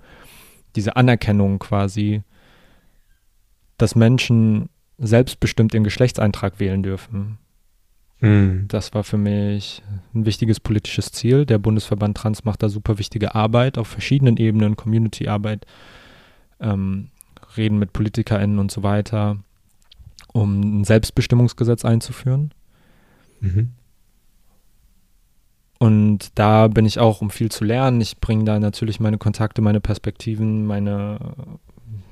diese 0.76 0.96
Anerkennung 0.96 1.58
quasi, 1.58 2.22
dass 3.76 3.94
Menschen 3.94 4.70
selbstbestimmt 4.98 5.74
ihren 5.74 5.84
Geschlechtseintrag 5.84 6.60
wählen 6.60 6.82
dürfen. 6.82 7.38
Mhm. 8.22 8.66
Das 8.68 8.94
war 8.94 9.02
für 9.02 9.18
mich 9.18 9.82
ein 10.14 10.24
wichtiges 10.24 10.60
politisches 10.60 11.10
Ziel. 11.10 11.44
Der 11.44 11.58
Bundesverband 11.58 12.16
Trans 12.16 12.44
macht 12.44 12.62
da 12.62 12.68
super 12.68 12.98
wichtige 12.98 13.34
Arbeit 13.34 13.78
auf 13.78 13.88
verschiedenen 13.88 14.36
Ebenen, 14.36 14.76
Community-Arbeit, 14.76 15.66
ähm, 16.60 17.08
reden 17.56 17.78
mit 17.78 17.92
PolitikerInnen 17.92 18.60
und 18.60 18.70
so 18.70 18.84
weiter, 18.84 19.38
um 20.32 20.80
ein 20.80 20.84
Selbstbestimmungsgesetz 20.84 21.84
einzuführen. 21.84 22.54
Mhm. 23.40 23.72
Und 25.80 26.30
da 26.36 26.68
bin 26.68 26.86
ich 26.86 27.00
auch, 27.00 27.22
um 27.22 27.30
viel 27.30 27.50
zu 27.50 27.64
lernen. 27.64 28.00
Ich 28.00 28.20
bringe 28.20 28.44
da 28.44 28.60
natürlich 28.60 29.00
meine 29.00 29.18
Kontakte, 29.18 29.62
meine 29.62 29.80
Perspektiven, 29.80 30.64
meine 30.64 31.18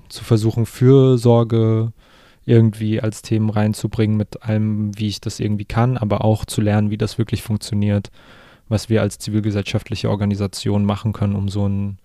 zu 0.09 0.25
versuchen, 0.25 0.67
Fürsorge 0.67 1.93
irgendwie 2.51 3.01
als 3.01 3.23
Themen 3.23 3.49
reinzubringen 3.49 4.17
mit 4.17 4.43
allem, 4.43 4.99
wie 4.99 5.09
ich 5.09 5.21
das 5.21 5.41
irgendwie 5.41 5.65
kann, 5.65 5.97
aber 5.97 6.25
auch 6.25 6.45
zu 6.45 6.61
lernen, 6.61 6.91
wie 6.91 6.99
das 6.99 7.17
wirklich 7.17 7.43
funktioniert, 7.43 8.11
was 8.69 8.89
wir 8.89 9.01
als 9.03 9.19
zivilgesellschaftliche 9.19 10.11
Organisation 10.11 10.85
machen 10.85 11.13
können, 11.13 11.37
um 11.37 11.49
so 11.49 11.69
ein 11.69 11.99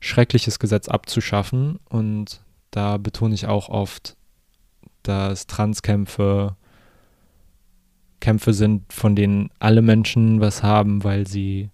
schreckliches 0.00 0.58
Gesetz 0.58 0.88
abzuschaffen. 0.88 1.78
Und 1.88 2.40
da 2.70 2.96
betone 2.96 3.34
ich 3.34 3.46
auch 3.46 3.68
oft, 3.68 4.16
dass 5.02 5.46
Transkämpfe 5.46 6.56
Kämpfe 8.20 8.52
sind, 8.52 8.92
von 8.92 9.14
denen 9.14 9.50
alle 9.60 9.80
Menschen 9.82 10.40
was 10.40 10.62
haben, 10.62 11.04
weil 11.04 11.26
sie 11.26 11.70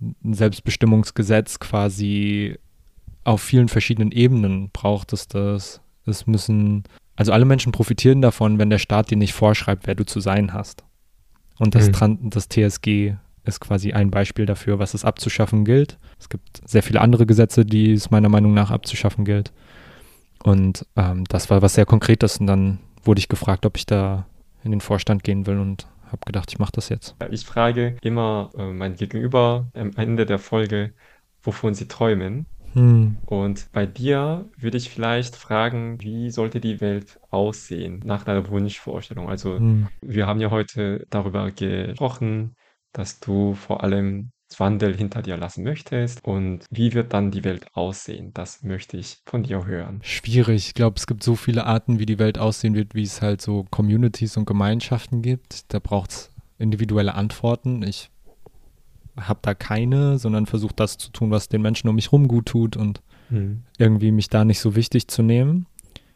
ein 0.00 0.34
Selbstbestimmungsgesetz 0.34 1.58
quasi 1.58 2.58
auf 3.24 3.40
vielen 3.40 3.68
verschiedenen 3.68 4.12
Ebenen 4.12 4.70
braucht 4.70 5.12
es 5.12 5.26
das. 5.26 5.80
Es 6.04 6.26
müssen, 6.26 6.84
also 7.16 7.32
alle 7.32 7.44
Menschen 7.44 7.72
profitieren 7.72 8.22
davon, 8.22 8.58
wenn 8.58 8.70
der 8.70 8.78
Staat 8.78 9.10
dir 9.10 9.16
nicht 9.16 9.32
vorschreibt, 9.32 9.86
wer 9.86 9.94
du 9.94 10.04
zu 10.04 10.20
sein 10.20 10.52
hast. 10.52 10.84
Und 11.58 11.74
das, 11.74 11.90
mhm. 12.00 12.30
das 12.30 12.48
TSG 12.48 13.14
ist 13.44 13.60
quasi 13.60 13.92
ein 13.92 14.10
Beispiel 14.10 14.44
dafür, 14.44 14.78
was 14.78 14.94
es 14.94 15.04
abzuschaffen 15.04 15.64
gilt. 15.64 15.98
Es 16.18 16.28
gibt 16.28 16.60
sehr 16.68 16.82
viele 16.82 17.00
andere 17.00 17.26
Gesetze, 17.26 17.64
die 17.64 17.92
es 17.92 18.10
meiner 18.10 18.28
Meinung 18.28 18.52
nach 18.54 18.70
abzuschaffen 18.70 19.24
gilt. 19.24 19.52
Und 20.42 20.86
ähm, 20.96 21.24
das 21.24 21.48
war 21.48 21.62
was 21.62 21.74
sehr 21.74 21.86
Konkretes. 21.86 22.38
Und 22.38 22.46
dann 22.46 22.78
wurde 23.02 23.20
ich 23.20 23.28
gefragt, 23.28 23.64
ob 23.64 23.76
ich 23.76 23.86
da 23.86 24.26
in 24.62 24.70
den 24.70 24.80
Vorstand 24.80 25.24
gehen 25.24 25.46
will 25.46 25.58
und 25.58 25.86
habe 26.06 26.20
gedacht, 26.26 26.50
ich 26.50 26.58
mache 26.58 26.72
das 26.72 26.88
jetzt. 26.88 27.16
Ich 27.30 27.44
frage 27.44 27.96
immer 28.02 28.50
äh, 28.56 28.72
mein 28.72 28.96
Gegenüber 28.96 29.66
am 29.74 29.92
Ende 29.96 30.26
der 30.26 30.38
Folge, 30.38 30.92
wovon 31.42 31.74
sie 31.74 31.88
träumen. 31.88 32.46
Hm. 32.74 33.16
Und 33.26 33.72
bei 33.72 33.86
dir 33.86 34.48
würde 34.56 34.76
ich 34.76 34.90
vielleicht 34.90 35.36
fragen, 35.36 36.00
wie 36.00 36.30
sollte 36.30 36.60
die 36.60 36.80
Welt 36.80 37.18
aussehen 37.30 38.02
nach 38.04 38.24
deiner 38.24 38.48
Wunschvorstellung? 38.48 39.28
Also 39.28 39.58
hm. 39.58 39.88
wir 40.00 40.26
haben 40.26 40.40
ja 40.40 40.50
heute 40.50 41.06
darüber 41.10 41.50
gesprochen, 41.50 42.54
dass 42.92 43.20
du 43.20 43.54
vor 43.54 43.82
allem 43.82 44.30
Wandel 44.58 44.96
hinter 44.96 45.22
dir 45.22 45.36
lassen 45.36 45.64
möchtest 45.64 46.24
und 46.24 46.64
wie 46.70 46.94
wird 46.94 47.12
dann 47.12 47.30
die 47.30 47.44
Welt 47.44 47.66
aussehen? 47.74 48.32
Das 48.32 48.62
möchte 48.62 48.96
ich 48.96 49.18
von 49.26 49.42
dir 49.42 49.66
hören. 49.66 50.00
Schwierig. 50.02 50.68
Ich 50.68 50.74
glaube, 50.74 50.96
es 50.96 51.06
gibt 51.06 51.22
so 51.22 51.34
viele 51.34 51.66
Arten, 51.66 51.98
wie 51.98 52.06
die 52.06 52.18
Welt 52.18 52.38
aussehen 52.38 52.74
wird, 52.74 52.94
wie 52.94 53.02
es 53.02 53.22
halt 53.22 53.42
so 53.42 53.66
Communities 53.70 54.36
und 54.36 54.46
Gemeinschaften 54.46 55.20
gibt. 55.20 55.72
Da 55.74 55.78
braucht 55.78 56.10
es 56.10 56.30
individuelle 56.58 57.14
Antworten. 57.14 57.82
Ich 57.82 58.10
habe 59.18 59.40
da 59.42 59.54
keine, 59.54 60.18
sondern 60.18 60.46
versuche 60.46 60.74
das 60.76 60.98
zu 60.98 61.10
tun, 61.10 61.30
was 61.30 61.48
den 61.48 61.62
Menschen 61.62 61.88
um 61.88 61.94
mich 61.94 62.06
herum 62.06 62.28
gut 62.28 62.46
tut 62.46 62.76
und 62.76 63.02
hm. 63.28 63.62
irgendwie 63.78 64.12
mich 64.12 64.28
da 64.28 64.44
nicht 64.44 64.60
so 64.60 64.76
wichtig 64.76 65.08
zu 65.08 65.22
nehmen. 65.22 65.66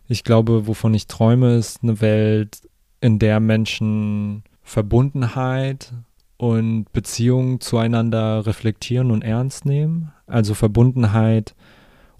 Ich 0.07 0.24
glaube, 0.24 0.66
wovon 0.66 0.94
ich 0.94 1.07
träume, 1.07 1.55
ist 1.57 1.82
eine 1.82 2.01
Welt, 2.01 2.62
in 3.01 3.18
der 3.18 3.40
Menschen 3.40 4.44
Verbundenheit 4.62 5.92
und 6.36 6.92
Beziehungen 6.92 7.61
zueinander 7.61 8.46
reflektieren 8.46 9.11
und 9.11 9.22
ernst 9.22 9.64
nehmen. 9.64 10.12
Also 10.26 10.55
Verbundenheit 10.55 11.55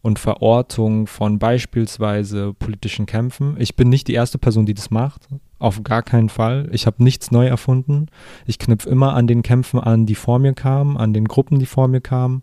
und 0.03 0.19
Verortung 0.19 1.07
von 1.07 1.39
beispielsweise 1.39 2.55
politischen 2.55 3.07
Kämpfen. 3.07 3.57
Ich 3.59 3.77
bin 3.77 3.89
nicht 3.89 4.09
die 4.09 4.15
erste 4.15 4.39
Person, 4.39 4.67
die 4.67 4.75
das 4.75 4.91
macht. 4.91 5.29
Auf 5.61 5.85
gar 5.85 6.03
keinen 6.03 6.29
Fall. 6.29 6.69
Ich 6.73 6.87
habe 6.87 7.05
nichts 7.05 7.31
neu 7.31 7.47
erfunden. 7.47 8.07
Ich 8.47 8.59
knüpfe 8.59 8.91
immer 8.91 9.15
an 9.15 9.29
den 9.29 9.43
Kämpfen 9.43 9.79
an, 9.79 10.07
die 10.07 10.17
vor 10.17 10.41
mir 10.41 10.55
kamen, 10.55 10.97
an 10.97 11.13
den 11.13 11.29
Gruppen, 11.29 11.61
die 11.61 11.67
vor 11.67 11.87
mir 11.87 12.01
kamen. 12.01 12.41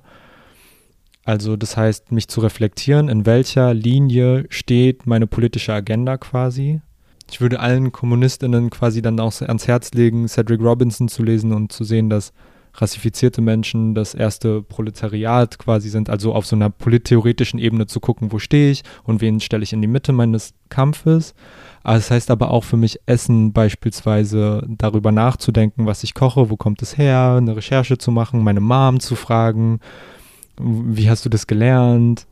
Also 1.26 1.58
das 1.58 1.76
heißt, 1.76 2.14
mich 2.14 2.30
zu 2.30 2.40
reflektieren, 2.40 3.10
in 3.10 3.26
welcher 3.26 3.74
Linie 3.74 4.46
steht 4.50 5.06
meine 5.06 5.28
politische 5.28 5.74
Agenda 5.74 6.16
quasi 6.16 6.80
ich 7.30 7.42
würde 7.42 7.60
allen 7.60 7.92
KommunistInnen 7.92 8.70
quasi 8.70 9.02
dann 9.02 9.20
auch 9.20 9.42
ans 9.42 9.68
Herz 9.68 9.92
legen, 9.94 10.28
Cedric 10.28 10.62
Robinson 10.62 11.08
zu 11.08 11.24
lesen 11.24 11.54
und 11.54 11.72
zu 11.72 11.84
sehen, 11.84 12.10
dass 12.10 12.32
rassifizierte 12.74 13.42
Menschen 13.42 13.96
das 13.96 14.14
erste 14.14 14.62
Proletariat 14.62 15.58
quasi 15.58 15.90
sind, 15.90 16.10
also 16.10 16.34
auf 16.34 16.46
so 16.46 16.56
einer 16.56 16.70
polittheoretischen 16.70 17.60
Ebene 17.60 17.88
zu 17.88 18.00
gucken, 18.00 18.32
wo 18.32 18.40
stehe 18.40 18.72
ich 18.72 18.84
und 19.04 19.20
wen 19.20 19.40
stelle 19.40 19.64
ich 19.64 19.74
in 19.74 19.82
die 19.82 19.88
Mitte 19.88 20.14
meines 20.14 20.54
Kampfes. 20.70 21.34
Das 21.94 22.12
heißt 22.12 22.32
aber 22.32 22.52
auch 22.52 22.66
für 22.66 22.78
mich 22.78 23.00
Essen 23.06 23.54
beispielsweise 23.54 24.66
darüber 24.68 25.12
nachzudenken, 25.12 25.86
was 25.86 26.04
ich 26.04 26.14
koche, 26.14 26.50
wo 26.50 26.58
kommt 26.58 26.82
es 26.82 26.98
her, 26.98 27.36
eine 27.38 27.56
Recherche 27.56 27.98
zu 27.98 28.12
machen, 28.12 28.44
meine 28.44 28.60
Mom 28.60 29.00
zu 29.00 29.16
fragen, 29.16 29.80
wie 30.60 31.10
hast 31.10 31.24
du 31.26 31.30
das 31.30 31.48
gelernt, 31.48 32.28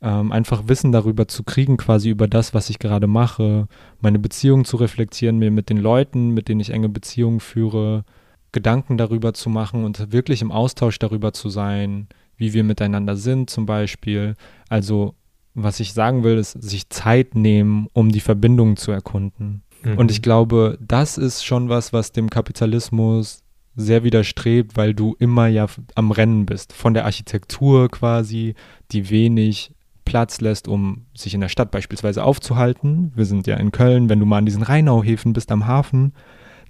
ähm, 0.00 0.32
einfach 0.32 0.68
Wissen 0.68 0.92
darüber 0.92 1.28
zu 1.28 1.42
kriegen, 1.42 1.76
quasi 1.76 2.10
über 2.10 2.28
das, 2.28 2.54
was 2.54 2.70
ich 2.70 2.78
gerade 2.78 3.06
mache, 3.06 3.68
meine 4.00 4.18
Beziehung 4.18 4.64
zu 4.64 4.76
reflektieren, 4.76 5.38
mir 5.38 5.50
mit 5.50 5.70
den 5.70 5.78
Leuten, 5.78 6.30
mit 6.30 6.48
denen 6.48 6.60
ich 6.60 6.70
enge 6.70 6.88
Beziehungen 6.88 7.40
führe, 7.40 8.04
Gedanken 8.52 8.96
darüber 8.96 9.34
zu 9.34 9.50
machen 9.50 9.84
und 9.84 10.12
wirklich 10.12 10.40
im 10.40 10.52
Austausch 10.52 10.98
darüber 10.98 11.32
zu 11.32 11.48
sein, 11.48 12.06
wie 12.36 12.52
wir 12.52 12.64
miteinander 12.64 13.16
sind 13.16 13.50
zum 13.50 13.66
Beispiel. 13.66 14.34
Also 14.68 15.14
was 15.54 15.80
ich 15.80 15.92
sagen 15.92 16.24
will, 16.24 16.36
ist, 16.36 16.60
sich 16.62 16.88
Zeit 16.90 17.34
nehmen, 17.34 17.88
um 17.92 18.10
die 18.10 18.20
Verbindungen 18.20 18.76
zu 18.76 18.90
erkunden. 18.90 19.62
Mhm. 19.82 19.98
Und 19.98 20.10
ich 20.10 20.22
glaube, 20.22 20.78
das 20.80 21.18
ist 21.18 21.44
schon 21.44 21.68
was, 21.68 21.92
was 21.92 22.12
dem 22.12 22.30
Kapitalismus 22.30 23.42
sehr 23.76 24.04
widerstrebt, 24.04 24.76
weil 24.76 24.94
du 24.94 25.16
immer 25.18 25.48
ja 25.48 25.66
am 25.94 26.10
Rennen 26.10 26.46
bist. 26.46 26.72
Von 26.72 26.94
der 26.94 27.04
Architektur 27.04 27.88
quasi, 27.90 28.54
die 28.92 29.10
wenig 29.10 29.72
Platz 30.04 30.40
lässt, 30.40 30.68
um 30.68 31.06
sich 31.14 31.34
in 31.34 31.40
der 31.40 31.48
Stadt 31.48 31.70
beispielsweise 31.70 32.22
aufzuhalten. 32.24 33.12
Wir 33.14 33.24
sind 33.24 33.46
ja 33.46 33.56
in 33.56 33.72
Köln, 33.72 34.08
wenn 34.08 34.20
du 34.20 34.26
mal 34.26 34.38
an 34.38 34.46
diesen 34.46 34.62
Rheinauhäfen 34.62 35.32
bist 35.32 35.50
am 35.50 35.66
Hafen, 35.66 36.12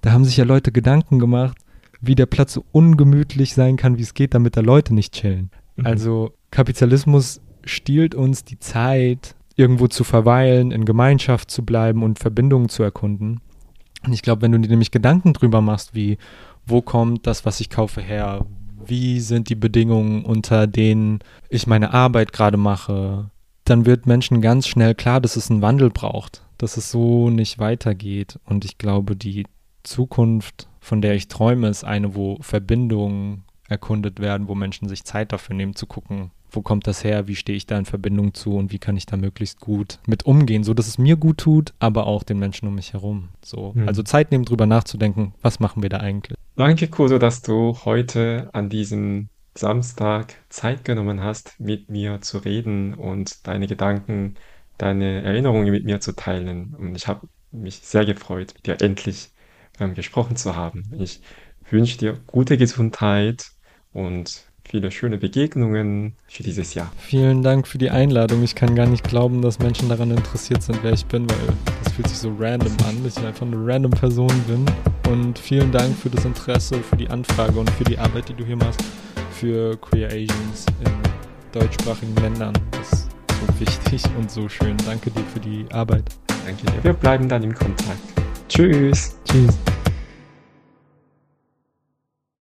da 0.01 0.11
haben 0.11 0.25
sich 0.25 0.37
ja 0.37 0.45
Leute 0.45 0.71
Gedanken 0.71 1.19
gemacht, 1.19 1.57
wie 1.99 2.15
der 2.15 2.27
Platz 2.27 2.53
so 2.53 2.63
ungemütlich 2.71 3.53
sein 3.53 3.77
kann, 3.77 3.97
wie 3.97 4.03
es 4.03 4.13
geht, 4.13 4.33
damit 4.33 4.55
da 4.55 4.61
Leute 4.61 4.93
nicht 4.93 5.13
chillen. 5.13 5.51
Mhm. 5.75 5.85
Also 5.85 6.33
Kapitalismus 6.51 7.41
stiehlt 7.65 8.15
uns 8.15 8.43
die 8.43 8.59
Zeit, 8.59 9.35
irgendwo 9.55 9.87
zu 9.87 10.03
verweilen, 10.03 10.71
in 10.71 10.85
Gemeinschaft 10.85 11.49
zu 11.49 11.63
bleiben 11.63 12.03
und 12.03 12.19
Verbindungen 12.19 12.69
zu 12.69 12.83
erkunden. 12.83 13.41
Und 14.05 14.13
ich 14.13 14.21
glaube, 14.21 14.43
wenn 14.43 14.51
du 14.51 14.59
dir 14.59 14.69
nämlich 14.69 14.91
Gedanken 14.91 15.33
drüber 15.33 15.61
machst, 15.61 15.95
wie, 15.95 16.17
wo 16.65 16.81
kommt 16.81 17.25
das, 17.25 17.45
was 17.45 17.59
ich 17.59 17.69
kaufe, 17.69 18.01
her? 18.01 18.45
Wie 18.85 19.19
sind 19.19 19.49
die 19.49 19.55
Bedingungen, 19.55 20.25
unter 20.25 20.67
denen 20.67 21.19
ich 21.49 21.65
meine 21.65 21.93
Arbeit 21.93 22.33
gerade 22.33 22.57
mache? 22.57 23.31
Dann 23.63 23.85
wird 23.85 24.05
Menschen 24.05 24.41
ganz 24.41 24.67
schnell 24.67 24.93
klar, 24.93 25.21
dass 25.21 25.37
es 25.37 25.49
einen 25.49 25.63
Wandel 25.63 25.89
braucht, 25.89 26.43
dass 26.57 26.77
es 26.77 26.91
so 26.91 27.31
nicht 27.31 27.57
weitergeht. 27.57 28.39
Und 28.45 28.63
ich 28.63 28.77
glaube, 28.77 29.15
die 29.15 29.45
Zukunft, 29.81 30.67
von 30.79 31.01
der 31.01 31.15
ich 31.15 31.29
träume, 31.29 31.69
ist 31.69 31.83
eine, 31.83 32.13
wo 32.13 32.37
Verbindungen 32.41 33.43
erkundet 33.67 34.19
werden, 34.19 34.47
wo 34.47 34.53
Menschen 34.53 34.87
sich 34.87 35.03
Zeit 35.03 35.31
dafür 35.31 35.55
nehmen 35.55 35.75
zu 35.75 35.87
gucken, 35.87 36.29
wo 36.51 36.61
kommt 36.61 36.87
das 36.87 37.03
her, 37.03 37.27
wie 37.27 37.35
stehe 37.35 37.57
ich 37.57 37.65
da 37.65 37.77
in 37.77 37.85
Verbindung 37.85 38.33
zu 38.33 38.55
und 38.55 38.71
wie 38.71 38.79
kann 38.79 38.97
ich 38.97 39.05
da 39.05 39.17
möglichst 39.17 39.59
gut 39.59 39.99
mit 40.07 40.25
umgehen, 40.25 40.63
so 40.63 40.73
dass 40.73 40.87
es 40.87 40.97
mir 40.97 41.15
gut 41.15 41.37
tut, 41.37 41.73
aber 41.79 42.07
auch 42.07 42.23
den 42.23 42.39
Menschen 42.39 42.67
um 42.67 42.75
mich 42.75 42.93
herum. 42.93 43.29
So, 43.43 43.73
mhm. 43.75 43.87
also 43.87 44.03
Zeit 44.03 44.31
nehmen, 44.31 44.45
drüber 44.45 44.65
nachzudenken, 44.65 45.33
was 45.41 45.59
machen 45.59 45.83
wir 45.83 45.89
da 45.89 45.97
eigentlich? 45.97 46.37
Danke, 46.55 46.87
Kuso, 46.87 47.19
dass 47.19 47.41
du 47.41 47.77
heute 47.85 48.49
an 48.53 48.69
diesem 48.69 49.29
Samstag 49.57 50.35
Zeit 50.49 50.83
genommen 50.85 51.21
hast, 51.21 51.59
mit 51.59 51.89
mir 51.89 52.21
zu 52.21 52.39
reden 52.39 52.93
und 52.93 53.47
deine 53.47 53.67
Gedanken, 53.67 54.35
deine 54.77 55.23
Erinnerungen 55.23 55.71
mit 55.71 55.85
mir 55.85 56.01
zu 56.01 56.13
teilen. 56.13 56.75
Und 56.75 56.95
ich 56.95 57.07
habe 57.07 57.27
mich 57.51 57.79
sehr 57.79 58.05
gefreut, 58.05 58.53
mit 58.55 58.67
dir 58.67 58.81
endlich 58.85 59.29
ähm, 59.79 59.93
gesprochen 59.93 60.35
zu 60.35 60.55
haben. 60.55 60.91
Ich 60.97 61.21
wünsche 61.69 61.97
dir 61.97 62.19
gute 62.27 62.57
Gesundheit 62.57 63.51
und 63.93 64.45
viele 64.69 64.91
schöne 64.91 65.17
Begegnungen 65.17 66.13
für 66.27 66.43
dieses 66.43 66.73
Jahr. 66.73 66.91
Vielen 66.97 67.43
Dank 67.43 67.67
für 67.67 67.77
die 67.77 67.89
Einladung. 67.89 68.43
Ich 68.43 68.55
kann 68.55 68.75
gar 68.75 68.87
nicht 68.87 69.03
glauben, 69.03 69.41
dass 69.41 69.59
Menschen 69.59 69.89
daran 69.89 70.11
interessiert 70.11 70.63
sind, 70.63 70.79
wer 70.83 70.93
ich 70.93 71.05
bin, 71.05 71.29
weil 71.29 71.55
das 71.83 71.93
fühlt 71.93 72.07
sich 72.07 72.17
so 72.17 72.33
random 72.37 72.75
an, 72.87 73.03
dass 73.03 73.17
ich 73.17 73.25
einfach 73.25 73.45
eine 73.45 73.57
random 73.57 73.91
Person 73.91 74.31
bin. 74.47 74.65
Und 75.11 75.39
vielen 75.39 75.71
Dank 75.71 75.95
für 75.95 76.09
das 76.09 76.25
Interesse, 76.25 76.75
für 76.79 76.97
die 76.97 77.09
Anfrage 77.09 77.59
und 77.59 77.69
für 77.71 77.83
die 77.83 77.97
Arbeit, 77.97 78.29
die 78.29 78.33
du 78.33 78.45
hier 78.45 78.57
machst 78.57 78.83
für 79.31 79.75
Queer 79.77 80.07
Asians 80.07 80.65
in 80.79 81.59
deutschsprachigen 81.59 82.15
Ländern. 82.15 82.53
Das 82.71 82.91
ist 82.91 83.09
so 83.29 83.59
wichtig 83.59 84.03
und 84.17 84.31
so 84.31 84.47
schön. 84.49 84.77
Danke 84.85 85.11
dir 85.11 85.23
für 85.33 85.39
die 85.39 85.65
Arbeit. 85.71 86.03
Danke 86.45 86.65
dir. 86.65 86.83
Wir 86.83 86.93
bleiben 86.93 87.27
dann 87.27 87.43
im 87.43 87.53
Kontakt. 87.53 87.99
Tschüss. 88.47 89.17
Tschüss. 89.25 89.57